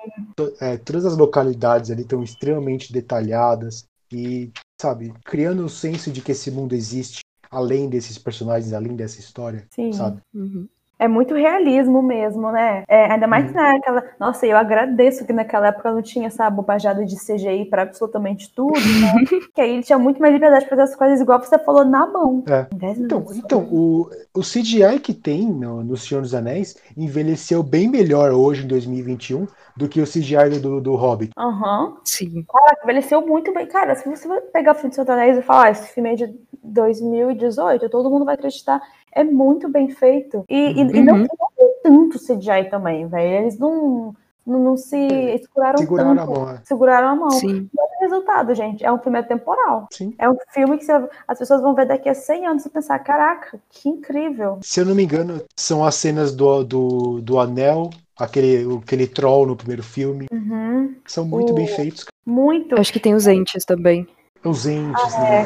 é, 0.62 0.78
todas 0.78 1.06
as 1.06 1.18
localidades 1.18 1.92
ali 1.92 2.04
estão 2.04 2.24
extremamente 2.24 2.94
detalhadas 2.94 3.86
e, 4.12 4.52
sabe, 4.80 5.14
criando 5.26 5.66
o 5.66 5.70
senso 5.70 6.12
de 6.12 6.22
que 6.22 6.32
esse 6.32 6.52
mundo 6.52 6.74
existe 6.74 7.20
além 7.50 7.90
desses 7.90 8.18
personagens, 8.18 8.74
além 8.74 8.96
dessa 8.96 9.20
história, 9.20 9.66
Sim. 9.72 9.94
sabe? 9.94 10.22
Uhum. 10.34 10.68
É 10.98 11.08
muito 11.08 11.34
realismo 11.36 12.02
mesmo, 12.02 12.52
né? 12.52 12.84
É, 12.88 13.12
ainda 13.12 13.28
mais 13.28 13.48
Uhum. 13.48 13.54
naquela. 13.54 14.04
Nossa, 14.20 14.46
eu 14.48 14.56
agradeço 14.58 15.26
que 15.26 15.34
naquela 15.34 15.68
época 15.68 15.92
não 15.92 16.02
tinha 16.02 16.28
essa 16.28 16.50
bobajada 16.50 17.04
de 17.06 17.16
CGI 17.20 17.66
para 17.66 17.82
absolutamente 17.82 18.54
tudo, 18.56 18.74
né? 18.74 19.14
que 19.54 19.62
aí 19.62 19.72
ele 19.74 19.84
tinha 19.84 20.00
muito 20.00 20.22
mais 20.22 20.34
liberdade 20.34 20.64
de 20.64 20.70
fazer 20.70 20.82
as 20.84 20.96
coisas 20.96 21.20
igual 21.20 21.42
você 21.42 21.60
falou 21.60 21.84
na 21.84 22.06
mão. 22.08 22.44
É. 22.48 22.68
Em 22.74 22.78
10 22.78 23.00
Então, 23.00 23.20
minutos. 23.20 23.38
então 23.38 23.68
o, 23.72 24.10
o 24.34 24.42
CGI 24.42 25.00
que 25.00 25.14
tem 25.14 25.46
no, 25.46 25.84
no 25.84 25.98
Senhor 25.98 26.22
dos 26.22 26.34
Anéis 26.34 26.76
envelheceu 26.96 27.62
bem 27.62 27.90
melhor 27.90 28.32
hoje, 28.32 28.64
em 28.64 28.68
2021, 28.68 29.48
do 29.76 29.90
que 29.90 30.00
o 30.02 30.06
CGI 30.08 30.60
do, 30.62 30.80
do 30.80 30.96
Hobbit. 30.96 31.32
Aham. 31.38 31.98
Sim. 32.06 32.46
Caraca, 32.50 32.84
envelheceu 32.84 33.26
muito 33.26 33.54
bem. 33.54 33.68
Cara, 33.68 33.96
se 33.96 34.08
você 34.08 34.28
pegar 34.54 34.72
o 34.72 34.76
filme 34.76 34.92
de 34.92 34.96
Satanás 34.96 35.38
e 35.38 35.42
falar, 35.42 35.66
ah, 35.66 35.72
esse 35.72 35.94
filme 35.94 36.14
é 36.14 36.16
de 36.16 36.34
2018, 36.64 37.90
todo 37.90 38.10
mundo 38.10 38.26
vai 38.26 38.36
acreditar. 38.36 38.82
É 39.18 39.24
muito 39.24 39.70
bem 39.70 39.90
feito. 39.90 40.44
E, 40.50 40.82
e- 40.82 40.85
e 40.93 41.02
não, 41.04 41.15
Uhum. 41.15 41.19
não 41.21 41.28
tem 41.58 41.69
tanto 41.84 42.19
CGI 42.19 42.69
também, 42.69 43.08
velho. 43.08 43.43
Eles 43.43 43.58
não, 43.58 44.13
não, 44.45 44.60
não 44.60 44.78
se 44.78 45.08
seguraram, 45.41 45.78
Seguraram 45.78 46.15
tanto. 46.15 46.21
a 46.21 46.26
mão. 46.39 46.50
é. 46.52 46.60
Seguraram 46.63 47.08
a 47.10 47.15
mão. 47.15 47.32
Sim. 47.32 47.69
Olha 47.78 47.88
o 47.98 48.04
resultado, 48.04 48.54
gente. 48.56 48.86
É 48.86 48.91
um 48.91 49.00
filme 49.00 49.17
atemporal. 49.19 49.88
Sim. 49.91 50.13
É 50.17 50.30
um 50.30 50.36
filme 50.52 50.78
que 50.78 50.86
você- 50.86 51.10
as 51.28 51.39
pessoas 51.39 51.62
vão 51.62 51.74
ver 51.74 51.86
daqui 51.88 52.10
a 52.10 52.13
100 52.13 52.45
anos 52.48 52.65
e 52.65 52.69
pensar: 52.69 53.00
caraca, 53.00 53.60
que 53.69 53.89
incrível. 53.89 54.60
Se 54.62 54.80
eu 54.82 54.86
não 54.86 54.93
me 54.95 55.04
engano, 55.04 55.41
são 55.56 55.84
as 55.86 55.95
cenas 55.95 56.36
do, 56.36 56.63
do, 56.63 57.21
do 57.21 57.39
Anel, 57.39 57.89
aquele, 58.19 58.65
aquele 58.84 59.08
troll 59.08 59.45
no 59.48 59.56
primeiro 59.56 59.84
filme. 59.84 60.28
Uhum. 60.32 60.95
São 61.08 61.26
muito 61.26 61.52
O- 61.52 61.56
bem 61.56 61.67
feitos. 61.67 62.06
Muito. 62.26 62.80
Acho 62.80 62.91
que 62.93 63.00
tem 63.00 63.13
os 63.13 63.28
entes 63.28 63.63
também. 63.65 64.08
Os 64.43 64.67
entes, 64.67 65.15
Ah, 65.15 65.21
né? 65.21 65.45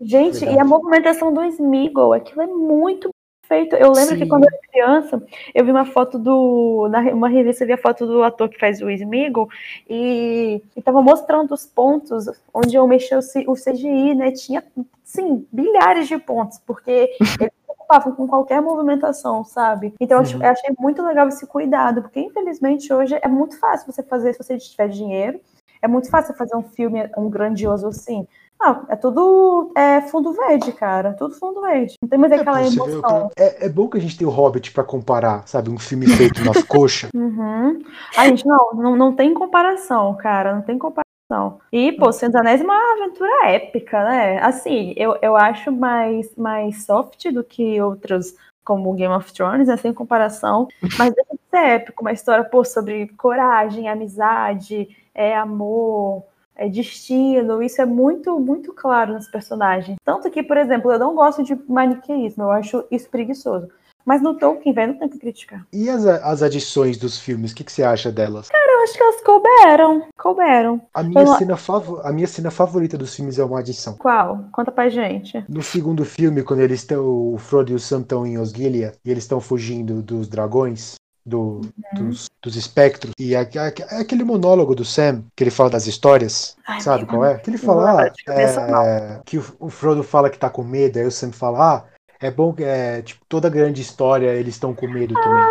Gente, 0.00 0.38
Verdade. 0.38 0.56
e 0.56 0.60
a 0.60 0.64
movimentação 0.64 1.32
do 1.32 1.42
Smeagol, 1.44 2.12
aquilo 2.12 2.42
é 2.42 2.46
muito 2.46 3.10
bem 3.48 3.60
feito. 3.60 3.76
Eu 3.76 3.92
lembro 3.92 4.14
que 4.16 4.24
Sim. 4.24 4.28
quando 4.28 4.44
eu 4.44 4.50
era 4.52 4.68
criança, 4.70 5.22
eu 5.54 5.64
vi 5.64 5.70
uma 5.70 5.84
foto 5.84 6.18
do. 6.18 6.88
Na 6.90 7.00
uma 7.12 7.28
revista, 7.28 7.64
eu 7.64 7.68
vi 7.68 7.72
a 7.74 7.78
foto 7.78 8.06
do 8.06 8.22
ator 8.22 8.48
que 8.48 8.58
faz 8.58 8.80
o 8.82 8.90
Smeagol 8.90 9.48
e 9.88 10.62
estava 10.76 11.00
mostrando 11.02 11.52
os 11.52 11.66
pontos 11.66 12.26
onde 12.52 12.76
eu 12.76 12.86
mexi 12.86 13.14
o 13.14 13.22
C- 13.22 13.44
o 13.46 13.54
CGI, 13.54 14.14
né? 14.14 14.30
Tinha, 14.32 14.62
sim, 15.04 15.46
bilhares 15.52 16.08
de 16.08 16.18
pontos, 16.18 16.58
porque 16.66 17.10
eles 17.40 17.52
se 17.52 17.64
preocupavam 17.64 18.12
com 18.14 18.26
qualquer 18.26 18.60
movimentação, 18.60 19.44
sabe? 19.44 19.94
Então 20.00 20.18
Uhum. 20.22 20.42
eu 20.42 20.50
achei 20.50 20.74
muito 20.78 21.02
legal 21.02 21.28
esse 21.28 21.46
cuidado, 21.46 22.02
porque 22.02 22.20
infelizmente 22.20 22.92
hoje 22.92 23.18
é 23.20 23.28
muito 23.28 23.58
fácil 23.58 23.90
você 23.92 24.02
fazer 24.02 24.32
se 24.32 24.42
você 24.42 24.58
tiver 24.58 24.88
dinheiro. 24.88 25.40
É 25.82 25.86
muito 25.88 26.10
fácil 26.10 26.34
fazer 26.34 26.56
um 26.56 26.62
filme 26.62 27.08
um 27.16 27.28
grandioso 27.28 27.86
assim. 27.86 28.26
Não, 28.58 28.86
é 28.88 28.96
tudo 28.96 29.70
é, 29.76 30.00
fundo 30.02 30.32
verde, 30.32 30.72
cara. 30.72 31.12
Tudo 31.12 31.34
fundo 31.34 31.60
verde. 31.60 31.94
Não 32.02 32.08
tem 32.08 32.18
mais 32.18 32.32
É, 32.32 32.36
aquela 32.36 32.60
vê 32.60 32.66
emoção. 32.68 33.30
é, 33.36 33.66
é 33.66 33.68
bom 33.68 33.88
que 33.88 33.98
a 33.98 34.00
gente 34.00 34.16
tenha 34.16 34.28
o 34.28 34.32
Hobbit 34.32 34.72
pra 34.72 34.82
comparar, 34.82 35.46
sabe? 35.46 35.70
Um 35.70 35.78
filme 35.78 36.06
feito 36.06 36.44
nas 36.44 36.62
coxas. 36.64 37.10
Uhum. 37.14 37.82
A 38.16 38.26
gente, 38.28 38.46
não, 38.46 38.70
não, 38.74 38.96
não 38.96 39.14
tem 39.14 39.34
comparação, 39.34 40.14
cara. 40.14 40.54
Não 40.54 40.62
tem 40.62 40.78
comparação. 40.78 41.06
E, 41.72 41.92
pô, 41.92 42.12
Senhor 42.12 42.30
dos 42.30 42.40
Anéis 42.40 42.60
é 42.60 42.64
uma 42.64 42.92
aventura 42.94 43.48
épica, 43.48 44.02
né? 44.04 44.38
Assim, 44.38 44.94
eu, 44.96 45.16
eu 45.20 45.36
acho 45.36 45.72
mais, 45.72 46.34
mais 46.36 46.84
soft 46.84 47.30
do 47.32 47.42
que 47.42 47.80
outros 47.80 48.34
como 48.64 48.92
Game 48.94 49.14
of 49.14 49.32
Thrones, 49.32 49.68
né, 49.68 49.76
sem 49.76 49.94
comparação, 49.94 50.66
mas 50.98 51.14
deixa 51.14 51.34
de 51.34 51.40
ser 51.48 51.66
épico, 51.76 52.02
uma 52.02 52.10
história, 52.12 52.42
pô, 52.42 52.64
sobre 52.64 53.06
coragem, 53.16 53.88
amizade, 53.88 54.88
é, 55.14 55.36
amor, 55.36 56.24
é, 56.56 56.68
destino, 56.68 57.62
isso 57.62 57.80
é 57.80 57.86
muito, 57.86 58.38
muito 58.40 58.72
claro 58.72 59.14
nos 59.14 59.28
personagens. 59.28 59.96
Tanto 60.04 60.30
que, 60.30 60.42
por 60.42 60.56
exemplo, 60.56 60.90
eu 60.92 60.98
não 60.98 61.14
gosto 61.14 61.42
de 61.42 61.58
maniqueísmo, 61.68 62.44
eu 62.44 62.50
acho 62.50 62.84
isso 62.90 63.08
preguiçoso. 63.10 63.68
Mas 64.04 64.22
no 64.22 64.34
Tolkien, 64.38 64.72
velho, 64.72 64.92
não 64.92 65.00
tem 65.00 65.08
que 65.08 65.18
criticar. 65.18 65.66
E 65.72 65.90
as, 65.90 66.06
as 66.06 66.40
adições 66.40 66.96
dos 66.96 67.18
filmes, 67.18 67.50
o 67.50 67.54
que, 67.56 67.64
que 67.64 67.72
você 67.72 67.82
acha 67.82 68.12
delas? 68.12 68.48
Eu 68.54 68.82
acho 68.84 68.92
que 68.94 69.02
elas 69.02 69.20
couberam. 69.20 70.02
Couberam. 70.16 70.80
A 70.94 71.02
minha, 71.02 71.22
Eu- 71.22 71.34
cena 71.34 71.56
favo- 71.56 72.00
a 72.04 72.12
minha 72.12 72.28
cena 72.28 72.52
favorita 72.52 72.96
dos 72.96 73.16
filmes 73.16 73.36
é 73.36 73.44
uma 73.44 73.58
adição. 73.58 73.96
Qual? 73.96 74.44
Conta 74.52 74.70
pra 74.70 74.88
gente. 74.88 75.44
No 75.48 75.60
segundo 75.60 76.04
filme, 76.04 76.44
quando 76.44 76.60
eles 76.60 76.82
estão. 76.82 77.04
O 77.04 77.36
Frodo 77.36 77.72
e 77.72 77.74
o 77.74 77.80
Sam 77.80 78.02
estão 78.02 78.24
em 78.24 78.38
Osgiliath 78.38 78.94
e 79.04 79.10
eles 79.10 79.24
estão 79.24 79.40
fugindo 79.40 80.00
dos 80.00 80.28
dragões, 80.28 80.94
do- 81.26 81.60
Uhum. 81.96 82.08
dos, 82.08 82.30
dos 82.40 82.56
espectros. 82.56 83.12
E 83.18 83.34
é, 83.34 83.40
é- 83.42 83.96
é 83.96 84.00
aquele 84.00 84.22
monólogo 84.24 84.74
do 84.74 84.84
Sam, 84.84 85.24
que 85.34 85.42
ele 85.42 85.50
fala 85.50 85.68
das 85.70 85.86
histórias. 85.86 86.56
Ai, 86.66 86.80
sabe 86.80 87.04
qual 87.04 87.24
é? 87.24 87.38
Que 87.38 87.50
ele 87.50 87.58
fala. 87.58 88.02
ah, 88.28 88.32
é, 88.32 89.20
que 89.24 89.36
o, 89.38 89.44
o 89.58 89.68
Frodo 89.68 90.02
fala 90.04 90.30
que 90.30 90.38
tá 90.38 90.48
com 90.48 90.62
medo, 90.62 90.98
aí 90.98 91.04
o 91.04 91.10
Sam 91.10 91.32
fala, 91.32 91.58
ah, 91.76 91.84
é 92.20 92.30
bom 92.30 92.52
que 92.52 92.62
é, 92.64 93.02
tipo, 93.02 93.20
toda 93.28 93.50
grande 93.50 93.82
história 93.82 94.30
eles 94.32 94.54
estão 94.54 94.72
com 94.72 94.86
medo 94.88 95.14
também. 95.14 95.44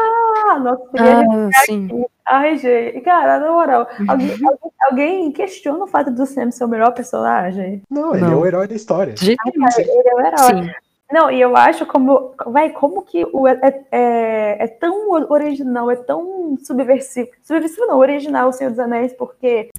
Ah, 0.47 0.59
nossa, 0.59 0.81
ele- 0.95 1.49
Ah, 1.55 1.59
sim. 1.65 2.05
Ai, 2.27 2.57
gente, 2.57 3.01
cara, 3.01 3.39
na 3.39 3.51
moral, 3.51 3.87
alguém, 4.07 4.31
alguém, 4.31 4.71
alguém 4.89 5.31
questiona 5.31 5.83
o 5.83 5.87
fato 5.87 6.09
do 6.09 6.25
Sam 6.25 6.49
ser 6.49 6.63
o 6.63 6.67
melhor 6.67 6.91
personagem? 6.91 7.83
Não, 7.87 8.15
ele 8.15 8.25
é 8.25 8.29
Não. 8.29 8.39
o 8.41 8.45
herói 8.47 8.67
da 8.67 8.73
história. 8.73 9.13
De 9.13 9.25
jeito 9.25 9.41
nenhum. 9.45 9.67
Ele 9.77 10.09
é 10.09 10.15
o 10.15 10.19
herói. 10.21 10.63
Sim. 10.63 10.71
Não, 11.11 11.29
e 11.29 11.39
eu 11.39 11.55
acho 11.55 11.85
como. 11.85 12.33
Vai, 12.47 12.71
como 12.71 13.03
que 13.03 13.25
o, 13.31 13.47
é, 13.47 13.59
é, 13.91 14.63
é 14.63 14.67
tão 14.67 15.11
original, 15.29 15.91
é 15.91 15.95
tão 15.95 16.57
subversivo. 16.63 17.29
Subversivo 17.43 17.85
não, 17.85 17.99
original 17.99 18.49
o 18.49 18.51
Senhor 18.51 18.71
dos 18.71 18.79
Anéis, 18.79 19.13
porque 19.13 19.69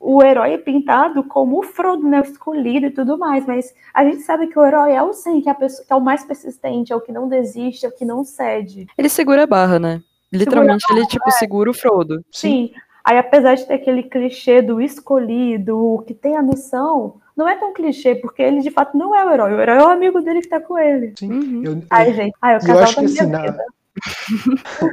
o 0.00 0.22
herói 0.22 0.54
é 0.54 0.58
pintado 0.58 1.24
como 1.24 1.58
o 1.58 1.62
Frodo, 1.62 2.06
né? 2.06 2.20
O 2.20 2.24
escolhido 2.24 2.86
e 2.86 2.90
tudo 2.90 3.16
mais. 3.16 3.46
Mas 3.46 3.74
a 3.94 4.04
gente 4.04 4.22
sabe 4.22 4.46
que 4.48 4.58
o 4.58 4.64
herói 4.64 4.92
é 4.92 5.02
o 5.02 5.12
Sam, 5.12 5.40
que 5.40 5.48
é, 5.48 5.52
a 5.52 5.54
pessoa, 5.54 5.86
que 5.86 5.92
é 5.92 5.96
o 5.96 6.00
mais 6.00 6.24
persistente, 6.24 6.92
é 6.92 6.96
o 6.96 7.00
que 7.00 7.12
não 7.12 7.28
desiste, 7.28 7.86
é 7.86 7.88
o 7.88 7.92
que 7.92 8.04
não 8.04 8.24
cede. 8.24 8.86
Ele 8.96 9.08
segura 9.08 9.44
a 9.44 9.46
barra, 9.46 9.78
né? 9.78 10.02
Literalmente, 10.32 10.84
ele, 10.90 11.06
tipo, 11.06 11.30
segura 11.32 11.70
o 11.70 11.74
Frodo. 11.74 12.24
Sim. 12.30 12.72
Aí, 13.04 13.18
apesar 13.18 13.54
de 13.54 13.66
ter 13.66 13.74
aquele 13.74 14.02
clichê 14.04 14.62
do 14.62 14.80
escolhido, 14.80 15.76
o 15.76 16.02
que 16.02 16.14
tem 16.14 16.36
a 16.36 16.42
missão, 16.42 17.16
não 17.36 17.48
é 17.48 17.56
tão 17.56 17.72
clichê, 17.72 18.14
porque 18.14 18.42
ele 18.42 18.60
de 18.60 18.70
fato 18.70 18.96
não 18.96 19.14
é 19.14 19.24
o 19.26 19.30
herói. 19.32 19.52
O 19.54 19.60
herói 19.60 19.76
é 19.78 19.82
o 19.82 19.88
amigo 19.88 20.20
dele 20.20 20.40
que 20.40 20.48
tá 20.48 20.60
com 20.60 20.78
ele. 20.78 21.12
Sim. 21.18 21.32
Uhum. 21.32 21.62
Eu, 21.64 21.72
eu- 21.72 21.82
Ai, 21.90 22.12
gente. 22.14 22.34
Ai, 22.40 22.54
o 22.56 22.58
E 22.58 22.62
eu 22.62 22.66
casal 22.66 22.82
acho 22.82 22.96
da 22.96 23.02
que 23.02 23.08
minha 23.08 23.22
assim, 23.22 23.32
na-. 23.32 24.92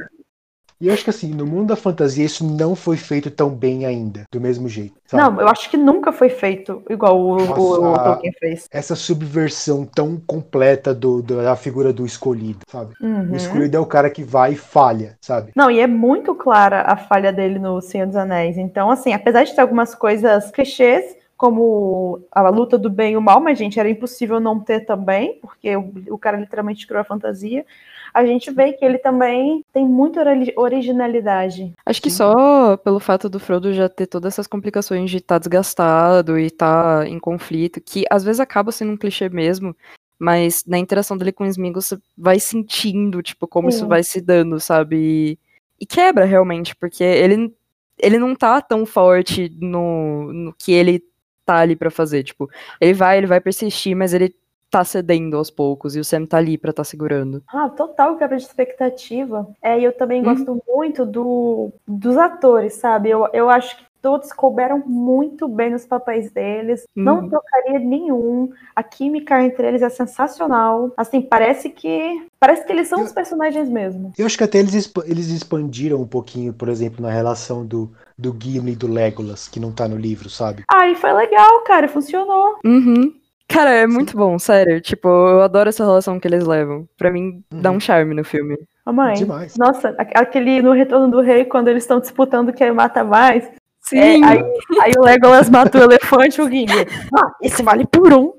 E 0.80 0.86
eu 0.86 0.94
acho 0.94 1.04
que 1.04 1.10
assim, 1.10 1.28
no 1.30 1.46
mundo 1.46 1.68
da 1.68 1.76
fantasia 1.76 2.24
isso 2.24 2.44
não 2.44 2.74
foi 2.74 2.96
feito 2.96 3.30
tão 3.30 3.50
bem 3.50 3.84
ainda, 3.84 4.24
do 4.32 4.40
mesmo 4.40 4.68
jeito. 4.68 4.94
sabe? 5.06 5.22
Não, 5.24 5.40
eu 5.40 5.48
acho 5.48 5.68
que 5.68 5.76
nunca 5.76 6.10
foi 6.12 6.30
feito 6.30 6.82
igual 6.88 7.18
o, 7.20 7.32
o- 7.36 7.36
o 7.36 7.46
Nossa. 7.46 8.02
Tolkien 8.02 8.32
fez. 8.38 8.68
Essa 8.72 8.94
subversão 8.96 9.84
tão 9.84 10.16
completa 10.18 10.94
do, 10.94 11.20
do- 11.20 11.42
da 11.42 11.54
figura 11.56 11.92
do 11.92 12.06
escolhido, 12.06 12.60
sabe? 12.70 12.94
Uhum. 13.00 13.32
O 13.32 13.36
escolhido 13.36 13.76
é 13.76 13.80
o 13.80 13.86
cara 13.86 14.08
que 14.08 14.22
vai 14.24 14.52
e 14.52 14.56
falha, 14.56 15.16
sabe? 15.20 15.52
Não, 15.54 15.70
e 15.70 15.80
é 15.80 15.86
muito 15.86 16.34
clara 16.34 16.82
a 16.82 16.96
falha 16.96 17.32
dele 17.32 17.58
no 17.58 17.80
Senhor 17.80 18.06
dos 18.06 18.16
Anéis. 18.16 18.56
Então, 18.56 18.90
assim, 18.90 19.12
apesar 19.12 19.44
de 19.44 19.54
ter 19.54 19.60
algumas 19.60 19.94
coisas 19.94 20.50
clichês, 20.50 21.16
como 21.36 22.20
a 22.30 22.48
luta 22.50 22.76
do 22.78 22.90
bem 22.90 23.14
e 23.14 23.16
o 23.16 23.20
mal, 23.20 23.40
mas, 23.40 23.58
gente, 23.58 23.80
era 23.80 23.88
impossível 23.88 24.38
não 24.40 24.60
ter 24.60 24.80
também, 24.80 25.38
porque 25.40 25.74
o, 25.76 25.92
o 26.10 26.18
cara 26.18 26.36
literalmente 26.38 26.86
criou 26.86 27.00
a 27.00 27.04
fantasia. 27.04 27.64
A 28.12 28.24
gente 28.24 28.50
vê 28.50 28.72
que 28.72 28.84
ele 28.84 28.98
também 28.98 29.64
tem 29.72 29.84
muita 29.86 30.20
ori- 30.20 30.52
originalidade. 30.56 31.72
Acho 31.84 32.02
que 32.02 32.10
Sim. 32.10 32.16
só 32.16 32.76
pelo 32.76 33.00
fato 33.00 33.28
do 33.28 33.38
Frodo 33.40 33.72
já 33.72 33.88
ter 33.88 34.06
todas 34.06 34.34
essas 34.34 34.46
complicações 34.46 35.10
de 35.10 35.18
estar 35.18 35.38
desgastado 35.38 36.38
e 36.38 36.46
estar 36.46 37.06
em 37.06 37.18
conflito, 37.18 37.80
que 37.80 38.04
às 38.10 38.24
vezes 38.24 38.40
acaba 38.40 38.72
sendo 38.72 38.92
um 38.92 38.96
clichê 38.96 39.28
mesmo, 39.28 39.74
mas 40.18 40.64
na 40.66 40.78
interação 40.78 41.16
dele 41.16 41.32
com 41.32 41.44
o 41.44 41.46
Sméagol 41.46 41.80
você 41.80 41.98
vai 42.16 42.38
sentindo, 42.38 43.22
tipo, 43.22 43.46
como 43.46 43.70
Sim. 43.70 43.78
isso 43.78 43.86
vai 43.88 44.02
se 44.02 44.20
dando, 44.20 44.60
sabe? 44.60 44.96
E, 44.96 45.38
e 45.80 45.86
quebra 45.86 46.24
realmente, 46.24 46.76
porque 46.76 47.02
ele, 47.04 47.52
ele 47.98 48.18
não 48.18 48.34
tá 48.34 48.60
tão 48.60 48.84
forte 48.84 49.50
no, 49.60 50.32
no 50.32 50.52
que 50.52 50.72
ele 50.72 51.02
tá 51.46 51.56
ali 51.56 51.74
pra 51.74 51.90
fazer, 51.90 52.22
tipo, 52.22 52.50
ele 52.80 52.92
vai, 52.94 53.18
ele 53.18 53.26
vai 53.26 53.40
persistir, 53.40 53.96
mas 53.96 54.12
ele 54.12 54.34
tá 54.70 54.84
cedendo 54.84 55.36
aos 55.36 55.50
poucos, 55.50 55.96
e 55.96 56.00
o 56.00 56.04
Sam 56.04 56.24
tá 56.26 56.36
ali 56.38 56.56
pra 56.56 56.72
tá 56.72 56.84
segurando. 56.84 57.42
Ah, 57.48 57.68
total 57.68 58.16
quebra 58.16 58.36
de 58.36 58.44
expectativa. 58.44 59.48
É, 59.62 59.78
e 59.78 59.84
eu 59.84 59.92
também 59.92 60.20
Uhum. 60.24 60.34
gosto 60.34 60.62
muito 60.68 61.04
do, 61.04 61.70
dos 61.86 62.16
atores, 62.16 62.74
sabe? 62.74 63.10
Eu, 63.10 63.26
eu 63.32 63.50
acho 63.50 63.76
que 63.76 63.84
todos 64.00 64.32
couberam 64.32 64.82
muito 64.86 65.46
bem 65.46 65.70
nos 65.70 65.84
papéis 65.84 66.30
deles. 66.30 66.84
Não 66.96 67.18
Uhum. 67.20 67.28
trocaria 67.28 67.78
nenhum. 67.78 68.50
A 68.74 68.82
química 68.82 69.42
entre 69.44 69.66
eles 69.66 69.82
é 69.82 69.90
sensacional. 69.90 70.92
Assim, 70.96 71.20
parece 71.20 71.68
que. 71.68 72.26
Parece 72.38 72.64
que 72.64 72.72
eles 72.72 72.88
são 72.88 73.00
Eu- 73.00 73.04
os 73.04 73.12
personagens 73.12 73.68
mesmo. 73.68 74.12
Eu 74.16 74.24
acho 74.24 74.38
que 74.38 74.44
até 74.44 74.58
eles, 74.58 74.90
eles 75.04 75.28
expandiram 75.28 76.00
um 76.00 76.06
pouquinho, 76.06 76.52
por 76.54 76.68
exemplo, 76.70 77.02
na 77.02 77.10
relação 77.10 77.66
do, 77.66 77.90
do 78.16 78.34
Gimli 78.40 78.72
e 78.72 78.76
do 78.76 78.86
Legolas, 78.90 79.46
que 79.48 79.60
não 79.60 79.70
tá 79.72 79.86
no 79.86 79.96
livro, 79.98 80.30
sabe? 80.30 80.64
Ah, 80.72 80.88
e 80.88 80.94
foi 80.94 81.12
legal, 81.12 81.60
cara. 81.64 81.86
Funcionou. 81.86 82.56
Uhum. 82.64 83.12
Cara, 83.52 83.70
é 83.70 83.86
muito 83.86 84.16
bom, 84.16 84.38
sério. 84.38 84.80
Tipo, 84.80 85.08
eu 85.08 85.42
adoro 85.42 85.68
essa 85.68 85.84
relação 85.84 86.20
que 86.20 86.28
eles 86.28 86.46
levam. 86.46 86.88
Pra 86.96 87.10
mim, 87.10 87.42
dá 87.52 87.70
Uhum. 87.70 87.76
um 87.76 87.80
charme 87.80 88.14
no 88.14 88.24
filme. 88.24 88.56
Ô, 88.86 88.92
mãe. 88.92 89.14
Demais. 89.14 89.56
Nossa, 89.58 89.88
a- 89.98 90.20
aquele 90.20 90.62
no 90.62 90.72
Retorno 90.72 91.10
do 91.10 91.20
Rei, 91.20 91.44
quando 91.44 91.68
eles 91.68 91.82
estão 91.82 91.98
disputando 92.00 92.52
quem 92.52 92.72
mata 92.72 93.02
mais. 93.02 93.48
Sim. 93.82 93.98
É, 93.98 94.26
aí, 94.26 94.44
aí 94.82 94.92
o 94.96 95.02
Legolas 95.02 95.48
mata 95.50 95.78
o 95.78 95.82
elefante 95.82 96.40
e 96.40 96.44
o 96.44 96.48
Gimli. 96.48 96.86
Ah, 97.16 97.32
esse 97.42 97.62
vale 97.62 97.84
por 97.86 98.12
um. 98.12 98.32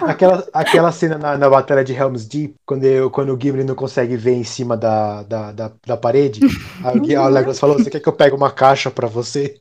Aquela, 0.00 0.44
aquela 0.52 0.90
cena 0.90 1.16
na, 1.18 1.38
na 1.38 1.48
batalha 1.48 1.84
de 1.84 1.92
Helm's 1.92 2.26
Deep, 2.26 2.54
quando, 2.66 2.84
eu, 2.84 3.08
quando 3.10 3.32
o 3.34 3.40
Gimli 3.40 3.62
não 3.62 3.74
consegue 3.76 4.16
ver 4.16 4.32
em 4.32 4.42
cima 4.42 4.76
da, 4.76 5.22
da, 5.22 5.52
da, 5.52 5.72
da 5.86 5.96
parede, 5.96 6.40
aí 6.82 6.98
o 7.16 7.28
Legolas 7.28 7.60
falou: 7.60 7.78
Você 7.78 7.88
quer 7.90 8.00
que 8.00 8.08
eu 8.08 8.12
pegue 8.12 8.34
uma 8.34 8.50
caixa 8.50 8.90
pra 8.90 9.06
você? 9.06 9.54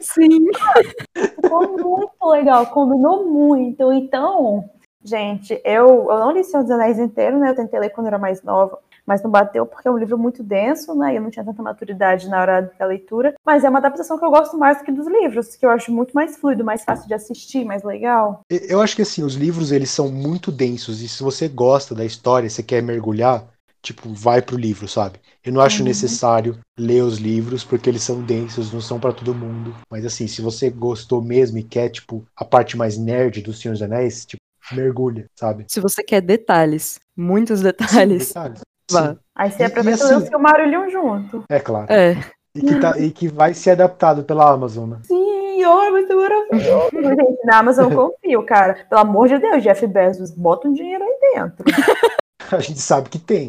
Sim. 0.00 0.46
Ficou 1.50 1.78
muito 1.78 2.26
legal, 2.26 2.66
combinou 2.66 3.26
muito. 3.26 3.92
Então, 3.92 4.70
gente, 5.02 5.60
eu, 5.64 6.06
eu 6.08 6.18
não 6.20 6.30
li 6.30 6.44
Senhor 6.44 6.62
dos 6.62 6.70
Anéis 6.70 6.98
inteiro, 6.98 7.38
né? 7.38 7.50
Eu 7.50 7.56
tentei 7.56 7.80
ler 7.80 7.90
quando 7.90 8.06
era 8.06 8.18
mais 8.18 8.42
nova, 8.44 8.78
mas 9.04 9.20
não 9.20 9.30
bateu 9.30 9.66
porque 9.66 9.88
é 9.88 9.90
um 9.90 9.98
livro 9.98 10.16
muito 10.16 10.44
denso, 10.44 10.94
né? 10.94 11.12
E 11.12 11.16
eu 11.16 11.22
não 11.22 11.30
tinha 11.30 11.44
tanta 11.44 11.60
maturidade 11.60 12.28
na 12.28 12.40
hora 12.40 12.72
da 12.78 12.86
leitura. 12.86 13.34
Mas 13.44 13.64
é 13.64 13.68
uma 13.68 13.80
adaptação 13.80 14.16
que 14.16 14.24
eu 14.24 14.30
gosto 14.30 14.56
mais 14.56 14.78
do 14.78 14.84
que 14.84 14.92
dos 14.92 15.08
livros, 15.08 15.56
que 15.56 15.66
eu 15.66 15.70
acho 15.70 15.92
muito 15.92 16.12
mais 16.12 16.36
fluido, 16.36 16.64
mais 16.64 16.84
fácil 16.84 17.08
de 17.08 17.14
assistir, 17.14 17.64
mais 17.64 17.82
legal. 17.82 18.42
Eu 18.48 18.80
acho 18.80 18.94
que 18.94 19.02
assim, 19.02 19.24
os 19.24 19.34
livros 19.34 19.72
eles 19.72 19.90
são 19.90 20.08
muito 20.08 20.52
densos, 20.52 21.02
e 21.02 21.08
se 21.08 21.22
você 21.22 21.48
gosta 21.48 21.94
da 21.96 22.04
história, 22.04 22.48
você 22.48 22.62
quer 22.62 22.80
mergulhar, 22.80 23.44
tipo, 23.82 24.12
vai 24.12 24.42
pro 24.42 24.56
livro, 24.56 24.86
sabe? 24.88 25.18
Eu 25.44 25.52
não 25.52 25.60
acho 25.60 25.80
Uhum. 25.80 25.88
necessário 25.88 26.58
ler 26.78 27.02
os 27.02 27.18
livros, 27.18 27.64
porque 27.64 27.88
eles 27.88 28.02
são 28.02 28.20
densos, 28.22 28.72
não 28.72 28.80
são 28.80 28.98
pra 29.00 29.12
todo 29.12 29.34
mundo. 29.34 29.74
Mas 29.90 30.04
assim, 30.04 30.26
se 30.26 30.42
você 30.42 30.68
gostou 30.70 31.22
mesmo 31.22 31.58
e 31.58 31.62
quer, 31.62 31.88
tipo, 31.88 32.24
a 32.36 32.44
parte 32.44 32.76
mais 32.76 32.98
nerd 32.98 33.40
do 33.42 33.52
Senhor 33.52 33.72
dos 33.72 33.82
Anéis, 33.82 34.24
tipo, 34.26 34.40
mergulha, 34.72 35.26
sabe? 35.34 35.64
Se 35.68 35.80
você 35.80 36.02
quer 36.02 36.20
detalhes, 36.20 37.00
muitos 37.16 37.58
Sim, 37.60 37.64
detalhes, 37.64 38.28
detalhes. 38.28 38.60
Sim, 38.90 39.18
Aí 39.36 39.50
você 39.50 39.64
aproveita 39.64 39.98
e 40.04 40.08
e 40.08 40.12
assim- 40.14 40.34
o 40.34 40.66
Leon 40.68 40.90
junto. 40.90 41.44
é 41.48 41.58
claro. 41.60 41.86
É. 41.92 42.16
E 42.54 42.60
que, 42.60 42.80
tá- 42.80 42.98
e 42.98 43.10
que 43.12 43.28
vai 43.28 43.54
ser 43.54 43.70
adaptado 43.70 44.24
pela 44.24 44.50
Amazon, 44.50 44.90
né? 44.90 44.98
Sim, 45.04 45.64
olha, 45.64 45.92
vai 45.92 46.06
ser 46.06 46.14
maravilhoso. 46.16 46.90
Gente, 46.92 47.38
na 47.46 47.58
Amazon 47.58 47.90
eu 47.90 47.96
confio, 47.96 48.42
cara. 48.44 48.74
Pelo 48.88 49.00
amor 49.02 49.28
de 49.28 49.38
Deus, 49.38 49.62
Jeff 49.62 49.86
Bezos, 49.86 50.32
bota 50.32 50.66
um 50.68 50.72
dinheiro 50.72 51.04
aí 51.04 51.18
dentro. 51.34 51.64
A 52.56 52.60
gente 52.60 52.80
sabe 52.80 53.08
que 53.08 53.18
tem. 53.18 53.48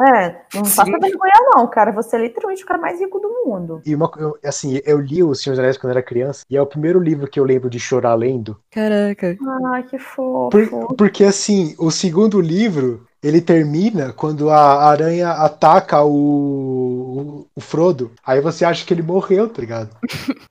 É, 0.00 0.30
não 0.54 0.64
Sim. 0.64 0.76
faça 0.76 0.90
vergonha 0.98 1.32
não, 1.54 1.66
cara. 1.66 1.92
Você 1.92 2.16
é 2.16 2.20
literalmente 2.20 2.64
o 2.64 2.66
cara 2.66 2.80
mais 2.80 2.98
rico 2.98 3.20
do 3.20 3.28
mundo. 3.44 3.82
E 3.84 3.94
uma, 3.94 4.10
eu, 4.16 4.38
assim, 4.42 4.80
eu 4.84 4.98
li 4.98 5.22
o 5.22 5.34
Senhor 5.34 5.52
dos 5.52 5.60
Anéis 5.60 5.76
quando 5.76 5.90
era 5.90 6.02
criança, 6.02 6.42
e 6.48 6.56
é 6.56 6.62
o 6.62 6.66
primeiro 6.66 6.98
livro 6.98 7.28
que 7.28 7.38
eu 7.38 7.44
lembro 7.44 7.68
de 7.68 7.78
chorar 7.78 8.14
lendo. 8.14 8.58
Caraca. 8.70 9.36
Ai, 9.72 9.82
que 9.82 9.98
fofo. 9.98 10.48
Por- 10.50 10.96
porque 10.96 11.22
assim, 11.24 11.74
o 11.78 11.90
segundo 11.90 12.40
livro, 12.40 13.06
ele 13.22 13.42
termina 13.42 14.10
quando 14.14 14.48
a 14.48 14.88
aranha 14.88 15.32
ataca 15.32 16.02
o, 16.02 16.08
o, 16.10 17.46
o 17.54 17.60
Frodo. 17.60 18.10
Aí 18.24 18.40
você 18.40 18.64
acha 18.64 18.86
que 18.86 18.94
ele 18.94 19.02
morreu, 19.02 19.48
tá 19.48 19.60
ligado? 19.60 19.90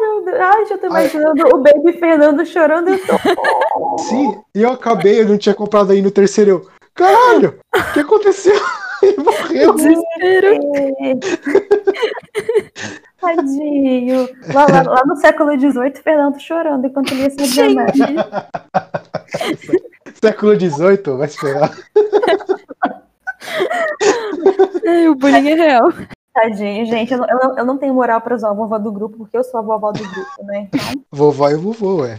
Meu 0.00 0.24
Deus. 0.24 0.40
Ai, 0.40 0.66
já 0.66 0.78
tô 0.78 0.86
imaginando 0.86 1.46
o 1.54 1.62
Baby 1.62 1.98
Fernando 1.98 2.44
chorando. 2.44 2.88
Eu 2.90 2.98
tô... 2.98 3.98
Sim, 3.98 4.38
e 4.54 4.62
eu 4.62 4.72
acabei, 4.72 5.22
eu 5.22 5.28
não 5.28 5.38
tinha 5.38 5.54
comprado 5.54 5.92
ainda 5.92 6.08
o 6.08 6.12
terceiro. 6.12 6.50
Eu, 6.50 6.79
caralho, 7.04 7.58
o 7.74 7.92
que 7.92 8.00
aconteceu? 8.00 8.54
Ele 9.02 9.16
morreu. 9.22 9.74
Desespero. 9.74 10.60
Tadinho. 13.20 14.28
Lá, 14.52 14.66
lá- 14.66 14.82
lá 14.82 15.02
no 15.06 15.16
século 15.16 15.52
XVIII, 15.58 15.94
Fernando 16.02 16.38
chorando 16.38 16.86
enquanto 16.86 17.12
ele 17.12 17.22
ia 17.22 17.30
se 17.30 17.44
Gente. 17.46 17.80
Século 20.22 20.54
XVIII, 20.54 21.16
vai 21.16 21.26
esperar. 21.26 21.70
O 25.10 25.14
bullying 25.14 25.48
é 25.50 25.54
real. 25.54 25.88
Tadinho, 26.34 26.84
gente. 26.86 27.12
Eu 27.12 27.18
não, 27.20 27.26
eu 27.28 27.56
eu 27.58 27.64
não 27.64 27.78
tenho 27.78 27.94
moral 27.94 28.20
pra 28.20 28.34
usar 28.36 28.50
a 28.50 28.54
vovó 28.54 28.78
do 28.78 28.92
grupo, 28.92 29.16
porque 29.18 29.36
eu 29.36 29.44
sou 29.44 29.60
a 29.60 29.62
vovó 29.62 29.92
do 29.92 30.02
grupo, 30.02 30.44
né? 30.44 30.68
Então, 30.72 31.04
Vovó 31.10 31.48
e 31.48 31.54
vovô, 31.56 32.04
é. 32.04 32.18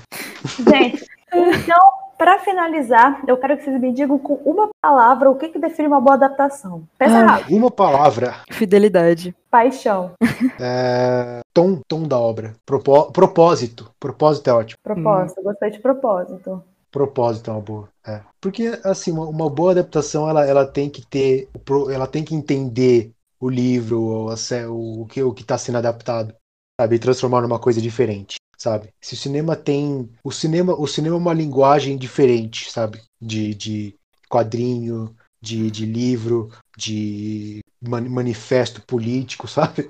Gente, 0.67 1.05
então, 1.31 1.77
Para 2.21 2.37
finalizar, 2.37 3.23
eu 3.27 3.35
quero 3.35 3.57
que 3.57 3.63
vocês 3.63 3.81
me 3.81 3.91
digam 3.91 4.19
com 4.19 4.35
uma 4.45 4.69
palavra 4.79 5.27
o 5.27 5.35
que, 5.35 5.49
que 5.49 5.57
define 5.57 5.87
uma 5.87 5.99
boa 5.99 6.13
adaptação. 6.13 6.83
Pensa 6.95 7.17
Ah. 7.17 7.25
rápido. 7.25 7.57
Uma 7.57 7.71
palavra. 7.71 8.35
Fidelidade. 8.51 9.35
Paixão. 9.49 10.11
É, 10.59 11.39
tom, 11.51 11.79
tom 11.87 12.03
da 12.03 12.19
obra. 12.19 12.53
Propó- 12.63 13.05
propósito. 13.11 13.89
Propósito 13.99 14.47
é 14.51 14.53
ótimo. 14.53 14.77
Propósito. 14.83 15.41
Gostei 15.41 15.71
de 15.71 15.79
propósito. 15.79 16.63
Propósito 16.91 17.49
é 17.49 17.53
uma 17.55 17.61
boa. 17.61 17.89
É. 18.05 18.21
Porque, 18.39 18.79
assim, 18.83 19.11
uma, 19.11 19.25
uma 19.27 19.49
boa 19.49 19.71
adaptação, 19.71 20.29
ela, 20.29 20.45
ela 20.45 20.63
tem 20.65 20.91
que 20.91 21.03
ter. 21.07 21.49
o 21.67 21.89
Ela 21.89 22.05
tem 22.05 22.23
que 22.23 22.35
entender 22.35 23.11
o 23.39 23.49
livro, 23.49 24.31
sé- 24.37 24.67
o, 24.67 25.01
o 25.01 25.05
que 25.07 25.23
o 25.23 25.33
que 25.33 25.41
está 25.41 25.57
sendo 25.57 25.79
adaptado, 25.79 26.33
sabe? 26.79 26.97
E 26.97 26.99
transformar 26.99 27.41
numa 27.41 27.57
coisa 27.59 27.81
diferente, 27.81 28.35
sabe? 28.61 28.89
Se 29.01 29.13
o 29.13 29.17
cinema 29.17 29.55
tem. 29.55 30.09
O 30.23 30.31
cinema, 30.31 30.73
o 30.79 30.87
cinema 30.87 31.15
é 31.15 31.19
uma 31.19 31.33
linguagem 31.33 31.97
diferente, 31.97 32.71
sabe? 32.71 33.01
De, 33.19 33.53
de 33.55 33.95
quadrinho, 34.29 35.15
de, 35.41 35.69
de 35.71 35.85
livro, 35.85 36.49
de 36.77 37.59
mani- 37.81 38.09
manifesto 38.09 38.81
político, 38.83 39.47
sabe? 39.49 39.89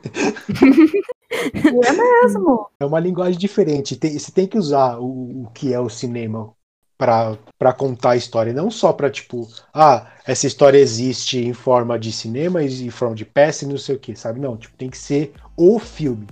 É 1.54 1.94
mesmo. 1.94 2.68
É 2.80 2.86
uma 2.86 3.00
linguagem 3.00 3.40
diferente. 3.40 3.96
Tem- 3.96 4.18
você 4.18 4.32
tem 4.32 4.48
que 4.48 4.58
usar 4.58 4.98
o, 5.00 5.44
o 5.46 5.50
que 5.54 5.74
é 5.74 5.80
o 5.80 5.90
cinema 5.90 6.54
pra 6.98 7.38
pra 7.58 7.74
contar 7.74 8.12
a 8.12 8.16
história, 8.16 8.54
não 8.54 8.70
só 8.70 8.92
pra 8.94 9.10
tipo, 9.10 9.48
ah, 9.74 10.12
essa 10.26 10.46
história 10.48 10.78
existe 10.78 11.40
em 11.40 11.54
forma 11.54 11.98
de 11.98 12.12
cinema 12.12 12.64
e 12.64 12.86
em 12.86 12.90
forma 12.90 13.16
de 13.16 13.26
peça 13.26 13.66
e 13.66 13.68
não 13.68 13.78
sei 13.78 13.96
o 13.96 14.00
que, 14.00 14.16
sabe? 14.16 14.40
Não, 14.40 14.58
tipo, 14.58 14.76
tem 14.78 14.90
que 14.90 14.98
ser 14.98 15.34
o 15.58 15.80
filme 15.80 16.28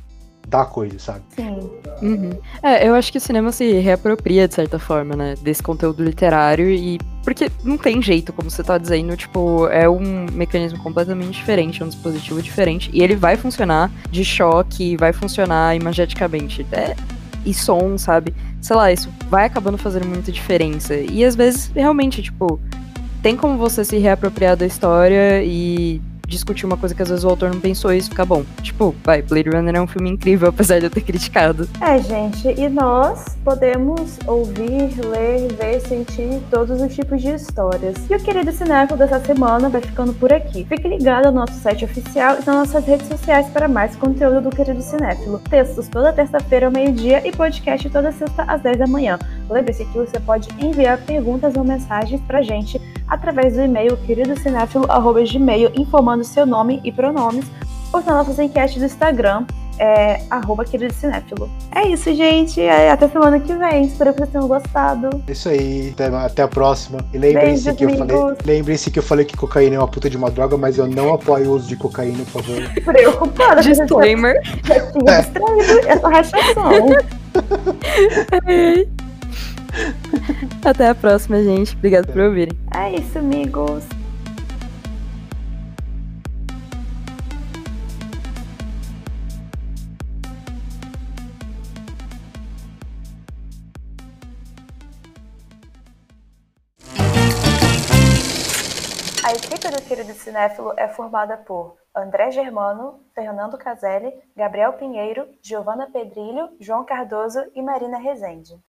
da 0.50 0.66
coisa, 0.66 0.98
sabe? 0.98 1.22
Sim. 1.30 1.70
Uhum. 2.02 2.32
É, 2.64 2.88
eu 2.88 2.96
acho 2.96 3.12
que 3.12 3.18
o 3.18 3.22
cinema 3.22 3.52
se 3.52 3.72
reapropria, 3.74 4.48
de 4.48 4.56
certa 4.56 4.80
forma, 4.80 5.16
né, 5.16 5.36
desse 5.42 5.62
conteúdo 5.62 6.04
literário 6.04 6.70
e... 6.70 7.00
Porque 7.24 7.52
não 7.64 7.78
tem 7.78 8.02
jeito, 8.02 8.34
como 8.34 8.50
você 8.50 8.64
tá 8.64 8.78
dizendo, 8.78 9.16
tipo, 9.16 9.68
é 9.68 9.88
um 9.88 10.26
mecanismo 10.32 10.80
completamente 10.80 11.38
diferente, 11.38 11.82
é 11.82 11.86
um 11.86 11.90
dispositivo 11.90 12.42
diferente, 12.42 12.90
e 12.92 13.04
ele 13.04 13.16
vai 13.16 13.38
funcionar 13.38 13.92
de 14.10 14.26
choque, 14.26 14.98
vai 14.98 15.14
funcionar 15.14 15.76
imageticamente. 15.76 16.66
É... 16.72 16.96
E 17.46 17.54
som, 17.54 17.98
sabe? 17.98 18.36
Sei 18.62 18.76
lá, 18.76 18.92
isso 18.92 19.10
vai 19.30 19.46
acabando 19.46 19.78
fazendo 19.78 20.06
muita 20.06 20.30
diferença. 20.30 20.94
E 20.96 21.24
às 21.24 21.36
vezes, 21.36 21.72
realmente, 21.74 22.22
tipo, 22.22 22.60
tem 23.22 23.36
como 23.36 23.58
você 23.58 23.86
se 23.86 23.98
reapropriar 23.98 24.58
da 24.58 24.66
história 24.66 25.42
e 25.44 26.02
discutir 26.30 26.66
uma 26.66 26.78
coisa 26.78 26.96
que 26.96 27.02
às 27.02 27.10
vezes 27.10 27.24
o 27.24 27.30
autor 27.30 27.52
não 27.52 27.60
pensou 27.60 27.94
e 27.94 27.98
isso 27.98 28.10
fica 28.10 28.26
bom. 28.26 28.44
Tipo, 28.62 28.96
vai, 29.04 29.22
Blade 29.22 29.50
Runner 29.50 29.76
é 29.76 29.82
um 29.82 29.88
filme 29.88 30.10
incrível, 30.10 30.50
apesar 30.50 30.80
de 30.80 30.86
eu 30.86 30.90
ter 30.90 31.02
criticado. 31.02 31.68
É, 31.82 32.00
gente, 32.00 32.48
e 32.48 32.70
nós 32.70 33.38
podemos 33.44 34.18
ouvir, 34.26 34.90
ler, 35.06 35.52
ver, 35.54 35.80
sentir 35.82 36.42
todos 36.50 36.82
os 36.82 36.94
tipos 36.94 37.22
de 37.22 37.30
histórias. 37.30 37.96
E 38.10 38.16
o 38.16 38.20
querido 38.20 38.52
Cinéfilo 38.52 38.98
dessa 38.98 39.20
semana 39.20 39.70
vai 39.70 39.82
ficando 39.82 40.14
por 40.14 40.32
aqui. 40.32 40.66
Fique 40.66 40.88
ligado 40.88 41.26
no 41.26 41.40
nosso 41.40 41.54
site 41.54 41.86
oficial 41.86 42.36
e 42.36 42.46
nas 42.46 42.46
nossas 42.46 42.86
redes 42.86 43.08
sociais 43.08 43.48
para 43.48 43.68
mais 43.68 43.96
conteúdo 43.96 44.50
do 44.50 44.56
querido 44.56 44.82
Cinéfilo. 44.82 45.40
Textos 45.50 45.88
toda 45.88 46.14
terça-feira 46.14 46.68
ao 46.68 46.72
meio-dia 46.72 47.26
e 47.28 47.32
podcast 47.32 47.90
toda 47.90 48.12
sexta 48.12 48.44
às 48.44 48.62
10 48.62 48.78
da 48.78 48.88
manhã. 48.88 49.18
Lembre-se 49.50 49.86
que 49.86 49.98
você 49.98 50.20
pode 50.20 50.48
enviar 50.64 50.98
perguntas 51.00 51.56
ou 51.56 51.64
mensagens 51.64 52.22
pra 52.22 52.42
gente 52.42 52.80
através 53.08 53.56
do 53.56 53.62
e-mail 53.62 53.98
queridocinéfilo.gmail 53.98 55.72
informando 55.76 56.24
seu 56.24 56.46
nome 56.46 56.80
e 56.84 56.92
pronomes 56.92 57.46
ou 57.92 58.00
nas 58.02 58.16
nossas 58.16 58.38
enquetes 58.40 58.78
do 58.78 58.86
Instagram 58.86 59.46
é 59.80 60.22
arroba 60.30 60.66
querido 60.66 60.94
cinéfilo. 60.94 61.50
É 61.74 61.88
isso, 61.88 62.14
gente. 62.14 62.62
É, 62.62 62.92
até 62.92 63.08
semana 63.08 63.40
que 63.40 63.56
vem. 63.56 63.86
Espero 63.86 64.12
que 64.12 64.20
vocês 64.20 64.30
tenham 64.30 64.48
gostado. 64.48 65.24
É 65.26 65.32
isso 65.32 65.48
aí, 65.48 65.92
até, 65.94 66.08
até 66.08 66.42
a 66.44 66.48
próxima. 66.48 67.00
E 67.14 67.18
lembrem-se 67.18 67.64
Beijos, 67.64 67.78
que 67.78 67.86
eu 67.86 67.98
falei, 67.98 68.18
que 68.76 69.00
eu 69.00 69.04
falei 69.04 69.26
que 69.26 69.38
cocaína 69.38 69.78
é 69.78 69.80
uma 69.80 69.88
puta 69.88 70.10
de 70.10 70.18
uma 70.18 70.30
droga, 70.30 70.58
mas 70.58 70.78
eu 70.78 70.86
não 70.86 71.14
apoio 71.14 71.50
o 71.50 71.56
uso 71.56 71.68
de 71.68 71.78
cocaína, 71.78 72.26
por 72.26 72.44
favor. 72.44 72.62
Preocupada. 72.84 73.62
Disclaimer. 73.62 74.36
Já 74.68 74.92
tinha 74.92 75.22
distraído 75.22 75.88
essa 75.88 76.10
rachação. 76.10 76.90
Até 80.64 80.90
a 80.90 80.96
próxima, 80.96 81.42
gente. 81.44 81.76
Obrigado 81.76 82.08
por 82.08 82.22
ouvirem. 82.22 82.58
É 82.76 82.96
isso, 82.96 83.18
amigos. 83.18 83.84
A 99.24 99.32
equipe 99.34 99.70
do 99.70 99.82
Querido 99.84 100.14
Cinéfilo 100.14 100.74
é 100.76 100.88
formada 100.88 101.38
por 101.38 101.78
André 101.96 102.32
Germano, 102.32 103.00
Fernando 103.14 103.58
Caselli, 103.58 104.12
Gabriel 104.36 104.74
Pinheiro, 104.74 105.28
Giovana 105.42 105.88
Pedrilho, 105.92 106.50
João 106.60 106.84
Cardoso 106.84 107.40
e 107.54 107.62
Marina 107.62 108.00
Rezende. 108.00 108.60